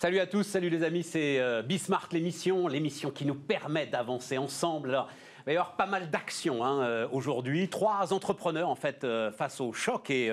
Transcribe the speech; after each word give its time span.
Salut 0.00 0.20
à 0.20 0.28
tous, 0.28 0.44
salut 0.44 0.70
les 0.70 0.84
amis, 0.84 1.02
c'est 1.02 1.40
euh, 1.40 1.60
Bismart 1.60 2.08
l'émission, 2.12 2.68
l'émission 2.68 3.10
qui 3.10 3.24
nous 3.24 3.34
permet 3.34 3.84
d'avancer 3.84 4.38
ensemble. 4.38 4.90
Alors, 4.90 5.08
il 5.40 5.46
va 5.46 5.52
y 5.54 5.56
avoir 5.56 5.74
pas 5.74 5.86
mal 5.86 6.08
d'actions 6.08 6.64
hein, 6.64 6.82
euh, 6.82 7.08
aujourd'hui. 7.10 7.68
Trois 7.68 8.12
entrepreneurs 8.12 8.68
en 8.68 8.76
fait 8.76 9.02
euh, 9.02 9.32
face 9.32 9.60
au 9.60 9.72
choc 9.72 10.08
et 10.10 10.30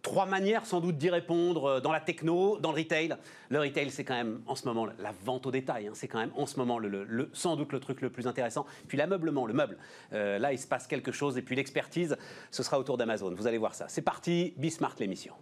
trois 0.00 0.24
manières 0.24 0.64
sans 0.64 0.80
doute 0.80 0.96
d'y 0.96 1.10
répondre 1.10 1.82
dans 1.82 1.92
la 1.92 2.00
techno, 2.00 2.56
dans 2.56 2.72
le 2.72 2.78
retail. 2.78 3.14
Le 3.50 3.60
retail, 3.60 3.90
c'est 3.90 4.02
quand 4.02 4.14
même 4.14 4.40
en 4.46 4.54
ce 4.54 4.64
moment 4.64 4.86
la 4.86 5.12
vente 5.26 5.44
au 5.44 5.50
détail. 5.50 5.88
Hein, 5.88 5.92
c'est 5.92 6.08
quand 6.08 6.18
même 6.18 6.32
en 6.34 6.46
ce 6.46 6.56
moment 6.56 6.78
le, 6.78 7.28
sans 7.34 7.56
doute 7.56 7.72
le 7.72 7.80
truc 7.80 8.00
le 8.00 8.08
plus 8.08 8.26
intéressant. 8.26 8.64
Puis 8.88 8.96
l'ameublement, 8.96 9.44
le 9.44 9.52
meuble. 9.52 9.76
là, 10.12 10.54
il 10.54 10.58
se 10.58 10.66
passe 10.66 10.86
quelque 10.86 11.12
chose. 11.12 11.36
Et 11.36 11.42
puis 11.42 11.54
l'expertise, 11.54 12.16
ce 12.50 12.62
sera 12.62 12.78
autour 12.78 12.96
d'Amazon. 12.96 13.34
Vous 13.34 13.46
allez 13.46 13.58
voir 13.58 13.74
ça. 13.74 13.88
C'est 13.88 14.00
parti, 14.00 14.54
Bismart 14.56 14.94
l'émission. 14.98 15.34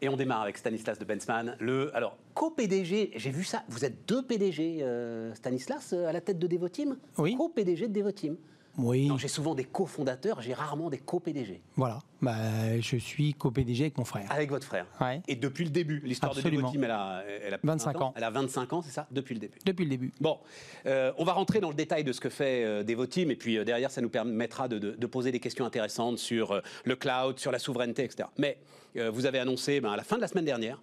Et 0.00 0.08
on 0.08 0.16
démarre 0.16 0.42
avec 0.42 0.56
Stanislas 0.56 0.98
de 0.98 1.04
Bensman, 1.04 1.56
le 1.58 1.94
alors 1.96 2.16
co-PDG. 2.34 3.10
J'ai 3.16 3.30
vu 3.30 3.42
ça. 3.42 3.64
Vous 3.68 3.84
êtes 3.84 4.06
deux 4.06 4.22
PDG, 4.22 4.78
euh, 4.80 5.34
Stanislas, 5.34 5.92
euh, 5.92 6.06
à 6.06 6.12
la 6.12 6.20
tête 6.20 6.38
de 6.38 6.46
Devoteam. 6.46 6.96
Oui. 7.18 7.34
Co-PDG 7.34 7.88
de 7.88 7.92
Devoteam. 7.92 8.36
Oui. 8.76 9.10
J'ai 9.18 9.26
souvent 9.26 9.56
des 9.56 9.64
cofondateurs, 9.64 10.40
j'ai 10.40 10.54
rarement 10.54 10.88
des 10.88 10.98
co-PDG. 10.98 11.60
Voilà. 11.74 11.98
Bah, 12.22 12.78
je 12.80 12.96
suis 12.96 13.34
co-PDG 13.34 13.84
avec 13.84 13.98
mon 13.98 14.04
frère. 14.04 14.30
Avec 14.30 14.50
votre 14.50 14.64
frère. 14.64 14.86
Ouais. 15.00 15.20
Et 15.26 15.34
depuis 15.34 15.64
le 15.64 15.70
début, 15.70 16.00
l'histoire 16.04 16.32
de 16.32 16.40
Devoteam, 16.40 16.84
elle 16.84 16.92
a, 16.92 17.24
elle 17.44 17.54
a 17.54 17.58
25 17.60 18.00
ans. 18.00 18.14
Elle 18.16 18.22
a 18.22 18.30
25 18.30 18.72
ans, 18.72 18.82
c'est 18.82 18.92
ça? 18.92 19.08
Depuis 19.10 19.34
le 19.34 19.40
début. 19.40 19.58
Depuis 19.66 19.84
le 19.84 19.90
début. 19.90 20.12
Bon, 20.20 20.38
euh, 20.86 21.12
on 21.18 21.24
va 21.24 21.32
rentrer 21.32 21.58
dans 21.58 21.70
le 21.70 21.74
détail 21.74 22.04
de 22.04 22.12
ce 22.12 22.20
que 22.20 22.28
fait 22.28 22.64
euh, 22.64 22.84
Devoteam, 22.84 23.32
et 23.32 23.36
puis 23.36 23.64
derrière, 23.64 23.90
ça 23.90 24.00
nous 24.00 24.10
permettra 24.10 24.68
de, 24.68 24.78
de, 24.78 25.06
poser 25.06 25.32
des 25.32 25.40
questions 25.40 25.64
intéressantes 25.64 26.18
sur 26.18 26.62
le 26.84 26.94
cloud, 26.94 27.40
sur 27.40 27.50
la 27.50 27.58
souveraineté, 27.58 28.04
etc. 28.04 28.28
Mais 28.38 28.58
vous 28.98 29.26
avez 29.26 29.38
annoncé 29.38 29.80
ben, 29.80 29.92
à 29.92 29.96
la 29.96 30.04
fin 30.04 30.16
de 30.16 30.20
la 30.20 30.28
semaine 30.28 30.44
dernière 30.44 30.80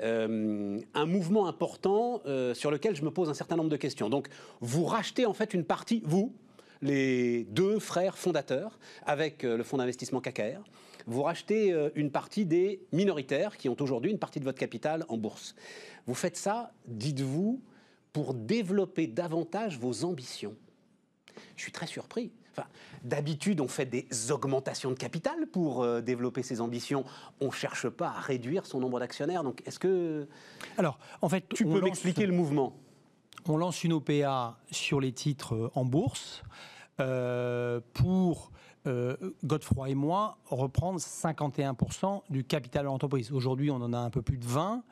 euh, 0.00 0.80
un 0.94 1.06
mouvement 1.06 1.46
important 1.46 2.20
euh, 2.26 2.54
sur 2.54 2.70
lequel 2.70 2.96
je 2.96 3.02
me 3.02 3.10
pose 3.10 3.28
un 3.28 3.34
certain 3.34 3.56
nombre 3.56 3.70
de 3.70 3.76
questions. 3.76 4.08
Donc, 4.08 4.28
vous 4.60 4.84
rachetez 4.84 5.26
en 5.26 5.34
fait 5.34 5.54
une 5.54 5.64
partie, 5.64 6.02
vous, 6.04 6.34
les 6.82 7.44
deux 7.44 7.78
frères 7.78 8.18
fondateurs, 8.18 8.78
avec 9.04 9.42
le 9.42 9.62
fonds 9.62 9.78
d'investissement 9.78 10.20
KKR, 10.20 10.62
vous 11.06 11.22
rachetez 11.22 11.74
une 11.94 12.10
partie 12.10 12.44
des 12.44 12.80
minoritaires 12.92 13.56
qui 13.56 13.68
ont 13.68 13.76
aujourd'hui 13.80 14.10
une 14.10 14.18
partie 14.18 14.40
de 14.40 14.44
votre 14.44 14.58
capital 14.58 15.04
en 15.08 15.16
bourse. 15.16 15.54
Vous 16.06 16.14
faites 16.14 16.36
ça, 16.36 16.72
dites-vous, 16.86 17.62
pour 18.12 18.34
développer 18.34 19.06
davantage 19.06 19.78
vos 19.78 20.04
ambitions. 20.04 20.54
Je 21.56 21.62
suis 21.62 21.72
très 21.72 21.86
surpris. 21.86 22.30
D'habitude, 23.02 23.60
on 23.60 23.68
fait 23.68 23.86
des 23.86 24.06
augmentations 24.30 24.90
de 24.90 24.96
capital 24.96 25.46
pour 25.52 25.82
euh, 25.82 26.00
développer 26.00 26.42
ses 26.42 26.60
ambitions. 26.60 27.04
On 27.40 27.46
ne 27.46 27.52
cherche 27.52 27.88
pas 27.88 28.08
à 28.08 28.20
réduire 28.20 28.66
son 28.66 28.80
nombre 28.80 28.98
d'actionnaires. 29.00 29.44
Donc, 29.44 29.62
est-ce 29.66 29.78
que. 29.78 30.26
Alors, 30.78 30.98
en 31.22 31.28
fait. 31.28 31.44
Tu 31.54 31.64
peux 31.64 31.80
m'expliquer 31.80 32.26
le 32.26 32.32
mouvement? 32.32 32.76
On 33.48 33.56
lance 33.56 33.84
une 33.84 33.92
OPA 33.92 34.58
sur 34.70 35.00
les 35.00 35.12
titres 35.12 35.54
euh, 35.54 35.70
en 35.74 35.84
bourse 35.84 36.42
euh, 36.98 37.80
pour 37.92 38.50
euh, 38.86 39.16
Godefroy 39.44 39.90
et 39.90 39.94
moi 39.94 40.38
reprendre 40.46 40.98
51% 40.98 42.22
du 42.30 42.44
capital 42.44 42.82
de 42.82 42.86
l'entreprise. 42.86 43.32
Aujourd'hui, 43.32 43.70
on 43.70 43.76
en 43.76 43.92
a 43.92 43.98
un 43.98 44.10
peu 44.10 44.22
plus 44.22 44.38
de 44.38 44.44
20. 44.44 44.82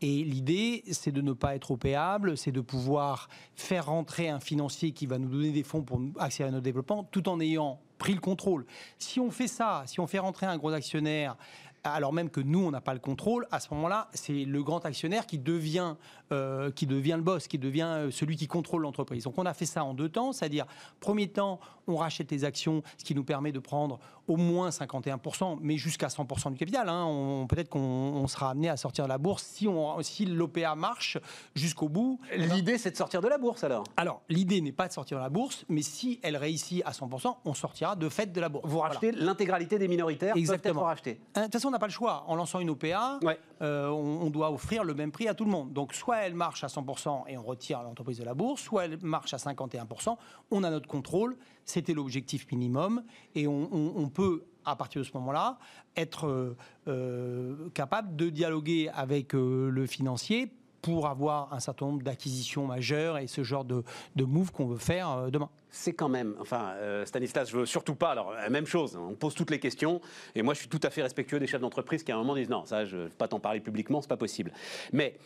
Et 0.00 0.24
l'idée, 0.24 0.82
c'est 0.90 1.12
de 1.12 1.20
ne 1.20 1.32
pas 1.32 1.54
être 1.54 1.70
opéable, 1.70 2.36
c'est 2.36 2.52
de 2.52 2.60
pouvoir 2.60 3.28
faire 3.54 3.86
rentrer 3.86 4.28
un 4.28 4.40
financier 4.40 4.92
qui 4.92 5.06
va 5.06 5.18
nous 5.18 5.28
donner 5.28 5.50
des 5.50 5.62
fonds 5.62 5.82
pour 5.82 6.00
accélérer 6.18 6.52
notre 6.52 6.64
développement, 6.64 7.04
tout 7.04 7.28
en 7.28 7.40
ayant 7.40 7.80
pris 7.98 8.14
le 8.14 8.20
contrôle. 8.20 8.66
Si 8.98 9.20
on 9.20 9.30
fait 9.30 9.48
ça, 9.48 9.84
si 9.86 10.00
on 10.00 10.06
fait 10.06 10.18
rentrer 10.18 10.46
un 10.46 10.56
gros 10.58 10.72
actionnaire 10.72 11.36
alors 11.84 12.12
même 12.14 12.30
que 12.30 12.40
nous, 12.40 12.64
on 12.64 12.70
n'a 12.70 12.80
pas 12.80 12.94
le 12.94 13.00
contrôle, 13.00 13.46
à 13.50 13.60
ce 13.60 13.72
moment-là, 13.74 14.08
c'est 14.14 14.44
le 14.44 14.62
grand 14.62 14.84
actionnaire 14.86 15.26
qui 15.26 15.38
devient, 15.38 15.96
euh, 16.34 16.70
qui 16.70 16.86
devient 16.86 17.14
le 17.16 17.22
boss, 17.22 17.46
qui 17.46 17.58
devient 17.58 17.82
euh, 17.82 18.10
celui 18.10 18.36
qui 18.36 18.46
contrôle 18.46 18.82
l'entreprise. 18.82 19.24
Donc 19.24 19.38
on 19.38 19.46
a 19.46 19.54
fait 19.54 19.66
ça 19.66 19.84
en 19.84 19.94
deux 19.94 20.08
temps, 20.08 20.32
c'est-à-dire, 20.32 20.66
premier 21.00 21.28
temps, 21.28 21.60
on 21.86 21.96
rachète 21.96 22.30
les 22.30 22.44
actions, 22.44 22.82
ce 22.98 23.04
qui 23.04 23.14
nous 23.14 23.24
permet 23.24 23.52
de 23.52 23.58
prendre 23.58 23.98
au 24.26 24.36
moins 24.36 24.70
51%, 24.70 25.58
mais 25.60 25.76
jusqu'à 25.76 26.08
100% 26.08 26.52
du 26.52 26.58
capital. 26.58 26.88
Hein. 26.88 27.46
Peut-être 27.48 27.68
qu'on 27.68 28.26
sera 28.26 28.50
amené 28.50 28.68
à 28.68 28.76
sortir 28.76 29.04
de 29.04 29.10
la 29.10 29.18
bourse 29.18 29.42
si, 29.42 29.68
on, 29.68 30.02
si 30.02 30.24
l'OPA 30.24 30.74
marche 30.74 31.18
jusqu'au 31.54 31.88
bout. 31.88 32.18
L'idée, 32.34 32.78
c'est 32.78 32.90
de 32.90 32.96
sortir 32.96 33.20
de 33.20 33.28
la 33.28 33.38
bourse 33.38 33.64
alors? 33.64 33.84
Alors, 33.96 34.22
l'idée 34.28 34.60
n'est 34.60 34.72
pas 34.72 34.88
de 34.88 34.92
sortir 34.92 35.18
de 35.18 35.22
la 35.22 35.28
bourse, 35.28 35.64
mais 35.68 35.82
si 35.82 36.20
elle 36.22 36.36
réussit 36.36 36.82
à 36.86 36.92
100%, 36.92 37.36
on 37.44 37.54
sortira 37.54 37.96
de 37.96 38.08
fait 38.08 38.32
de 38.32 38.40
la 38.40 38.48
bourse. 38.48 38.66
Vous 38.66 38.78
rachetez 38.78 39.12
l'intégralité 39.12 39.78
des 39.78 39.88
minoritaires 39.88 40.36
Exactement. 40.36 40.86
peuvent 40.86 40.98
être 41.04 41.20
hein, 41.34 41.40
De 41.40 41.44
toute 41.44 41.52
façon, 41.52 41.70
n'a 41.70 41.78
pas 41.78 41.86
le 41.86 41.92
choix. 41.92 42.24
En 42.26 42.36
lançant 42.36 42.60
une 42.60 42.70
OPA, 42.70 43.20
euh, 43.62 43.88
on, 43.88 44.30
doit 44.30 44.50
offrir 44.50 44.84
le 44.84 44.94
même 44.94 45.12
prix 45.12 45.28
à 45.28 45.34
tout 45.34 45.44
le 45.44 45.50
monde. 45.50 45.72
Donc 45.72 45.92
soit 45.94 46.23
elle 46.26 46.34
marche 46.34 46.64
à 46.64 46.68
100% 46.68 47.24
et 47.28 47.38
on 47.38 47.42
retire 47.42 47.82
l'entreprise 47.82 48.18
de 48.18 48.24
la 48.24 48.34
bourse, 48.34 48.62
soit 48.62 48.86
elle 48.86 48.98
marche 49.02 49.34
à 49.34 49.38
51%, 49.38 50.16
on 50.50 50.64
a 50.64 50.70
notre 50.70 50.88
contrôle, 50.88 51.36
c'était 51.64 51.94
l'objectif 51.94 52.50
minimum, 52.50 53.02
et 53.34 53.46
on, 53.46 54.08
peut 54.08 54.44
à 54.64 54.76
partir 54.76 55.00
de 55.02 55.06
ce 55.06 55.12
moment-là, 55.14 55.58
être 55.96 56.26
euh, 56.26 56.56
euh, 56.88 57.68
capable 57.70 58.16
de 58.16 58.30
dialoguer 58.30 58.90
avec 58.94 59.32
le 59.34 59.86
financier 59.86 60.50
pour 60.84 61.06
avoir 61.06 61.50
un 61.54 61.60
certain 61.60 61.86
nombre 61.86 62.02
d'acquisitions 62.02 62.66
majeures 62.66 63.16
et 63.16 63.26
ce 63.26 63.42
genre 63.42 63.64
de, 63.64 63.82
de 64.16 64.24
move 64.24 64.52
qu'on 64.52 64.66
veut 64.66 64.76
faire 64.76 65.10
euh, 65.10 65.30
demain. 65.30 65.48
C'est 65.70 65.94
quand 65.94 66.10
même, 66.10 66.34
enfin, 66.40 66.74
euh, 66.76 67.06
Stanislas, 67.06 67.48
je 67.50 67.56
veux 67.56 67.64
surtout 67.66 67.94
pas, 67.94 68.10
alors, 68.10 68.34
même 68.50 68.66
chose, 68.66 68.94
on 68.94 69.14
pose 69.14 69.34
toutes 69.34 69.50
les 69.50 69.58
questions, 69.58 70.02
et 70.34 70.42
moi 70.42 70.52
je 70.52 70.58
suis 70.58 70.68
tout 70.68 70.80
à 70.82 70.90
fait 70.90 71.00
respectueux 71.00 71.38
des 71.38 71.46
chefs 71.46 71.62
d'entreprise 71.62 72.02
qui 72.02 72.12
à 72.12 72.16
un 72.16 72.18
moment 72.18 72.34
disent 72.34 72.50
non, 72.50 72.66
ça 72.66 72.84
je 72.84 72.96
ne 72.98 73.02
vais 73.04 73.08
pas 73.08 73.28
t'en 73.28 73.40
parler 73.40 73.60
publiquement, 73.60 74.02
c'est 74.02 74.08
pas 74.08 74.18
possible. 74.18 74.52
Mais 74.92 75.16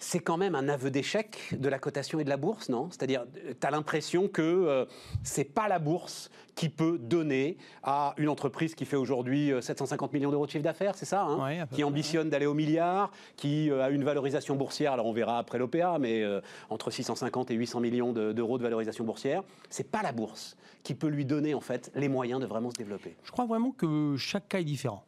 c'est 0.00 0.20
quand 0.20 0.38
même 0.38 0.54
un 0.54 0.68
aveu 0.68 0.90
d'échec 0.90 1.38
de 1.52 1.68
la 1.68 1.78
cotation 1.78 2.18
et 2.18 2.24
de 2.24 2.30
la 2.30 2.38
bourse, 2.38 2.70
non? 2.70 2.88
C'est-à-dire, 2.90 3.26
tu 3.60 3.66
as 3.66 3.70
l'impression 3.70 4.28
que 4.28 4.40
euh, 4.42 4.86
c'est 5.22 5.44
pas 5.44 5.68
la 5.68 5.78
bourse 5.78 6.30
qui 6.56 6.70
peut 6.70 6.98
donner 6.98 7.58
à 7.82 8.14
une 8.16 8.30
entreprise 8.30 8.74
qui 8.74 8.86
fait 8.86 8.96
aujourd'hui 8.96 9.52
750 9.60 10.10
euh, 10.10 10.16
millions 10.16 10.30
d'euros 10.30 10.46
de 10.46 10.50
chiffre 10.50 10.64
d'affaires, 10.64 10.94
c'est 10.96 11.04
ça 11.04 11.22
hein? 11.22 11.66
Qui 11.72 11.84
ambitionne 11.84 12.30
d'aller 12.30 12.46
au 12.46 12.54
milliard, 12.54 13.12
qui 13.36 13.70
euh, 13.70 13.84
a 13.84 13.90
une 13.90 14.02
valorisation 14.02 14.56
boursière, 14.56 14.94
alors 14.94 15.06
on 15.06 15.12
verra 15.12 15.38
après 15.38 15.58
l'OPA, 15.58 15.98
mais 16.00 16.24
entre 16.70 16.90
650 16.90 17.50
et 17.50 17.54
800 17.54 17.80
millions 17.80 18.12
d'euros 18.12 18.56
de 18.56 18.62
valorisation 18.62 19.04
boursière. 19.04 19.42
C'est 19.68 19.90
pas 19.90 20.02
la 20.02 20.12
bourse 20.12 20.56
qui 20.82 20.94
peut 20.94 21.08
lui 21.08 21.26
donner 21.26 21.52
en 21.52 21.60
fait 21.60 21.92
les 21.94 22.08
moyens 22.08 22.40
de 22.40 22.46
vraiment 22.46 22.70
se 22.70 22.76
développer. 22.76 23.16
Je 23.22 23.32
crois 23.32 23.44
vraiment 23.44 23.70
que 23.70 24.16
chaque 24.16 24.48
cas 24.48 24.60
est 24.60 24.64
différent. 24.64 25.04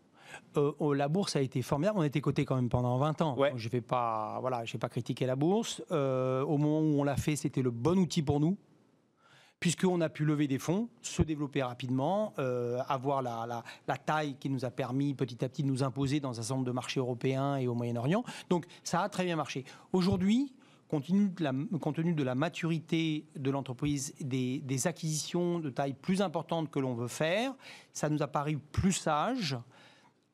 Euh, 0.56 0.72
oh, 0.78 0.92
la 0.94 1.08
bourse 1.08 1.36
a 1.36 1.40
été 1.40 1.62
formidable. 1.62 1.98
On 1.98 2.02
a 2.02 2.06
été 2.06 2.20
coté 2.20 2.44
quand 2.44 2.56
même 2.56 2.68
pendant 2.68 2.96
20 2.98 3.22
ans. 3.22 3.36
Je 3.56 3.66
ne 3.66 3.70
vais 3.70 3.80
pas, 3.80 4.38
voilà, 4.40 4.62
pas 4.80 4.88
critiquer 4.88 5.26
la 5.26 5.36
bourse. 5.36 5.82
Euh, 5.90 6.42
au 6.42 6.58
moment 6.58 6.80
où 6.80 7.00
on 7.00 7.04
l'a 7.04 7.16
fait, 7.16 7.36
c'était 7.36 7.62
le 7.62 7.70
bon 7.70 7.98
outil 7.98 8.22
pour 8.22 8.40
nous 8.40 8.56
puisqu'on 9.62 10.00
a 10.00 10.08
pu 10.08 10.24
lever 10.24 10.48
des 10.48 10.58
fonds, 10.58 10.88
se 11.02 11.22
développer 11.22 11.62
rapidement, 11.62 12.34
euh, 12.40 12.80
avoir 12.88 13.22
la, 13.22 13.62
taille 14.04 14.34
qui 14.40 14.50
nous 14.50 14.64
a 14.64 14.72
permis 14.72 15.14
petit 15.14 15.44
à 15.44 15.48
petit 15.48 15.62
de 15.62 15.68
nous 15.68 15.84
imposer 15.84 16.18
dans 16.18 16.30
un 16.30 16.42
certain 16.42 16.54
nombre 16.54 16.66
de 16.66 16.72
marchés 16.72 16.98
européens 16.98 17.54
et 17.54 17.68
au 17.68 17.74
Moyen-Orient. 17.74 18.24
Donc 18.50 18.66
ça 18.82 19.02
a 19.02 19.08
très 19.08 19.24
bien 19.24 19.36
marché. 19.36 19.64
Aujourd'hui, 19.92 20.52
compte 20.88 21.06
tenu 21.06 21.28
de 21.28 21.44
la, 21.44 21.52
compte 21.80 21.94
tenu 21.94 22.12
de 22.12 22.24
la 22.24 22.34
maturité 22.34 23.24
de 23.36 23.52
l'entreprise, 23.52 24.12
des, 24.20 24.58
des, 24.58 24.86
acquisitions 24.88 25.60
de 25.60 25.70
taille 25.70 25.94
plus 25.94 26.22
importante 26.22 26.68
que 26.68 26.80
l'on 26.80 26.94
veut 26.94 27.06
faire, 27.06 27.54
ça 27.92 28.08
nous 28.08 28.20
a 28.20 28.26
paru 28.26 28.58
plus 28.58 28.92
sage 28.92 29.56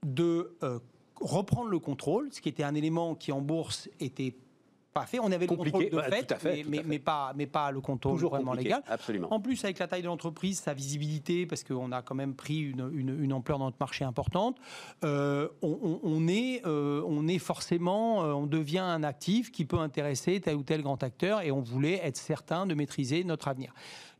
de 0.07 0.57
euh, 0.63 0.79
reprendre 1.21 1.69
le 1.69 1.79
contrôle, 1.79 2.33
ce 2.33 2.41
qui 2.41 2.49
était 2.49 2.65
un 2.65 2.75
élément 2.75 3.15
qui 3.15 3.33
en 3.33 3.41
bourse 3.41 3.89
était 4.01 4.35
pas 4.95 5.05
fait. 5.05 5.19
On 5.19 5.31
avait 5.31 5.47
le 5.47 5.55
contrôle 5.55 5.91
de 5.91 6.01
fait, 6.01 6.65
mais, 6.67 6.99
pas, 6.99 7.33
mais 7.37 7.47
pas 7.47 7.71
le 7.71 7.81
contrôle 7.81 8.19
vraiment 8.21 8.55
légal. 8.55 8.83
Absolument. 8.89 9.33
En 9.33 9.39
plus, 9.39 9.62
avec 9.65 9.79
la 9.79 9.87
taille 9.87 10.03
de 10.03 10.06
l'entreprise, 10.06 10.61
sa 10.61 10.73
visibilité, 10.73 11.47
parce 11.47 11.62
qu'on 11.62 11.93
a 11.93 12.03
quand 12.03 12.15
même 12.15 12.35
pris 12.35 12.61
une, 12.61 13.33
ampleur 13.33 13.59
dans 13.59 13.67
notre 13.67 13.77
marché 13.81 14.05
importante, 14.05 14.56
euh, 15.05 15.49
on, 15.62 16.27
est, 16.27 16.62
euh, 16.67 17.03
on 17.06 17.29
est 17.29 17.39
forcément, 17.39 18.21
on 18.21 18.47
devient 18.47 18.79
un 18.79 19.03
actif 19.03 19.53
qui 19.53 19.65
peut 19.65 19.79
intéresser 19.79 20.41
tel 20.41 20.56
ou 20.56 20.62
tel 20.62 20.83
grand 20.83 21.03
acteur, 21.03 21.43
et 21.43 21.53
on 21.53 21.61
voulait 21.61 22.01
être 22.03 22.17
certain 22.17 22.67
de 22.67 22.75
maîtriser 22.75 23.25
notre 23.25 23.49
avenir. 23.49 23.75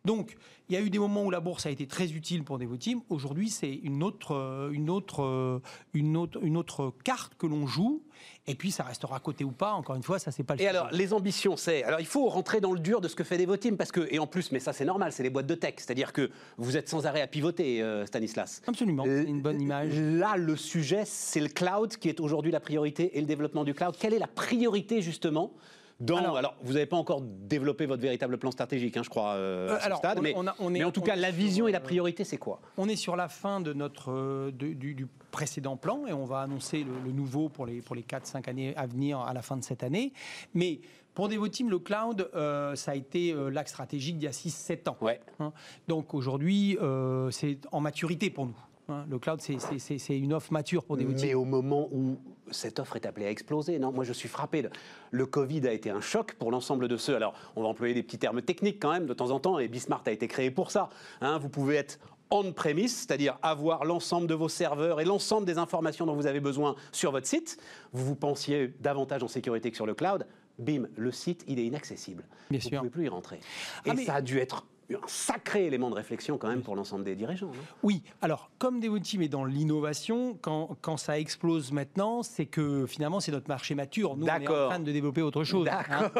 Donc, 0.05 0.37
il 0.69 0.75
y 0.75 0.77
a 0.77 0.81
eu 0.81 0.91
des 0.91 0.99
moments 0.99 1.25
où 1.25 1.31
la 1.31 1.41
bourse 1.41 1.65
a 1.67 1.71
été 1.71 1.87
très 1.87 2.13
utile 2.13 2.45
pour 2.45 2.59
Devoteam. 2.59 3.01
Aujourd'hui, 3.09 3.49
c'est 3.49 3.73
une 3.73 4.03
autre, 4.03 4.35
euh, 4.35 4.71
une, 4.71 4.91
autre, 4.91 5.23
euh, 5.23 5.61
une, 5.95 6.17
autre, 6.17 6.39
une 6.43 6.57
autre 6.57 6.93
carte 7.05 7.35
que 7.39 7.47
l'on 7.47 7.67
joue. 7.67 8.03
Et 8.47 8.55
puis, 8.55 8.71
ça 8.71 8.85
restera 8.85 9.17
à 9.17 9.21
côté 9.21 9.45
ou 9.45 9.51
pas. 9.51 9.73
Encore 9.73 9.97
une 9.97 10.03
fois, 10.03 10.19
ça, 10.19 10.31
c'est 10.31 10.43
pas 10.43 10.57
le 10.57 10.61
Et 10.61 10.69
alors, 10.69 10.89
les 10.91 11.13
ambitions, 11.13 11.57
c'est. 11.57 11.85
Alors, 11.85 12.01
il 12.01 12.07
faut 12.07 12.29
rentrer 12.29 12.61
dans 12.61 12.73
le 12.73 12.81
dur 12.81 13.01
de 13.01 13.09
ce 13.09 13.17
que 13.17 13.25
fait 13.25 13.39
Devoteam. 13.39 13.77
Parce 13.77 13.93
que, 13.93 14.07
et 14.11 14.19
en 14.19 14.27
plus, 14.27 14.53
mais 14.53 14.61
ça, 14.61 14.73
c'est 14.73 14.85
normal, 14.85 15.13
c'est 15.13 15.23
les 15.23 15.31
boîtes 15.31 15.47
de 15.47 15.55
tech. 15.55 15.75
C'est-à-dire 15.79 16.13
que 16.13 16.31
vous 16.59 16.77
êtes 16.77 16.89
sans 16.89 17.07
arrêt 17.07 17.23
à 17.23 17.27
pivoter, 17.27 17.83
euh, 17.83 18.05
Stanislas. 18.05 18.61
Absolument. 18.67 19.05
Une 19.05 19.41
bonne 19.41 19.63
image. 19.63 19.93
Là, 19.95 20.37
le 20.37 20.57
sujet, 20.57 21.05
c'est 21.07 21.41
le 21.41 21.49
cloud 21.49 21.97
qui 21.97 22.11
est 22.11 22.21
aujourd'hui 22.21 22.53
la 22.53 22.61
priorité 22.61 23.17
et 23.17 23.21
le 23.21 23.27
développement 23.27 23.65
du 23.65 23.73
cloud. 23.73 23.95
Quelle 23.99 24.13
est 24.13 24.19
la 24.19 24.27
priorité, 24.27 25.01
justement 25.01 25.53
dans. 26.01 26.35
Alors, 26.35 26.57
vous 26.63 26.75
n'avez 26.75 26.87
pas 26.87 26.97
encore 26.97 27.21
développé 27.23 27.87
votre 27.87 28.03
véritable 28.03 28.39
plan 28.39 28.51
stratégique, 28.51 28.97
hein, 28.97 29.03
je 29.03 29.11
crois, 29.11 29.35
euh, 29.35 29.77
à 29.81 29.91
ce 29.91 29.97
stade. 29.97 30.21
mais, 30.23 30.35
mais, 30.71 30.85
en 30.85 30.91
tout 30.91 31.01
cas, 31.01 31.17
la 31.17 31.31
vision 31.31 31.69
et 31.69 31.73
la 31.73 31.81
priorité, 31.81 32.25
c'est 32.25 32.39
quoi? 32.39 32.61
On 32.77 32.89
est 32.89 32.97
sur 32.97 33.17
la 33.17 33.29
fin 33.29 33.61
de 33.61 33.73
notre 33.73 34.51
du, 34.51 35.07
précédent 35.31 35.77
plan 35.77 36.07
et 36.07 36.13
on 36.13 36.25
va 36.25 36.41
annoncer 36.41 36.85
le, 37.05 37.13
nouveau 37.13 37.49
pour 37.49 37.67
les 37.67 37.83
pour 37.83 37.95
les 37.95 38.03
4-5 38.03 38.49
années 38.49 38.75
à 38.77 38.87
venir 38.87 39.21
à 39.21 39.33
la 39.33 39.43
fin 39.43 39.57
de 39.57 39.65
cette 39.65 39.83
année. 39.83 40.13
Mais 40.55 40.81
pour 41.19 41.29
Devoteam, 41.29 41.69
le 41.69 41.81
cloud, 41.81 42.31
euh, 42.37 42.77
ça 42.77 42.93
a 42.93 42.95
été 42.95 43.33
euh, 43.33 43.49
l'axe 43.49 43.73
stratégique 43.73 44.19
d'il 44.19 44.27
y 44.27 44.29
a 44.29 44.31
6-7 44.31 44.89
ans. 44.89 44.97
Ouais. 45.01 45.19
Hein. 45.41 45.53
Donc 45.89 46.15
aujourd'hui, 46.15 46.79
euh, 46.81 47.29
c'est 47.33 47.59
en 47.73 47.81
maturité 47.81 48.31
pour 48.31 48.47
nous. 48.47 48.57
Hein. 48.89 49.05
Le 49.09 49.19
cloud, 49.19 49.41
c'est 49.41 50.17
une 50.17 50.33
offre 50.33 50.53
mature 50.53 50.85
pour 50.85 50.97
Devoteam. 50.97 51.21
Mais 51.23 51.35
au 51.35 51.45
moment 51.45 51.89
où 51.93 52.19
cette 52.51 52.79
offre 52.79 52.97
est 52.97 53.07
appelée 53.07 53.27
à 53.27 53.31
exploser, 53.31 53.79
non 53.79 53.93
Moi, 53.93 54.05
je 54.05 54.13
suis 54.13 54.29
frappé. 54.29 54.67
Le 55.11 55.27
Covid 55.27 55.67
a 55.67 55.73
été 55.73 55.91
un 55.91 56.01
choc 56.01 56.35
pour 56.35 56.51
l'ensemble 56.51 56.89
de 56.89 56.97
ceux. 56.97 57.15
Alors, 57.15 57.35
on 57.57 57.63
va 57.63 57.69
employer 57.69 57.95
des 57.95 58.03
petits 58.03 58.19
termes 58.19 58.43
techniques 58.43 58.81
quand 58.81 58.93
même 58.93 59.07
de 59.07 59.15
temps 59.15 59.31
en 59.31 59.41
temps, 59.41 59.59
et 59.59 59.69
Bismart 59.69 60.03
a 60.07 60.11
été 60.11 60.29
créé 60.29 60.51
pour 60.51 60.71
ça. 60.71 60.89
Hein. 61.21 61.39
vous 61.39 61.49
pouvez 61.49 61.77
être 61.77 61.99
on-premise, 62.31 62.95
c'est-à-dire 62.95 63.39
avoir 63.41 63.85
l'ensemble 63.87 64.27
de 64.27 64.35
vos 64.35 64.51
serveurs 64.51 65.01
et 65.01 65.07
l'ensemble 65.07 65.47
des 65.47 65.57
informations 65.57 66.05
dont 66.05 66.15
vous 66.15 66.27
avez 66.27 66.41
besoin 66.41 66.75
sur 66.93 67.11
votre 67.11 67.27
site. 67.27 67.59
Vous 67.93 68.05
vous 68.05 68.17
pensiez 68.17 68.75
davantage 68.81 69.23
en 69.23 69.29
sécurité 69.29 69.71
que 69.71 69.77
sur 69.77 69.87
le 69.87 69.95
cloud 69.95 70.27
bim, 70.59 70.89
le 70.97 71.13
site, 71.13 71.45
il 71.47 71.59
est 71.59 71.65
inaccessible. 71.65 72.25
Bien 72.51 72.59
vous 72.61 72.71
ne 72.71 72.79
pouvez 72.79 72.91
plus 72.91 73.05
y 73.05 73.09
rentrer. 73.09 73.41
Ah, 73.87 73.95
Et 73.95 74.05
ça 74.05 74.17
a 74.17 74.23
dû 74.23 74.39
être 74.39 74.67
un 74.97 75.07
sacré 75.07 75.67
élément 75.67 75.91
de 75.91 75.95
réflexion 75.95 76.39
quand 76.39 76.49
même 76.49 76.63
pour 76.63 76.75
l'ensemble 76.77 77.05
des 77.05 77.15
dirigeants. 77.15 77.51
oui, 77.83 78.03
alors 78.23 78.51
comme 78.59 78.81
Devoteam 78.81 79.23
est 79.23 79.29
dans 79.29 79.45
l'innovation, 79.45 80.39
quand, 80.41 80.77
quand, 80.81 80.97
ça 80.97 81.19
explose 81.19 81.73
maintenant, 81.73 82.23
c'est 82.23 82.47
que 82.47 82.87
finalement 82.87 83.21
c'est 83.21 83.33
notre 83.33 83.49
marché 83.49 83.75
mature. 83.75 84.17
Nous, 84.17 84.27
on 84.27 84.29
est 84.29 84.49
en 84.49 84.69
train 84.69 84.81
de 84.81 84.93
développer 84.93 85.23
autre 85.23 85.45
chose. 85.45 85.69
Hein, 85.69 86.11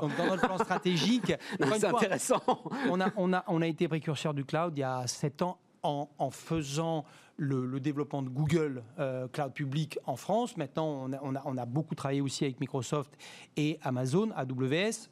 Donc 0.00 0.16
dans 0.16 0.26
notre 0.26 0.46
plan 0.46 0.58
stratégique, 0.58 1.32
c'est 1.78 1.84
intéressant. 1.84 2.42
On 2.88 3.00
a, 3.00 3.10
on, 3.16 3.32
a, 3.32 3.44
on 3.46 3.62
a 3.62 3.66
été 3.66 3.88
précurseur 3.88 4.34
du 4.34 4.44
cloud 4.44 4.72
il 4.76 4.80
y 4.80 4.84
a 4.84 5.06
7 5.06 5.42
ans 5.42 5.58
en, 5.82 6.08
en 6.18 6.30
faisant 6.30 7.04
le, 7.40 7.80
développement 7.80 8.22
de 8.22 8.28
Google 8.28 8.82
euh, 8.98 9.26
Cloud 9.28 9.52
Public 9.52 9.98
en 10.04 10.16
France. 10.16 10.56
Maintenant, 10.56 11.08
on 11.22 11.34
a, 11.34 11.42
on, 11.44 11.56
a, 11.56 11.64
beaucoup 11.64 11.94
travaillé 11.94 12.20
aussi 12.20 12.44
avec 12.44 12.60
Microsoft 12.60 13.16
et 13.56 13.78
Amazon, 13.82 14.30
AWS. 14.36 15.08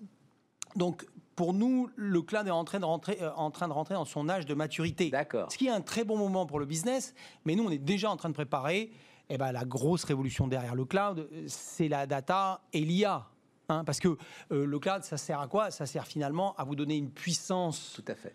Donc, 0.76 1.06
pour 1.38 1.55
nous, 1.55 1.88
le 1.94 2.20
cloud 2.20 2.49
est 2.49 2.50
en 2.50 2.64
train 2.64 2.81
de 2.81 2.85
rentrer, 2.85 3.17
euh, 3.23 3.31
en 3.37 3.52
train 3.52 3.69
de 3.69 3.73
rentrer 3.73 3.94
dans 3.94 4.05
son 4.05 4.29
âge 4.29 4.44
de 4.44 4.55
maturité. 4.55 5.08
D'accord. 5.08 5.52
Ce 5.52 5.56
qui 5.56 5.69
est 5.69 5.70
un 5.70 5.82
très 5.82 6.02
bon 6.02 6.17
moment 6.17 6.46
pour 6.46 6.58
le 6.58 6.67
business, 6.67 7.14
mais 7.44 7.55
nous, 7.55 7.62
on 7.62 7.70
est 7.70 7.79
déjà 7.79 8.11
en 8.11 8.17
train 8.17 8.29
de 8.29 8.35
préparer 8.35 8.90
eh 9.29 9.38
ben, 9.38 9.52
la 9.52 9.64
grosse 9.64 10.02
révolution 10.02 10.49
derrière 10.49 10.75
le 10.75 10.85
cloud, 10.85 11.31
c'est 11.46 11.87
la 11.87 12.08
data 12.08 12.62
et 12.73 12.81
l'IA. 12.81 13.29
Hein, 13.69 13.85
parce 13.85 14.00
que 14.00 14.08
euh, 14.50 14.67
le 14.67 14.79
cloud, 14.81 15.05
ça 15.05 15.17
sert 15.17 15.38
à 15.38 15.46
quoi? 15.46 15.70
Ça 15.70 15.87
sert 15.87 16.08
finalement 16.08 16.56
à 16.56 16.64
vous 16.64 16.75
donner 16.75 16.96
une 16.96 17.12
puissance 17.12 17.93
Tout 17.94 18.11
à 18.11 18.17
fait 18.17 18.34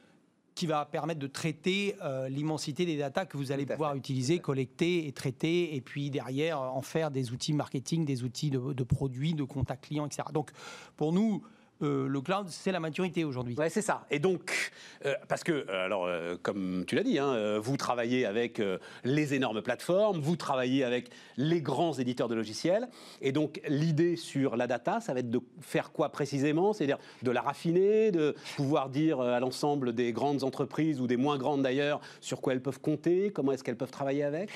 qui 0.56 0.68
va 0.68 0.86
permettre 0.86 1.20
de 1.20 1.28
traiter 1.28 1.96
euh, 2.04 2.30
l'immensité 2.30 2.86
des 2.86 2.96
datas 2.96 3.26
que 3.26 3.38
vous 3.38 3.52
allez 3.52 3.66
pouvoir 3.66 3.96
utiliser, 3.96 4.38
collecter 4.38 5.08
et 5.08 5.12
traiter, 5.12 5.76
et 5.76 5.82
puis 5.82 6.10
derrière 6.12 6.62
en 6.62 6.84
faire 6.84 7.12
des 7.12 7.32
outils 7.32 7.54
marketing, 7.54 8.06
des 8.06 8.24
outils 8.24 8.52
de, 8.52 8.72
de 8.72 8.84
produits, 8.84 9.34
de 9.34 9.44
contact 9.44 9.86
client, 9.86 10.06
etc. 10.06 10.30
Donc 10.32 10.52
pour 10.96 11.12
nous, 11.12 11.44
euh, 11.82 12.08
le 12.08 12.22
cloud, 12.22 12.48
c'est 12.50 12.72
la 12.72 12.80
maturité 12.80 13.24
aujourd'hui. 13.24 13.56
Ouais, 13.56 13.70
c'est 13.70 13.82
ça. 13.82 14.06
Et 14.12 14.20
donc, 14.20 14.72
euh, 15.06 15.16
parce 15.28 15.44
que, 15.44 15.52
euh, 15.52 15.86
alors, 15.86 16.08
comme 16.42 16.84
tu 16.88 16.96
l'as 16.96 17.04
dit, 17.04 17.20
hein, 17.20 17.60
vous 17.60 17.78
travaillez 17.78 18.26
avec 18.26 18.62
les 19.04 19.34
énormes 19.34 19.62
plateformes, 19.62 20.20
vous 20.20 20.36
travaillez 20.36 20.84
avec 20.84 21.10
les 21.38 21.62
grands 21.62 21.94
éditeurs 21.94 22.28
de 22.28 22.36
logiciels, 22.36 22.88
et 23.22 23.32
donc 23.32 23.62
l'idée 23.68 24.16
sur 24.16 24.56
la 24.56 24.68
data, 24.68 25.02
ça 25.02 25.14
va 25.14 25.20
être 25.20 25.30
de 25.30 25.42
faire 25.62 25.92
quoi 25.92 26.10
précisément? 26.10 26.74
C'est-à-dire 26.74 27.00
de 27.22 27.32
la 27.32 27.42
raffiner, 27.42 28.12
de 28.12 28.36
pouvoir 28.56 28.90
dire 28.90 29.20
à 29.20 29.40
l'ensemble 29.40 29.94
des 29.94 30.14
grandes 30.14 30.44
entreprises 30.44 31.02
ou 31.02 31.08
des 31.08 31.18
moins 31.18 31.38
grandes 31.38 31.64
d'ailleurs 31.64 32.02
sur 32.22 32.42
quoi 32.42 32.54
elles 32.54 32.62
peuvent 32.62 32.80
compter, 32.80 33.32
comment 33.32 33.52
est-ce 33.52 33.64
qu'elles 33.64 33.78
peuvent 33.78 33.92
travailler 33.92 34.24
avec? 34.24 34.50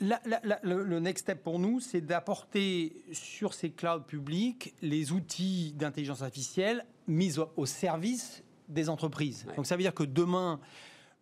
Le, 0.00 0.98
next 0.98 1.24
step 1.24 1.42
pour 1.42 1.58
nous, 1.58 1.80
c'est 1.80 2.00
d'apporter 2.00 2.92
sur 3.12 3.54
ces 3.54 3.70
clouds 3.70 4.00
publics 4.00 4.74
les 4.82 5.12
outils 5.12 5.72
d'intelligence 5.76 6.22
artificielle 6.22 6.73
mise 7.06 7.42
au 7.56 7.66
service 7.66 8.42
des 8.68 8.88
entreprises. 8.88 9.46
Donc 9.56 9.66
ça 9.66 9.76
veut 9.76 9.82
dire 9.82 9.94
que 9.94 10.04
demain, 10.04 10.60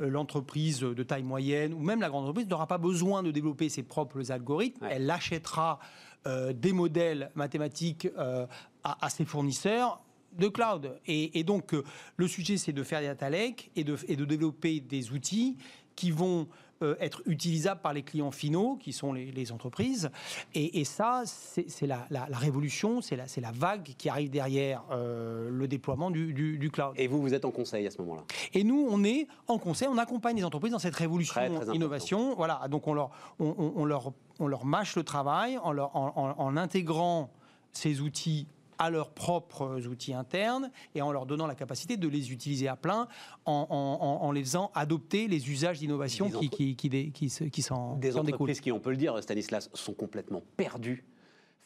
euh, 0.01 0.09
l'entreprise 0.09 0.81
de 0.81 1.03
taille 1.03 1.23
moyenne 1.23 1.75
ou 1.75 1.81
même 1.81 2.01
la 2.01 2.09
grande 2.09 2.25
entreprise 2.25 2.49
n'aura 2.49 2.67
pas 2.67 2.79
besoin 2.79 3.23
de 3.23 3.31
développer 3.31 3.69
ses 3.69 3.83
propres 3.83 4.31
algorithmes. 4.31 4.87
Elle 4.91 5.11
achètera 5.11 5.79
euh, 6.27 6.53
des 6.53 6.73
modèles 6.73 7.31
mathématiques 7.35 8.09
euh, 8.17 8.47
à, 8.85 9.11
ses 9.11 9.25
fournisseurs 9.25 10.03
de 10.33 10.49
cloud. 10.49 10.99
Et, 11.07 11.45
donc, 11.45 11.75
le 12.17 12.27
sujet, 12.27 12.57
c'est 12.57 12.73
de 12.73 12.83
faire 12.83 13.01
des 13.01 13.07
data 13.07 13.29
lakes 13.29 13.71
et 13.77 13.85
de, 13.85 13.99
et 14.09 14.17
de 14.17 14.25
développer 14.25 14.81
des 14.81 15.13
outils 15.13 15.59
qui 15.95 16.11
vont 16.11 16.49
euh, 16.83 16.97
être 17.01 17.23
utilisable 17.27 17.81
par 17.81 17.93
les 17.93 18.03
clients 18.03 18.31
finaux, 18.31 18.77
qui 18.77 18.93
sont 18.93 19.13
les, 19.13 19.53
entreprises. 19.53 20.11
Et, 20.55 20.85
ça, 20.85 21.23
c'est 21.27 21.87
la, 21.87 22.07
révolution, 22.33 23.01
c'est 23.01 23.17
la, 23.17 23.25
la, 23.41 23.53
vague 23.53 23.95
qui 23.99 24.09
arrive 24.09 24.31
derrière 24.31 24.83
euh, 24.91 25.49
le 25.51 25.69
déploiement 25.69 26.11
du, 26.11 26.71
cloud. 26.73 26.95
Et 26.97 27.07
vous, 27.07 27.21
vous 27.21 27.35
êtes 27.35 27.45
en 27.45 27.51
conseil 27.51 27.87
à 27.87 27.91
ce 27.91 28.01
moment-là? 28.03 28.23
Et 28.55 28.65
nous, 28.65 28.87
on 28.91 29.05
est 29.05 29.27
en 29.47 29.59
conseil, 29.59 29.89
on 29.89 29.99
accompagne 29.99 30.37
les 30.37 30.45
entreprises 30.45 30.73
dans 30.73 30.79
cette 30.79 30.97
révolution 30.97 31.41
innovation. 31.73 32.35
Voilà, 32.35 32.67
donc 32.69 32.87
on 32.87 32.95
leur, 32.95 33.11
on, 33.39 33.85
leur, 33.85 34.13
on 34.39 34.47
leur 34.47 34.65
mâche 34.65 34.97
le 34.97 35.03
travail 35.03 35.59
en, 35.59 35.73
leur, 35.73 35.95
en 35.95 36.57
intégrant 36.57 37.31
ces 37.73 38.01
outils 38.01 38.47
à 38.83 38.91
leurs 38.91 39.11
propres 39.11 39.87
outils 39.87 40.13
internes 40.13 40.73
et 40.97 41.03
en 41.03 41.13
leur 41.13 41.25
donnant 41.25 41.47
la 41.47 41.55
capacité 41.55 41.97
de 41.97 42.09
les 42.09 42.33
utiliser 42.33 42.67
à 42.67 42.75
plein 42.75 43.07
en, 43.45 44.33
les 44.35 44.43
faisant 44.43 44.73
adopter 44.75 45.29
les 45.29 45.51
usages 45.51 45.79
d'innovation 45.79 46.29
qui, 46.29 46.51
qui, 46.51 46.77
qui, 46.77 47.13
qui, 47.13 47.51
qui 47.51 47.63
s'en 47.63 47.97
Des 47.97 48.17
entreprises 48.17 48.61
qui, 48.61 48.73
on 48.73 48.81
peut 48.81 48.91
le 48.91 48.97
dire, 48.97 49.23
Stanislas, 49.23 49.71
sont 49.73 49.95
complètement 49.95 50.43
perdues 50.57 51.05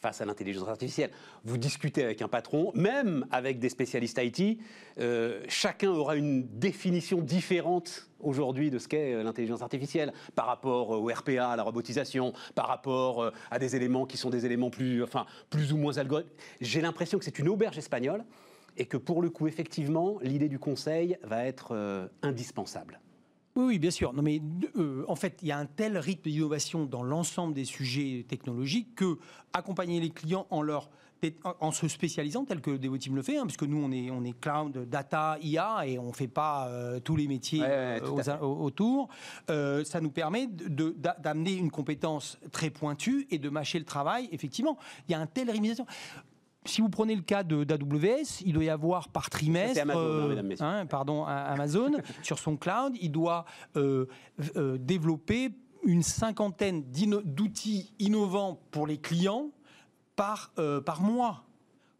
face 0.01 0.21
à 0.21 0.25
l'intelligence 0.25 0.67
artificielle. 0.67 1.11
Vous 1.43 1.57
discutez 1.57 2.03
avec 2.03 2.21
un 2.21 2.27
patron, 2.27 2.71
même 2.75 3.25
avec 3.31 3.59
des 3.59 3.69
spécialistes 3.69 4.19
IT, 4.21 4.59
euh, 4.99 5.43
chacun 5.47 5.89
aura 5.89 6.15
une 6.15 6.47
définition 6.59 7.21
différente 7.21 8.07
aujourd'hui 8.19 8.69
de 8.69 8.79
ce 8.79 8.87
qu'est 8.87 9.13
euh, 9.13 9.23
l'intelligence 9.23 9.61
artificielle 9.61 10.13
par 10.35 10.45
rapport 10.45 10.91
au 10.91 11.07
RPA, 11.07 11.49
à 11.49 11.55
la 11.55 11.63
robotisation, 11.63 12.33
par 12.53 12.67
rapport 12.67 13.23
euh, 13.23 13.31
à 13.49 13.59
des 13.59 13.75
éléments 13.75 14.05
qui 14.05 14.17
sont 14.17 14.29
des 14.29 14.45
éléments 14.45 14.69
plus, 14.69 15.03
enfin, 15.03 15.25
plus 15.49 15.73
ou 15.73 15.77
moins 15.77 15.97
algorithmiques. 15.97 16.35
J'ai 16.61 16.81
l'impression 16.81 17.17
que 17.17 17.25
c'est 17.25 17.39
une 17.39 17.49
auberge 17.49 17.77
espagnole 17.77 18.23
et 18.77 18.85
que 18.85 18.97
pour 18.97 19.21
le 19.21 19.29
coup, 19.29 19.47
effectivement, 19.47 20.19
l'idée 20.21 20.49
du 20.49 20.59
conseil 20.59 21.17
va 21.23 21.45
être 21.45 22.09
indispensable. 22.21 22.99
Oui, 23.57 23.79
bien 23.79 23.89
sûr. 23.89 24.13
Non, 24.13 24.21
mais 24.21 24.39
euh, 24.75 25.03
en 25.07 25.15
fait, 25.15 25.39
il 25.41 25.47
y 25.47 25.51
a 25.51 25.57
un 25.57 25.65
tel 25.65 25.97
rythme 25.97 26.29
d'innovation 26.29 26.85
dans 26.85 27.01
l'ensemble 27.01 27.55
des 27.55 27.65
sujets 27.65 28.23
technologiques 28.27 28.93
que 28.95 29.17
accompagner 29.51 29.99
les 29.99 30.11
clients 30.11 30.45
en 30.51 30.61
leur 30.61 30.89
en 31.59 31.71
se 31.71 31.87
spécialisant 31.87 32.45
tel 32.45 32.61
que 32.61 32.69
Devoteam 32.69 33.15
le 33.15 33.23
fait, 33.23 33.39
hein, 33.39 33.45
puisque 33.47 33.63
nous 33.63 33.83
on 33.83 33.91
est 33.91 34.11
on 34.11 34.23
est 34.23 34.39
cloud, 34.39 34.87
data, 34.87 35.39
IA 35.41 35.87
et 35.87 35.97
on 35.97 36.13
fait 36.13 36.27
pas 36.27 36.67
euh, 36.67 36.99
tous 36.99 37.15
les 37.15 37.27
métiers 37.27 37.63
euh, 37.63 37.99
autour. 38.41 39.09
ça 39.47 39.99
nous 39.99 40.11
permet 40.11 40.47
d'amener 40.47 41.53
une 41.53 41.71
compétence 41.71 42.37
très 42.51 42.69
pointue 42.69 43.25
et 43.31 43.39
de 43.39 43.49
mâcher 43.49 43.79
le 43.79 43.85
travail. 43.85 44.29
Effectivement, 44.31 44.77
il 45.09 45.13
y 45.13 45.15
a 45.15 45.19
un 45.19 45.25
tel 45.25 45.49
rythme 45.49 45.85
si 46.65 46.81
vous 46.81 46.89
prenez 46.89 47.15
le 47.15 47.21
cas 47.21 47.43
d'AWS, 47.43 48.41
il 48.45 48.53
doit 48.53 48.63
y 48.63 48.69
avoir 48.69 49.09
par 49.09 49.29
trimestre, 49.29 49.81
Amazon, 49.81 50.37
hein, 50.37 50.55
hein, 50.59 50.85
pardon, 50.85 51.25
Amazon 51.25 51.91
sur 52.23 52.39
son 52.39 52.57
cloud, 52.57 52.93
il 53.01 53.11
doit 53.11 53.45
euh, 53.75 54.05
euh, 54.55 54.77
développer 54.77 55.51
une 55.83 56.03
cinquantaine 56.03 56.83
d'outils 57.23 57.93
innovants 57.99 58.59
pour 58.71 58.87
les 58.87 58.97
clients 58.97 59.51
par, 60.15 60.51
euh, 60.59 60.81
par 60.81 61.01
mois. 61.01 61.43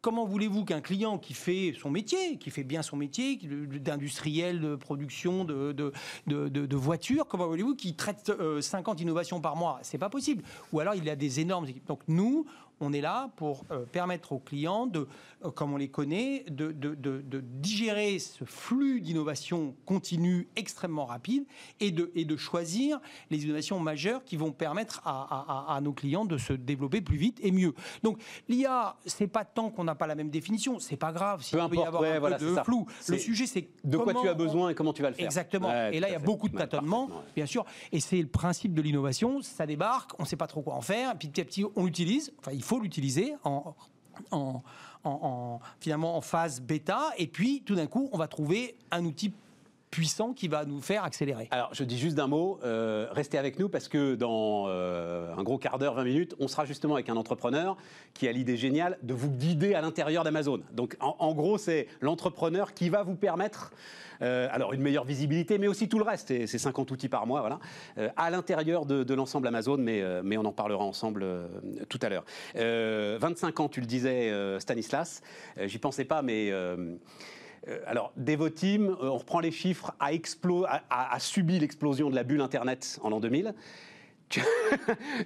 Comment 0.02 0.26
voulez-vous 0.26 0.64
qu'un 0.64 0.80
client 0.80 1.18
qui 1.18 1.34
fait 1.34 1.74
son 1.80 1.90
métier, 1.90 2.38
qui 2.38 2.50
fait 2.50 2.64
bien 2.64 2.82
son 2.82 2.96
métier, 2.96 3.38
d'industriel, 3.38 4.62
de 4.62 4.76
production, 4.76 5.44
de, 5.44 5.74
de, 5.74 5.92
de, 6.28 6.76
voitures, 6.76 7.28
comment 7.28 7.48
voulez-vous 7.48 7.76
qu'il 7.76 7.96
traite 7.96 8.32
50 8.62 9.02
innovations 9.02 9.42
par 9.42 9.56
mois? 9.56 9.80
C'est 9.82 9.98
pas 9.98 10.10
possible. 10.10 10.44
Ou 10.72 10.80
alors 10.80 10.96
il 10.96 11.10
a 11.10 11.16
des 11.16 11.40
énormes 11.40 11.66
équipes. 11.66 11.88
Donc 11.88 12.04
nous, 12.08 12.46
on 12.80 12.94
est 12.94 13.02
là 13.02 13.30
pour 13.36 13.66
euh, 13.72 13.86
permettre 13.86 14.34
aux 14.34 14.40
clients, 14.40 14.88
de, 14.88 15.08
euh, 15.46 15.52
comme 15.52 15.74
on 15.74 15.78
les 15.78 15.90
connaît, 15.90 16.46
de, 16.50 16.74
digérer 17.42 18.20
ce 18.20 18.44
flux 18.44 19.02
d'innovation 19.02 19.76
continue 19.86 20.48
extrêmement 20.56 21.06
rapide 21.06 21.46
et 21.80 21.92
de, 21.92 22.12
et 22.16 22.26
de 22.26 22.38
choisir 22.38 23.00
les 23.30 23.44
innovations 23.44 23.80
majeures 23.80 24.24
qui 24.24 24.38
vont 24.38 24.52
permettre 24.52 25.02
à, 25.06 25.80
nos 25.82 25.94
clients 25.94 26.26
de 26.26 26.38
se 26.38 26.54
développer 26.54 27.02
plus 27.02 27.18
vite 27.18 27.40
et 27.42 27.52
mieux. 27.52 27.74
Donc 28.04 28.22
l'IA, 28.48 28.98
c'est 29.06 29.28
pas 29.28 29.46
tant 29.46 29.70
qu'on 29.70 29.84
n'a 29.84 29.96
pas 29.96 30.08
la 30.08 30.16
même 30.16 30.30
définition, 30.30 30.80
c'est 30.80 30.98
pas 30.98 31.12
grave 31.12 31.44
s'il 31.44 31.58
peut 31.58 31.76
y 31.76 31.84
avoir 31.84 32.04
un 32.04 32.38
peu 32.38 32.46
de 32.46 32.56
flou. 32.64 32.86
Le 33.08 33.18
sujet, 33.18 33.46
c'est 33.46 33.70
de 33.84 33.98
quoi 33.98 34.14
tu 34.14 34.28
as 34.28 34.34
besoin 34.34 34.70
et 34.70 34.76
comment 34.76 34.94
tu 34.94 35.02
vas 35.02 35.10
le 35.10 35.16
faire. 35.16 35.26
Exactement. 35.26 35.70
et 35.92 36.00
là, 36.00 36.10
il 36.10 36.14
y 36.14 36.16
a 36.16 36.20
beaucoup 36.20 36.50
de 36.50 36.58
tâtonnements, 36.58 37.10
bien 37.36 37.46
sûr. 37.46 37.66
Et 37.92 38.00
c'est 38.00 38.22
le 38.22 38.28
principe 38.28 38.74
de 38.74 38.82
l'innovation. 38.82 39.42
Ça 39.42 39.66
débarque, 39.66 40.12
on 40.20 40.24
ne 40.24 40.28
sait 40.28 40.36
pas 40.36 40.48
trop 40.48 40.62
quoi 40.62 40.76
en 40.76 40.82
faire, 40.82 41.12
et 41.12 41.16
puis 41.16 41.28
petit 41.28 41.42
à 41.42 41.46
petit, 41.46 41.66
on 41.76 41.86
l'utilise. 41.86 42.34
Enfin, 42.40 42.52
il 42.54 42.64
faut 42.68 42.80
l'utiliser 42.80 43.36
en 43.44 43.76
en, 44.32 45.60
finalement 45.80 46.18
en 46.18 46.22
phase 46.22 46.62
bêta, 46.62 47.12
et 47.18 47.28
puis 47.28 47.62
tout 47.66 47.76
d'un 47.76 47.88
coup, 47.88 48.10
on 48.12 48.18
va 48.18 48.28
trouver 48.28 48.76
un 48.92 49.06
outil 49.06 49.34
puissant 49.92 50.34
qui 50.34 50.48
va 50.48 50.66
nous 50.66 50.82
faire 50.82 51.04
accélérer. 51.04 51.48
Alors, 51.52 51.74
je 51.74 51.84
dis 51.84 51.98
juste 51.98 52.16
d'un 52.16 52.28
mot, 52.28 52.60
euh, 52.64 53.08
restez 53.12 53.38
avec 53.38 53.58
nous 53.58 53.70
parce 53.70 53.88
que 53.88 54.16
dans 54.16 54.66
euh, 54.68 55.34
un 55.36 55.44
gros 55.44 55.58
quart 55.58 55.80
d'heure, 55.80 55.96
20 55.96 56.04
minutes, 56.04 56.36
on 56.40 56.48
sera 56.48 56.66
justement 56.66 56.96
avec 56.96 57.10
un 57.10 57.16
entrepreneur 57.16 57.78
qui 58.14 58.28
a 58.28 58.32
l'idée 58.32 58.58
géniale 58.58 58.98
de 59.04 59.14
vous 59.14 59.30
guider 59.30 59.74
à 59.76 59.82
l'intérieur 59.82 60.24
d'Amazon. 60.24 60.62
Donc, 60.74 60.98
en, 61.00 61.34
gros, 61.34 61.58
c'est 61.58 61.88
l'entrepreneur 62.02 62.74
qui 62.74 62.90
va 62.90 63.04
vous 63.04 63.16
permettre, 63.16 63.72
euh, 64.22 64.48
alors 64.52 64.74
une 64.74 64.82
meilleure 64.82 65.06
visibilité, 65.06 65.58
mais 65.58 65.68
aussi 65.68 65.88
tout 65.88 66.00
le 66.00 66.04
reste, 66.04 66.28
c'est 66.28 66.58
50 66.58 66.92
outils 66.92 67.10
par 67.10 67.26
mois, 67.26 67.42
voilà, 67.42 67.60
à 68.16 68.30
l'intérieur 68.30 68.86
de, 68.86 69.04
de 69.04 69.14
l'ensemble 69.14 69.48
Amazon, 69.48 69.78
mais, 69.78 70.04
mais 70.24 70.38
on 70.38 70.46
en 70.46 70.52
parlera 70.52 70.84
ensemble 70.84 71.26
tout 71.88 72.00
à 72.02 72.10
l'heure. 72.10 72.26
25 72.56 73.60
ans, 73.60 73.70
tu 73.70 73.80
le 73.80 73.86
disais, 73.86 74.34
Stanislas, 74.60 75.22
j'y 75.66 75.78
pensais 75.78 76.06
pas, 76.06 76.22
mais 76.22 76.52
alors, 77.86 78.12
Devoteam, 78.16 78.90
euh, 78.90 79.10
on 79.10 79.18
reprend 79.18 79.40
les 79.40 79.52
chiffres, 79.52 79.94
a, 80.00 81.20
subi 81.20 81.60
l'explosion 81.60 82.10
de 82.10 82.16
la 82.16 82.24
bulle 82.24 82.42
Internet 82.42 83.00
en 83.04 83.10
l'an 83.10 83.20
2000. 83.20 83.54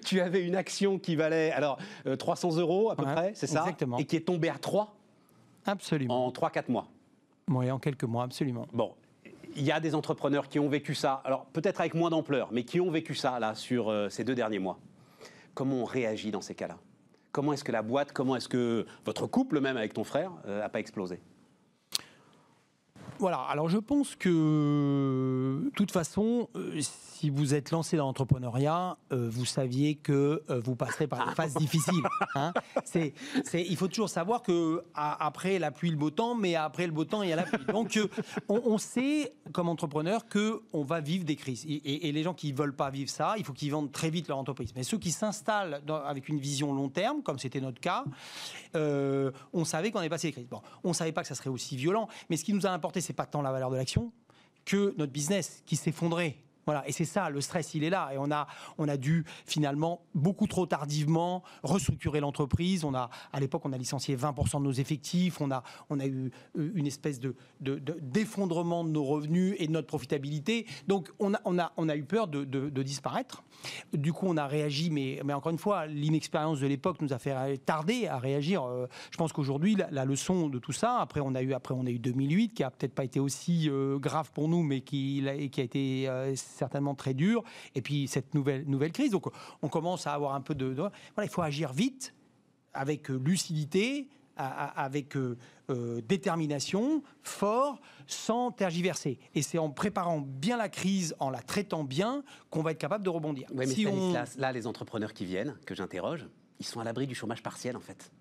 Tu, 0.06 0.22
avais 0.22 0.46
une 0.46 0.56
action 0.56 1.00
qui 1.00 1.16
valait 1.16 1.52
alors 1.52 1.80
300 2.20 2.58
euh, 2.58 2.62
euros 2.62 2.92
à 2.92 2.96
peu 2.96 3.04
près, 3.04 3.32
c'est 3.34 3.48
ça? 3.48 3.62
Exactement. 3.62 3.98
Et 3.98 4.06
qui 4.06 4.16
est 4.16 4.28
tombée 4.28 4.50
à 4.50 4.60
3 4.60 4.96
Absolument. 5.66 6.28
En 6.28 6.30
3-4 6.30 6.72
mois. 6.72 6.88
Oui, 7.50 7.72
en 7.72 7.80
quelques 7.80 8.04
mois, 8.04 8.24
absolument. 8.24 8.68
Bon, 8.74 8.94
il 9.56 9.64
y 9.64 9.72
a 9.72 9.80
des 9.80 9.96
entrepreneurs 9.96 10.48
qui 10.48 10.60
ont 10.60 10.70
vécu 10.70 10.94
ça, 10.94 11.22
alors 11.26 11.46
peut-être 11.46 11.80
avec 11.80 11.96
moins 11.96 12.12
d'ampleur, 12.12 12.50
mais 12.52 12.64
qui 12.64 12.80
ont 12.80 12.92
vécu 12.92 13.16
ça 13.16 13.40
là 13.40 13.56
sur 13.56 13.92
ces 14.12 14.24
deux 14.24 14.36
derniers 14.36 14.60
mois. 14.60 14.78
Comment 15.56 15.78
on 15.78 15.86
réagit 15.86 16.30
dans 16.30 16.42
ces 16.42 16.54
cas-là? 16.54 16.78
Comment 17.32 17.54
est-ce 17.54 17.64
que 17.64 17.72
la 17.72 17.82
boîte, 17.82 18.12
comment 18.12 18.36
est-ce 18.36 18.50
que 18.50 18.86
votre 19.06 19.26
couple 19.26 19.60
même 19.62 19.78
avec 19.78 19.94
ton 19.94 20.04
frère 20.04 20.32
n'a 20.46 20.70
pas 20.70 20.80
explosé? 20.80 21.20
Voilà, 23.22 23.42
alors 23.42 23.70
je 23.70 23.78
pense 23.78 24.16
que, 24.16 25.62
de 25.64 25.70
toute 25.76 25.92
façon, 25.92 26.50
euh, 26.56 26.82
si 26.82 27.30
vous 27.30 27.54
êtes 27.54 27.70
lancé 27.70 27.96
dans 27.96 28.08
l'entrepreneuriat, 28.08 28.98
euh, 29.14 29.30
vous 29.32 29.46
saviez 29.46 29.94
que 29.94 30.42
euh, 30.50 30.60
vous 30.66 30.76
passerez 30.76 31.06
par 31.06 31.30
des 31.30 31.36
phases 31.36 31.54
difficiles. 31.54 32.04
Hein. 32.34 32.52
C'est, 32.84 33.14
il 33.54 33.78
faut 33.78 33.88
toujours 33.88 34.10
savoir 34.10 34.42
que 34.42 34.84
après 34.96 35.60
la 35.60 35.70
pluie, 35.70 35.92
le 35.92 35.98
beau 35.98 36.10
temps, 36.10 36.34
mais 36.34 36.56
après 36.56 36.88
le 36.88 36.92
beau 36.92 37.06
temps, 37.06 37.22
il 37.22 37.30
y 37.30 37.34
a 37.34 37.36
la 37.36 37.44
pluie. 37.44 37.64
Donc, 37.66 38.00
on, 38.50 38.80
sait, 38.80 39.34
comme 39.54 39.70
entrepreneur, 39.70 40.26
qu'on 40.28 40.84
va 40.84 41.00
vivre 41.00 41.24
des 41.24 41.36
crises. 41.36 41.64
Et, 41.68 42.12
les 42.12 42.24
gens 42.24 42.34
qui 42.34 42.52
ne 42.52 42.58
veulent 42.58 42.76
pas 42.76 42.90
vivre 42.90 43.12
ça, 43.12 43.36
il 43.38 43.44
faut 43.44 43.54
qu'ils 43.54 43.72
vendent 43.72 43.92
très 43.92 44.10
vite 44.10 44.30
leur 44.30 44.40
entreprise. 44.40 44.74
Mais 44.76 44.82
ceux 44.82 44.98
qui 44.98 45.12
s'installent 45.12 45.84
avec 46.08 46.28
une 46.28 46.40
vision 46.40 46.74
long 46.74 46.90
terme, 46.90 47.22
comme 47.22 47.38
c'était 47.38 47.62
notre 47.62 47.80
cas, 47.80 48.04
on 48.74 49.64
savait 49.64 49.92
qu'on 49.92 50.00
allait 50.00 50.10
passer 50.10 50.30
des 50.30 50.34
crises. 50.34 50.50
Bon, 50.50 50.62
on 50.84 50.90
ne 50.90 50.94
savait 50.96 51.12
pas 51.12 51.22
que 51.22 51.28
ça 51.28 51.36
serait 51.36 51.52
aussi 51.52 51.78
violent, 51.78 52.08
mais 52.32 52.38
ce 52.38 52.44
qui 52.44 52.54
nous 52.54 52.66
a 52.66 52.72
importé, 52.72 53.00
c'est 53.00 53.11
pas 53.14 53.26
tant 53.26 53.42
la 53.42 53.52
valeur 53.52 53.70
de 53.70 53.76
l'action 53.76 54.12
que 54.66 54.94
notre 54.98 55.12
business 55.12 55.64
qui 55.66 55.76
s'effondrait 55.76 56.38
voilà, 56.66 56.88
et 56.88 56.92
c'est 56.92 57.06
ça, 57.06 57.30
le 57.30 57.42
stress, 57.42 57.74
il 57.74 57.84
est 57.84 57.90
là. 57.90 58.12
Et 58.14 58.18
on 58.18 58.32
a, 58.32 58.48
on 58.78 58.88
a 58.88 58.98
dû 58.98 59.26
finalement 59.46 60.06
beaucoup 60.14 60.48
trop 60.48 60.66
tardivement 60.66 61.44
restructurer 61.64 62.20
l'entreprise. 62.20 62.84
On 62.84 62.94
a, 62.94 63.10
à 63.34 63.40
l'époque, 63.40 63.64
on 63.66 63.74
a 63.74 63.78
licencié 63.78 64.16
20% 64.16 64.60
de 64.60 64.64
nos 64.64 64.72
effectifs. 64.72 65.42
On 65.42 65.52
a, 65.52 65.64
on 65.90 66.00
a 66.00 66.06
eu 66.06 66.32
euh, 66.58 66.72
une 66.76 66.86
espèce 66.86 67.20
de, 67.20 67.36
d'effondrement 67.60 68.84
de, 68.84 68.90
nos 68.90 69.04
revenus 69.04 69.56
et 69.58 69.68
de 69.68 69.72
notre 69.72 69.88
profitabilité. 69.88 70.68
Donc, 70.88 71.12
on 71.20 71.34
a, 71.34 71.42
on 71.46 71.58
a, 71.58 71.72
on 71.78 71.90
a 71.90 71.96
eu 71.96 72.04
peur 72.04 72.28
de, 72.28 72.70
disparaître. 72.84 73.44
Du 73.94 74.14
coup, 74.14 74.26
on 74.28 74.38
a 74.38 74.48
réagi, 74.48 74.90
mais, 74.90 75.22
encore 75.34 75.52
une 75.52 75.58
fois, 75.58 75.86
l'inexpérience 75.86 76.60
de 76.60 76.68
l'époque 76.68 77.02
nous 77.02 77.14
a 77.14 77.20
fait 77.20 77.58
tarder 77.66 78.08
à 78.08 78.18
réagir. 78.18 78.64
Euh, 78.64 78.88
je 79.12 79.18
pense 79.18 79.34
qu'aujourd'hui, 79.34 79.76
la, 79.92 80.06
leçon 80.06 80.50
de 80.50 80.60
tout 80.60 80.72
ça, 80.72 81.00
après, 81.00 81.22
on 81.22 81.36
a 81.36 81.42
eu, 81.42 81.54
après, 81.54 81.74
on 81.74 81.86
a 81.86 81.90
eu 81.90 82.00
2008, 82.00 82.54
qui 82.54 82.64
a 82.64 82.72
peut-être 82.72 82.94
pas 82.94 83.04
été 83.04 83.20
aussi 83.20 83.70
euh, 83.70 83.98
grave 83.98 84.32
pour 84.34 84.48
nous, 84.48 84.64
mais 84.64 84.82
qui, 84.82 85.24
a 85.28 85.34
été 85.34 86.10
certainement 86.36 86.96
très 86.96 87.14
dur. 87.14 87.44
Et 87.76 87.82
puis 87.82 88.08
cette 88.08 88.34
nouvelle, 88.34 88.66
nouvelle 88.68 88.92
crise. 88.92 89.12
Donc 89.12 89.28
on 89.62 89.68
commence 89.68 90.08
à 90.08 90.14
avoir 90.14 90.36
un 90.36 90.42
peu 90.42 90.56
de. 90.56 90.66
voilà, 90.68 90.92
il 91.24 91.30
faut 91.30 91.42
agir 91.42 91.74
vite, 91.74 92.14
avec 92.74 93.10
euh, 93.12 93.22
avec 94.42 95.16
euh, 95.16 95.38
euh, 95.70 96.02
détermination, 96.02 97.04
fort, 97.24 97.82
sans 98.08 98.52
tergiverser. 98.52 99.20
Et 99.36 99.42
c'est 99.42 99.58
en 99.58 99.70
préparant 99.70 100.20
bien 100.20 100.58
la 100.58 100.70
crise, 100.70 101.16
en 101.20 101.30
la 101.30 101.42
traitant 101.42 101.84
bien, 101.84 102.24
qu'on 102.50 102.62
va 102.62 102.72
être 102.72 102.78
capable 102.78 103.04
de 103.04 103.10
rebondir. 103.10 103.48
Oui, 103.52 103.66
mais 103.68 103.68
Stanislas, 103.68 104.38
là, 104.38 104.52
les 104.52 104.68
entrepreneurs 104.68 105.14
qui 105.14 105.26
viennent, 105.26 105.56
que 105.66 105.76
j'interroge, 105.76 106.28
ils 106.60 106.66
sont 106.66 106.80
à 106.80 106.84
l'abri 106.84 107.08
du 107.08 107.16
chômage 107.16 107.44
partiel, 107.44 107.78
en 107.78 107.82
fait. 107.82 108.12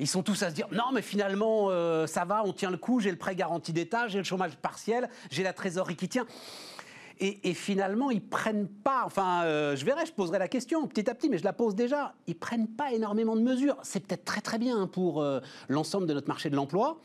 Ils 0.00 0.08
sont 0.08 0.24
tous 0.24 0.42
à 0.42 0.50
se 0.50 0.54
dire 0.54 0.66
non, 0.72 0.90
mais 0.92 1.02
finalement, 1.02 1.68
ça 2.08 2.24
va, 2.24 2.42
on 2.44 2.52
tient 2.52 2.72
le 2.72 2.76
coup, 2.76 2.98
j'ai 2.98 3.12
le 3.12 3.16
prêt 3.16 3.36
garanti 3.36 3.72
d'État, 3.72 4.08
j'ai 4.08 4.18
le 4.18 4.24
chômage 4.24 4.56
partiel, 4.56 5.08
j'ai 5.30 5.44
la 5.44 5.52
trésorerie 5.52 5.94
qui 5.94 6.08
tient. 6.08 6.26
Et, 7.22 7.52
finalement, 7.52 8.10
ils 8.10 8.22
prennent 8.22 8.66
pas, 8.66 9.02
enfin, 9.04 9.42
euh, 9.44 9.76
je 9.76 9.84
verrai, 9.84 10.06
je 10.06 10.12
poserai 10.12 10.38
la 10.38 10.48
question 10.48 10.86
petit 10.86 11.08
à 11.10 11.14
petit, 11.14 11.28
mais 11.28 11.36
je 11.36 11.44
la 11.44 11.52
pose 11.52 11.74
déjà, 11.74 12.14
ils 12.26 12.34
prennent 12.34 12.66
pas 12.66 12.92
énormément 12.92 13.36
de 13.36 13.42
mesures. 13.42 13.76
C'est 13.82 14.00
peut-être 14.00 14.24
très 14.24 14.40
très 14.40 14.56
bien 14.56 14.86
pour 14.86 15.20
euh, 15.20 15.40
l'ensemble 15.68 16.06
de 16.06 16.14
notre 16.14 16.28
marché 16.28 16.48
de 16.48 16.56
l'emploi. 16.56 16.98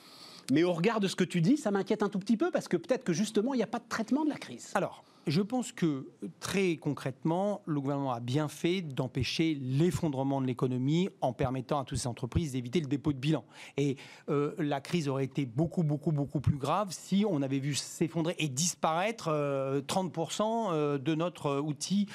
Mais 0.53 0.63
au 0.63 0.71
regard 0.71 1.01
de 1.01 1.09
ce 1.09 1.17
que 1.17 1.25
tu 1.25 1.41
dis, 1.41 1.57
ça 1.57 1.69
m'inquiète 1.69 2.01
un 2.01 2.07
tout 2.07 2.19
petit 2.19 2.37
peu 2.37 2.49
parce 2.49 2.69
que 2.69 2.77
peut-être 2.77 3.03
que 3.03 3.11
justement, 3.11 3.53
il 3.53 3.57
n'y 3.57 3.63
a 3.63 3.67
pas 3.67 3.79
de 3.79 3.89
traitement 3.89 4.23
de 4.23 4.29
la 4.29 4.37
crise. 4.37 4.71
Alors, 4.75 5.03
je 5.27 5.41
pense 5.41 5.71
que 5.71 6.07
très 6.39 6.77
concrètement, 6.77 7.61
le 7.65 7.79
gouvernement 7.79 8.13
a 8.13 8.19
bien 8.19 8.47
fait 8.47 8.81
d'empêcher 8.81 9.57
l'effondrement 9.61 10.41
de 10.41 10.45
l'économie 10.45 11.09
en 11.21 11.33
permettant 11.33 11.79
à 11.79 11.85
toutes 11.85 11.97
ces 11.97 12.07
entreprises 12.07 12.51
d'éviter 12.51 12.79
le 12.79 12.87
dépôt 12.87 13.11
de 13.11 13.17
bilan. 13.17 13.43
Et 13.77 13.97
euh, 14.29 14.53
la 14.59 14.81
crise 14.81 15.07
aurait 15.07 15.23
été 15.23 15.45
beaucoup, 15.45 15.83
beaucoup, 15.83 16.11
beaucoup 16.11 16.41
plus 16.41 16.57
grave 16.57 16.89
si 16.91 17.25
on 17.27 17.41
avait 17.41 17.59
vu 17.59 17.73
s'effondrer 17.73 18.35
et 18.37 18.49
disparaître 18.49 19.29
30% 19.29 20.41
euh, 20.41 20.73
euh, 20.73 20.97
de 20.97 21.15
notre 21.15 21.59
outil 21.59 22.07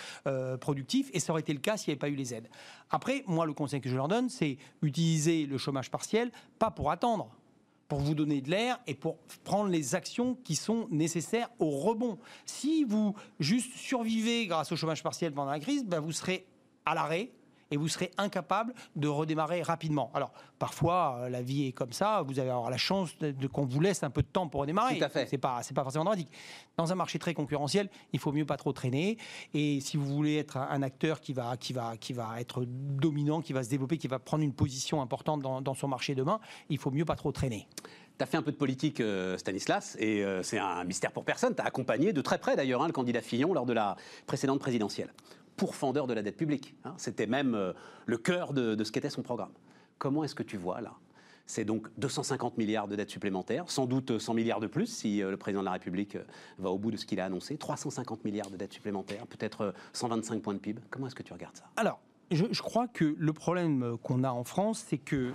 productif. 0.60 1.10
Et 1.12 1.20
ça 1.20 1.32
aurait 1.32 1.40
été 1.40 1.52
le 1.52 1.60
cas 1.60 1.76
s'il 1.76 1.90
n'y 1.90 1.92
avait 1.92 1.98
pas 1.98 2.08
eu 2.08 2.14
les 2.14 2.34
aides. 2.34 2.48
Après, 2.90 3.24
moi, 3.26 3.46
le 3.46 3.52
conseil 3.52 3.80
que 3.80 3.88
je 3.88 3.96
leur 3.96 4.08
donne, 4.08 4.28
c'est 4.28 4.58
utiliser 4.82 5.46
le 5.46 5.58
chômage 5.58 5.90
partiel, 5.90 6.30
pas 6.58 6.70
pour 6.70 6.90
attendre 6.90 7.30
pour 7.90 7.98
vous 7.98 8.14
donner 8.14 8.40
de 8.40 8.48
l'air 8.48 8.78
et 8.86 8.94
pour 8.94 9.18
prendre 9.42 9.68
les 9.68 9.96
actions 9.96 10.36
qui 10.44 10.54
sont 10.54 10.86
nécessaires 10.90 11.50
au 11.58 11.70
rebond. 11.70 12.18
Si 12.46 12.84
vous 12.84 13.16
juste 13.40 13.74
survivez 13.74 14.46
grâce 14.46 14.70
au 14.70 14.76
chômage 14.76 15.02
partiel 15.02 15.32
pendant 15.32 15.50
la 15.50 15.58
crise, 15.58 15.84
ben 15.84 15.98
vous 15.98 16.12
serez 16.12 16.46
à 16.86 16.94
l'arrêt 16.94 17.32
et 17.70 17.76
vous 17.76 17.88
serez 17.88 18.10
incapable 18.18 18.74
de 18.96 19.08
redémarrer 19.08 19.62
rapidement. 19.62 20.10
Alors, 20.14 20.32
parfois, 20.58 21.18
euh, 21.20 21.28
la 21.28 21.42
vie 21.42 21.66
est 21.66 21.72
comme 21.72 21.92
ça, 21.92 22.22
vous 22.22 22.38
allez 22.38 22.50
avoir 22.50 22.70
la 22.70 22.76
chance 22.76 23.16
de, 23.18 23.46
qu'on 23.46 23.64
vous 23.64 23.80
laisse 23.80 24.02
un 24.02 24.10
peu 24.10 24.22
de 24.22 24.26
temps 24.26 24.48
pour 24.48 24.62
redémarrer. 24.62 24.98
Tout 24.98 25.04
à 25.04 25.08
fait. 25.08 25.26
C'est 25.26 25.38
pas, 25.38 25.62
c'est 25.62 25.74
pas 25.74 25.82
forcément 25.82 26.04
dramatique. 26.04 26.30
Dans 26.76 26.90
un 26.90 26.94
marché 26.94 27.18
très 27.18 27.34
concurrentiel, 27.34 27.88
il 28.12 28.18
faut 28.18 28.32
mieux 28.32 28.46
pas 28.46 28.56
trop 28.56 28.72
traîner. 28.72 29.18
Et 29.54 29.80
si 29.80 29.96
vous 29.96 30.06
voulez 30.06 30.38
être 30.38 30.56
un 30.56 30.82
acteur 30.82 31.20
qui 31.20 31.32
va, 31.32 31.56
qui 31.56 31.72
va, 31.72 31.96
qui 31.96 32.12
va 32.12 32.40
être 32.40 32.64
dominant, 32.66 33.40
qui 33.40 33.52
va 33.52 33.62
se 33.62 33.70
développer, 33.70 33.98
qui 33.98 34.08
va 34.08 34.18
prendre 34.18 34.42
une 34.42 34.54
position 34.54 35.00
importante 35.02 35.42
dans, 35.42 35.60
dans 35.60 35.74
son 35.74 35.88
marché 35.88 36.14
demain, 36.14 36.40
il 36.68 36.78
faut 36.78 36.90
mieux 36.90 37.04
pas 37.04 37.16
trop 37.16 37.32
traîner. 37.32 37.66
Tu 38.18 38.24
as 38.24 38.26
fait 38.26 38.36
un 38.36 38.42
peu 38.42 38.52
de 38.52 38.56
politique, 38.56 39.00
euh, 39.00 39.38
Stanislas, 39.38 39.96
et 39.98 40.22
euh, 40.22 40.42
c'est 40.42 40.58
un 40.58 40.84
mystère 40.84 41.10
pour 41.10 41.24
personne. 41.24 41.54
Tu 41.54 41.62
as 41.62 41.64
accompagné 41.64 42.12
de 42.12 42.20
très 42.20 42.36
près, 42.36 42.54
d'ailleurs, 42.54 42.82
hein, 42.82 42.86
le 42.86 42.92
candidat 42.92 43.22
Fillon 43.22 43.54
lors 43.54 43.64
de 43.64 43.72
la 43.72 43.96
précédente 44.26 44.60
présidentielle 44.60 45.10
pourfendeur 45.60 46.06
de 46.06 46.14
la 46.14 46.22
dette 46.22 46.38
publique. 46.38 46.74
Hein. 46.84 46.94
C'était 46.96 47.26
même 47.26 47.54
euh, 47.54 47.74
le 48.06 48.16
cœur 48.16 48.54
de, 48.54 48.82
ce 48.82 48.90
qu'était 48.90 49.10
son 49.10 49.20
programme. 49.20 49.52
Comment 49.98 50.24
est-ce 50.24 50.34
que 50.34 50.42
tu 50.42 50.56
vois 50.56 50.80
là? 50.80 50.94
C'est 51.44 51.66
donc 51.66 51.88
250 51.98 52.56
milliards 52.56 52.88
de 52.88 52.96
dettes 52.96 53.10
supplémentaires, 53.10 53.64
sans 53.68 53.84
doute 53.84 54.18
100 54.18 54.32
milliards 54.32 54.60
de 54.60 54.68
plus 54.68 54.86
si 54.86 55.22
euh, 55.22 55.30
le 55.30 55.36
président 55.36 55.60
de 55.60 55.66
la 55.66 55.72
République 55.72 56.16
euh, 56.16 56.24
va 56.58 56.70
au 56.70 56.78
bout 56.78 56.90
de 56.90 56.96
ce 56.96 57.04
qu'il 57.04 57.20
a 57.20 57.26
annoncé, 57.26 57.58
350 57.58 58.24
milliards 58.24 58.48
de 58.48 58.56
dettes 58.56 58.72
supplémentaires, 58.72 59.26
peut-être 59.26 59.74
125 59.92 60.40
points 60.40 60.54
de 60.54 60.60
PIB. 60.60 60.80
Comment 60.88 61.08
est-ce 61.08 61.14
que 61.14 61.22
tu 61.22 61.34
regardes 61.34 61.58
ça? 61.58 61.64
Alors, 61.76 62.00
je, 62.30 62.62
crois 62.62 62.88
que 62.88 63.14
le 63.18 63.32
problème 63.34 63.98
qu'on 64.02 64.24
a 64.24 64.30
en 64.30 64.44
France, 64.44 64.82
c'est 64.88 64.96
que 64.96 65.32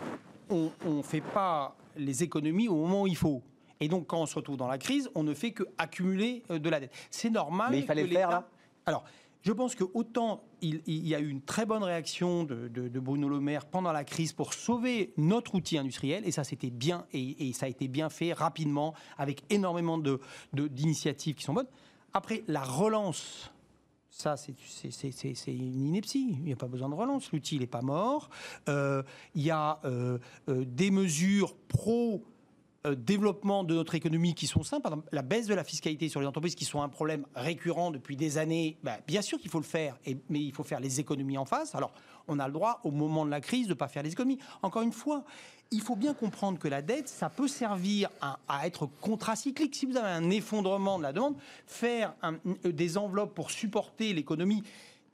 on 0.49 0.71
ne 0.87 1.03
fait 1.03 1.21
pas 1.21 1.75
les 1.97 2.23
économies 2.23 2.67
au 2.67 2.77
moment 2.77 3.03
où 3.03 3.07
il 3.07 3.17
faut. 3.17 3.43
Et 3.79 3.89
donc, 3.89 4.07
quand 4.07 4.21
on 4.21 4.25
se 4.25 4.33
retrouve 4.33 4.57
dans 4.57 4.67
la 4.67 4.79
crise, 4.79 5.07
on 5.13 5.21
ne 5.21 5.35
fait 5.35 5.51
que 5.51 5.65
accumuler 5.77 6.41
de 6.49 6.69
la 6.69 6.79
dette. 6.79 6.93
C'est 7.11 7.29
normal. 7.29 7.67
Mais 7.69 7.79
il 7.79 7.85
fallait 7.85 8.07
le 8.07 8.09
faire 8.09 8.31
là? 8.31 8.47
Alors, 8.85 9.03
je 9.45 9.53
pense 9.53 9.75
que 9.75 9.83
autant 9.93 10.43
il, 10.61 10.81
y 10.87 11.13
a 11.13 11.19
eu 11.19 11.29
une 11.29 11.41
très 11.41 11.67
bonne 11.67 11.83
réaction 11.83 12.43
de, 12.43 12.99
Bruno 12.99 13.29
Le 13.29 13.39
Maire 13.39 13.67
pendant 13.67 13.91
la 13.91 14.03
crise 14.03 14.33
pour 14.33 14.55
sauver 14.55 15.13
notre 15.17 15.53
outil 15.53 15.77
industriel, 15.77 16.25
et 16.25 16.31
ça 16.31 16.43
c'était 16.43 16.71
bien, 16.71 17.05
et, 17.13 17.53
ça 17.53 17.67
a 17.67 17.69
été 17.69 17.87
bien 17.87 18.09
fait 18.09 18.33
rapidement, 18.33 18.95
avec 19.17 19.43
énormément 19.51 20.01
d'initiatives 20.53 21.35
qui 21.35 21.43
sont 21.43 21.53
bonnes. 21.53 21.67
Après, 22.13 22.43
la 22.47 22.63
relance, 22.63 23.51
ça, 24.09 24.35
c'est 24.37 24.55
une 25.47 25.87
ineptie. 25.87 26.37
Il 26.39 26.45
n'y 26.45 26.53
a 26.53 26.55
pas 26.55 26.67
besoin 26.67 26.87
de 26.87 26.95
relance. 26.95 27.31
L'outil 27.33 27.59
n'est 27.59 27.67
pas 27.67 27.81
mort. 27.81 28.29
Euh, 28.69 29.03
il 29.35 29.43
y 29.43 29.51
a 29.51 29.81
euh, 29.83 30.17
euh, 30.47 30.63
des 30.65 30.89
mesures 30.89 31.53
pro 31.67 32.23
développement 32.93 33.63
de 33.63 33.73
notre 33.73 33.95
économie 33.95 34.35
qui 34.35 34.47
sont 34.47 34.63
simples. 34.63 34.89
La 35.11 35.21
baisse 35.21 35.47
de 35.47 35.55
la 35.55 35.63
fiscalité 35.63 36.09
sur 36.09 36.19
les 36.21 36.27
entreprises 36.27 36.55
qui 36.55 36.65
sont 36.65 36.81
un 36.81 36.89
problème 36.89 37.25
récurrent 37.35 37.89
depuis 37.89 38.15
des 38.15 38.37
années, 38.37 38.77
bah, 38.83 38.97
bien 39.07 39.21
sûr 39.21 39.39
qu'il 39.39 39.49
faut 39.49 39.59
le 39.59 39.63
faire, 39.63 39.97
mais 40.29 40.41
il 40.41 40.51
faut 40.51 40.63
faire 40.63 40.79
les 40.79 40.99
économies 40.99 41.37
en 41.37 41.45
face. 41.45 41.73
Alors, 41.73 41.93
on 42.27 42.39
a 42.39 42.47
le 42.47 42.53
droit, 42.53 42.81
au 42.83 42.91
moment 42.91 43.25
de 43.25 43.31
la 43.31 43.41
crise, 43.41 43.65
de 43.67 43.73
ne 43.73 43.77
pas 43.77 43.87
faire 43.87 44.03
les 44.03 44.11
économies. 44.11 44.39
Encore 44.61 44.81
une 44.81 44.91
fois, 44.91 45.23
il 45.71 45.81
faut 45.81 45.95
bien 45.95 46.13
comprendre 46.13 46.59
que 46.59 46.67
la 46.67 46.81
dette, 46.81 47.07
ça 47.09 47.29
peut 47.29 47.47
servir 47.47 48.09
à, 48.21 48.67
être 48.67 48.85
contracyclique. 49.01 49.75
Si 49.75 49.85
vous 49.85 49.97
avez 49.97 50.09
un 50.09 50.29
effondrement 50.29 50.97
de 50.97 51.03
la 51.03 51.13
demande, 51.13 51.35
faire 51.65 52.13
un- 52.21 52.37
des 52.63 52.97
enveloppes 52.97 53.33
pour 53.33 53.51
supporter 53.51 54.13
l'économie, 54.13 54.63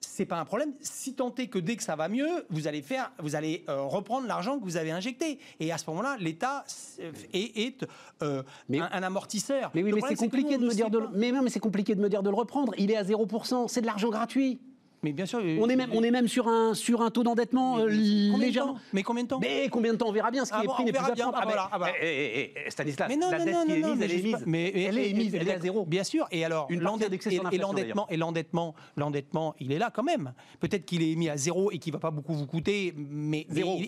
c'est 0.02 0.26
pas 0.26 0.38
un 0.40 0.46
problème. 0.46 0.74
Si 0.82 1.14
tant 1.14 1.34
est 1.36 1.48
que 1.48 1.60
dès 1.60 1.76
que 1.78 1.84
ça 1.84 1.96
va 1.96 2.10
mieux, 2.10 2.46
vous 2.50 2.68
allez 2.68 2.82
faire, 2.82 3.12
vous 3.20 3.36
allez 3.36 3.64
euh, 3.70 3.84
reprendre 3.84 4.28
l'argent 4.28 4.58
que 4.60 4.64
vous 4.64 4.78
avez 4.78 4.92
injecté. 4.92 5.40
Et 5.60 5.72
à 5.72 5.78
ce 5.78 5.90
moment-là, 5.90 6.18
l'État 6.20 6.66
euh, 7.00 7.12
est, 7.34 7.58
est, 7.60 7.86
euh, 8.24 8.44
Mais- 8.68 8.80
un, 8.80 8.90
un 8.92 9.04
amortisseur. 9.04 9.72
Mais 9.74 9.84
oui, 9.84 9.92
Le 9.92 9.96
mais 9.98 10.02
c'est 10.10 10.16
compliqué 10.16 10.58
de 10.58 10.66
me 10.66 10.74
dire 10.74 10.90
de. 10.90 11.00
le- 11.00 11.08
Mais 11.14 11.32
non, 11.32 11.42
mais 11.44 11.50
c'est 11.50 11.60
compliqué 11.60 11.96
de 11.96 12.02
me 12.02 12.10
dire 12.10 12.24
de 12.24 12.30
le 12.30 12.36
reprendre. 12.36 12.74
Il 12.78 12.92
est 12.92 12.98
à 12.98 13.04
0%. 13.04 13.68
C'est 13.68 13.82
de 13.82 13.86
l'argent 13.86 14.10
gratuit. 14.10 14.60
Mais 15.04 15.14
bien 15.14 15.26
sûr, 15.26 15.40
On 15.60 15.68
est 15.68 15.76
même, 15.76 15.90
on 15.94 16.04
est 16.04 16.12
même 16.12 16.28
sur 16.28 16.48
un 16.48 16.76
sur 16.76 17.02
un 17.02 17.10
taux 17.10 17.24
d'endettement 17.24 17.80
euh, 17.80 17.86
de 17.88 18.40
légèrement. 18.40 18.74
temps? 18.74 18.80
Mais 18.94 19.02
combien 19.02 19.24
de 19.24 19.28
temps? 19.30 19.40
Mais 19.42 19.68
combien 19.68 19.94
de 19.94 19.98
temps? 19.98 20.08
On 20.10 20.12
verra 20.12 20.30
bien. 20.30 20.46
Ce 20.46 20.52
qui 20.52 20.58
Ah 20.60 20.64
est 20.64 20.68
bon, 20.68 20.74
pris 20.74 20.84
n'est 20.86 20.92
plus 20.92 21.00
à 21.00 21.16
prendre. 21.16 21.32
Ah, 21.34 21.40
Ah, 21.42 21.46
voilà, 21.46 21.70
ah, 21.72 21.80
bah. 21.80 21.88
eh, 22.00 22.06
eh, 22.06 22.40
eh, 22.56 22.60
eh, 22.68 22.70
Stanislas, 22.70 23.10
Mais 23.10 23.18
non, 23.18 23.32
la 23.32 23.40
non, 23.40 23.46
dette 23.46 23.54
non, 23.56 23.66
qui 23.66 23.72
est 23.72 23.76
mise, 23.78 24.02
elle 24.04 24.12
est 24.12 24.22
mise. 24.22 24.44
mais- 24.46 24.72
Elle 24.76 24.98
est 25.00 25.10
émise, 25.10 25.32
mais- 25.32 25.38
elle 25.40 25.48
est 25.48 25.54
à 25.56 25.60
zéro. 25.60 25.86
Bien 25.88 26.04
sûr. 26.04 26.28
Et 26.32 26.46
alors, 26.46 26.68
l'endettement, 26.70 28.08
et 28.12 28.18
l'endettement, 28.18 28.76
l'endettement, 28.96 29.56
il 29.60 29.72
est 29.72 29.80
là 29.80 29.90
quand 29.92 30.04
même. 30.04 30.34
Peut-être 30.60 30.86
qu'il 30.86 31.02
est 31.02 31.16
mis 31.16 31.30
à 31.30 31.38
zéro 31.38 31.72
et 31.72 31.80
qu'il 31.80 31.94
va 31.94 32.00
pas 32.00 32.12
beaucoup 32.12 32.34
vous 32.36 32.46
coûter, 32.46 32.94
mais 32.96 33.48
Zéro, 33.50 33.80
mais, 33.80 33.86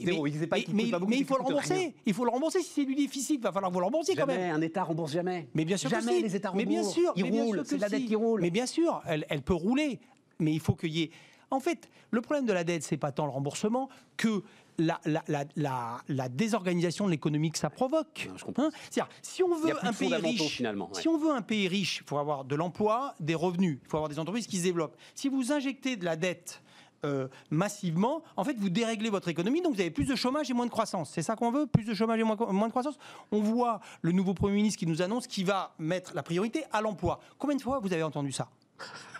Il 1.15 1.25
faut 1.25 1.38
le 1.38 1.43
rembourser. 1.43 1.93
Il 2.08 2.13
faut 2.15 2.25
le 2.25 2.32
rembourser. 2.32 2.62
Si 2.62 2.72
c'est 2.74 2.86
du 2.86 2.96
déficit, 2.96 3.36
il 3.39 3.43
va 3.43 3.51
falloir 3.51 3.72
vous 3.72 3.79
le 3.79 3.86
rembourser 3.86 4.15
quand 4.15 4.25
même. 4.25 4.55
un 4.55 4.62
État 4.62 4.82
rembourse 4.84 5.12
jamais. 5.12 5.48
Mais 5.53 5.63
bien 5.63 5.77
sûr 5.77 5.91
jamais 5.91 6.22
les 6.22 6.36
États 6.36 6.51
Mais 6.55 6.65
bien 6.65 6.79
remboursent. 6.79 6.96
sûr, 6.96 7.13
Ils 7.15 7.24
mais 7.25 7.29
bien 7.32 7.43
roulent. 7.43 7.62
C'est 7.65 7.75
de 7.75 7.82
la 7.82 7.89
dette 7.89 8.05
qui 8.05 8.15
roule. 8.15 8.41
Mais 8.41 8.50
bien 8.50 8.65
sûr, 8.65 9.01
elle 9.05 9.41
peut 9.43 9.53
rouler. 9.53 10.00
Mais 10.44 10.54
il 10.54 10.60
faut 10.60 10.76
qu'il 10.76 10.92
y 10.92 11.04
ait. 11.04 11.12
En 11.50 11.60
fait, 11.60 11.90
le 12.12 12.22
problème 12.22 12.46
de 12.46 12.54
la 12.54 12.64
dette, 12.64 12.84
c'est 12.84 12.98
pas 12.98 13.12
tant 13.12 13.26
le 13.26 13.32
remboursement 13.32 13.88
que 14.18 14.44
la, 14.80 15.00
la, 15.06 15.24
la, 15.28 15.46
la, 15.56 16.02
la 16.08 16.30
désorganisation 16.30 17.06
de 17.06 17.12
l'économie 17.12 17.52
que 17.52 17.60
ça 17.60 17.70
provoque. 17.70 18.28
Non, 18.28 18.38
je 18.38 18.46
comprends. 18.46 18.64
Hein 18.66 18.72
C'est-à-dire, 18.90 19.14
si 19.22 19.44
on 19.44 19.56
veut 19.56 19.72
un 19.86 19.94
pays 19.94 20.16
riche, 20.16 20.56
finalement, 20.58 20.90
ouais. 20.92 21.00
si 21.00 21.08
on 21.08 21.18
veut 21.18 21.32
un 21.32 21.44
pays 21.44 21.68
riche, 21.68 22.00
il 22.04 22.08
faut 22.08 22.18
avoir 22.18 22.44
de 22.44 22.56
l'emploi, 22.56 23.14
des 23.20 23.36
revenus, 23.36 23.78
il 23.84 23.88
faut 23.88 23.98
avoir 23.98 24.10
des 24.10 24.18
entreprises 24.18 24.48
qui 24.48 24.58
se 24.58 24.64
développent. 24.64 24.98
Si 25.14 25.30
vous 25.30 25.52
injectez 25.52 25.96
de 25.96 26.06
la 26.06 26.16
dette 26.16 26.64
euh, 27.06 27.28
massivement, 27.52 28.24
en 28.36 28.44
fait, 28.44 28.58
vous 28.58 28.70
déréglez 28.72 29.12
votre 29.12 29.28
économie, 29.28 29.62
donc 29.62 29.76
vous 29.76 29.82
avez 29.82 29.92
plus 29.92 30.06
de 30.06 30.16
chômage 30.16 30.50
et 30.50 30.54
moins 30.56 30.66
de 30.66 30.72
croissance. 30.72 31.12
C'est 31.12 31.22
ça 31.22 31.36
qu'on 31.36 31.52
veut 31.52 31.68
Plus 31.68 31.84
de 31.86 31.94
chômage 31.94 32.20
et 32.20 32.24
moins, 32.24 32.38
moins 32.50 32.68
de 32.68 32.72
croissance? 32.72 32.98
On 33.32 33.42
voit 33.42 33.80
le 34.02 34.12
nouveau 34.12 34.34
Premier 34.34 34.56
ministre 34.56 34.80
qui 34.80 34.88
nous 34.88 35.04
annonce 35.04 35.28
qu'il 35.28 35.46
va 35.46 35.76
mettre 35.78 36.16
la 36.16 36.24
priorité 36.24 36.64
à 36.72 36.82
l'emploi. 36.82 37.20
Combien 37.38 37.58
de 37.58 37.62
fois 37.62 37.80
vous 37.80 37.94
avez 37.94 38.04
entendu 38.04 38.32
ça? 38.32 38.50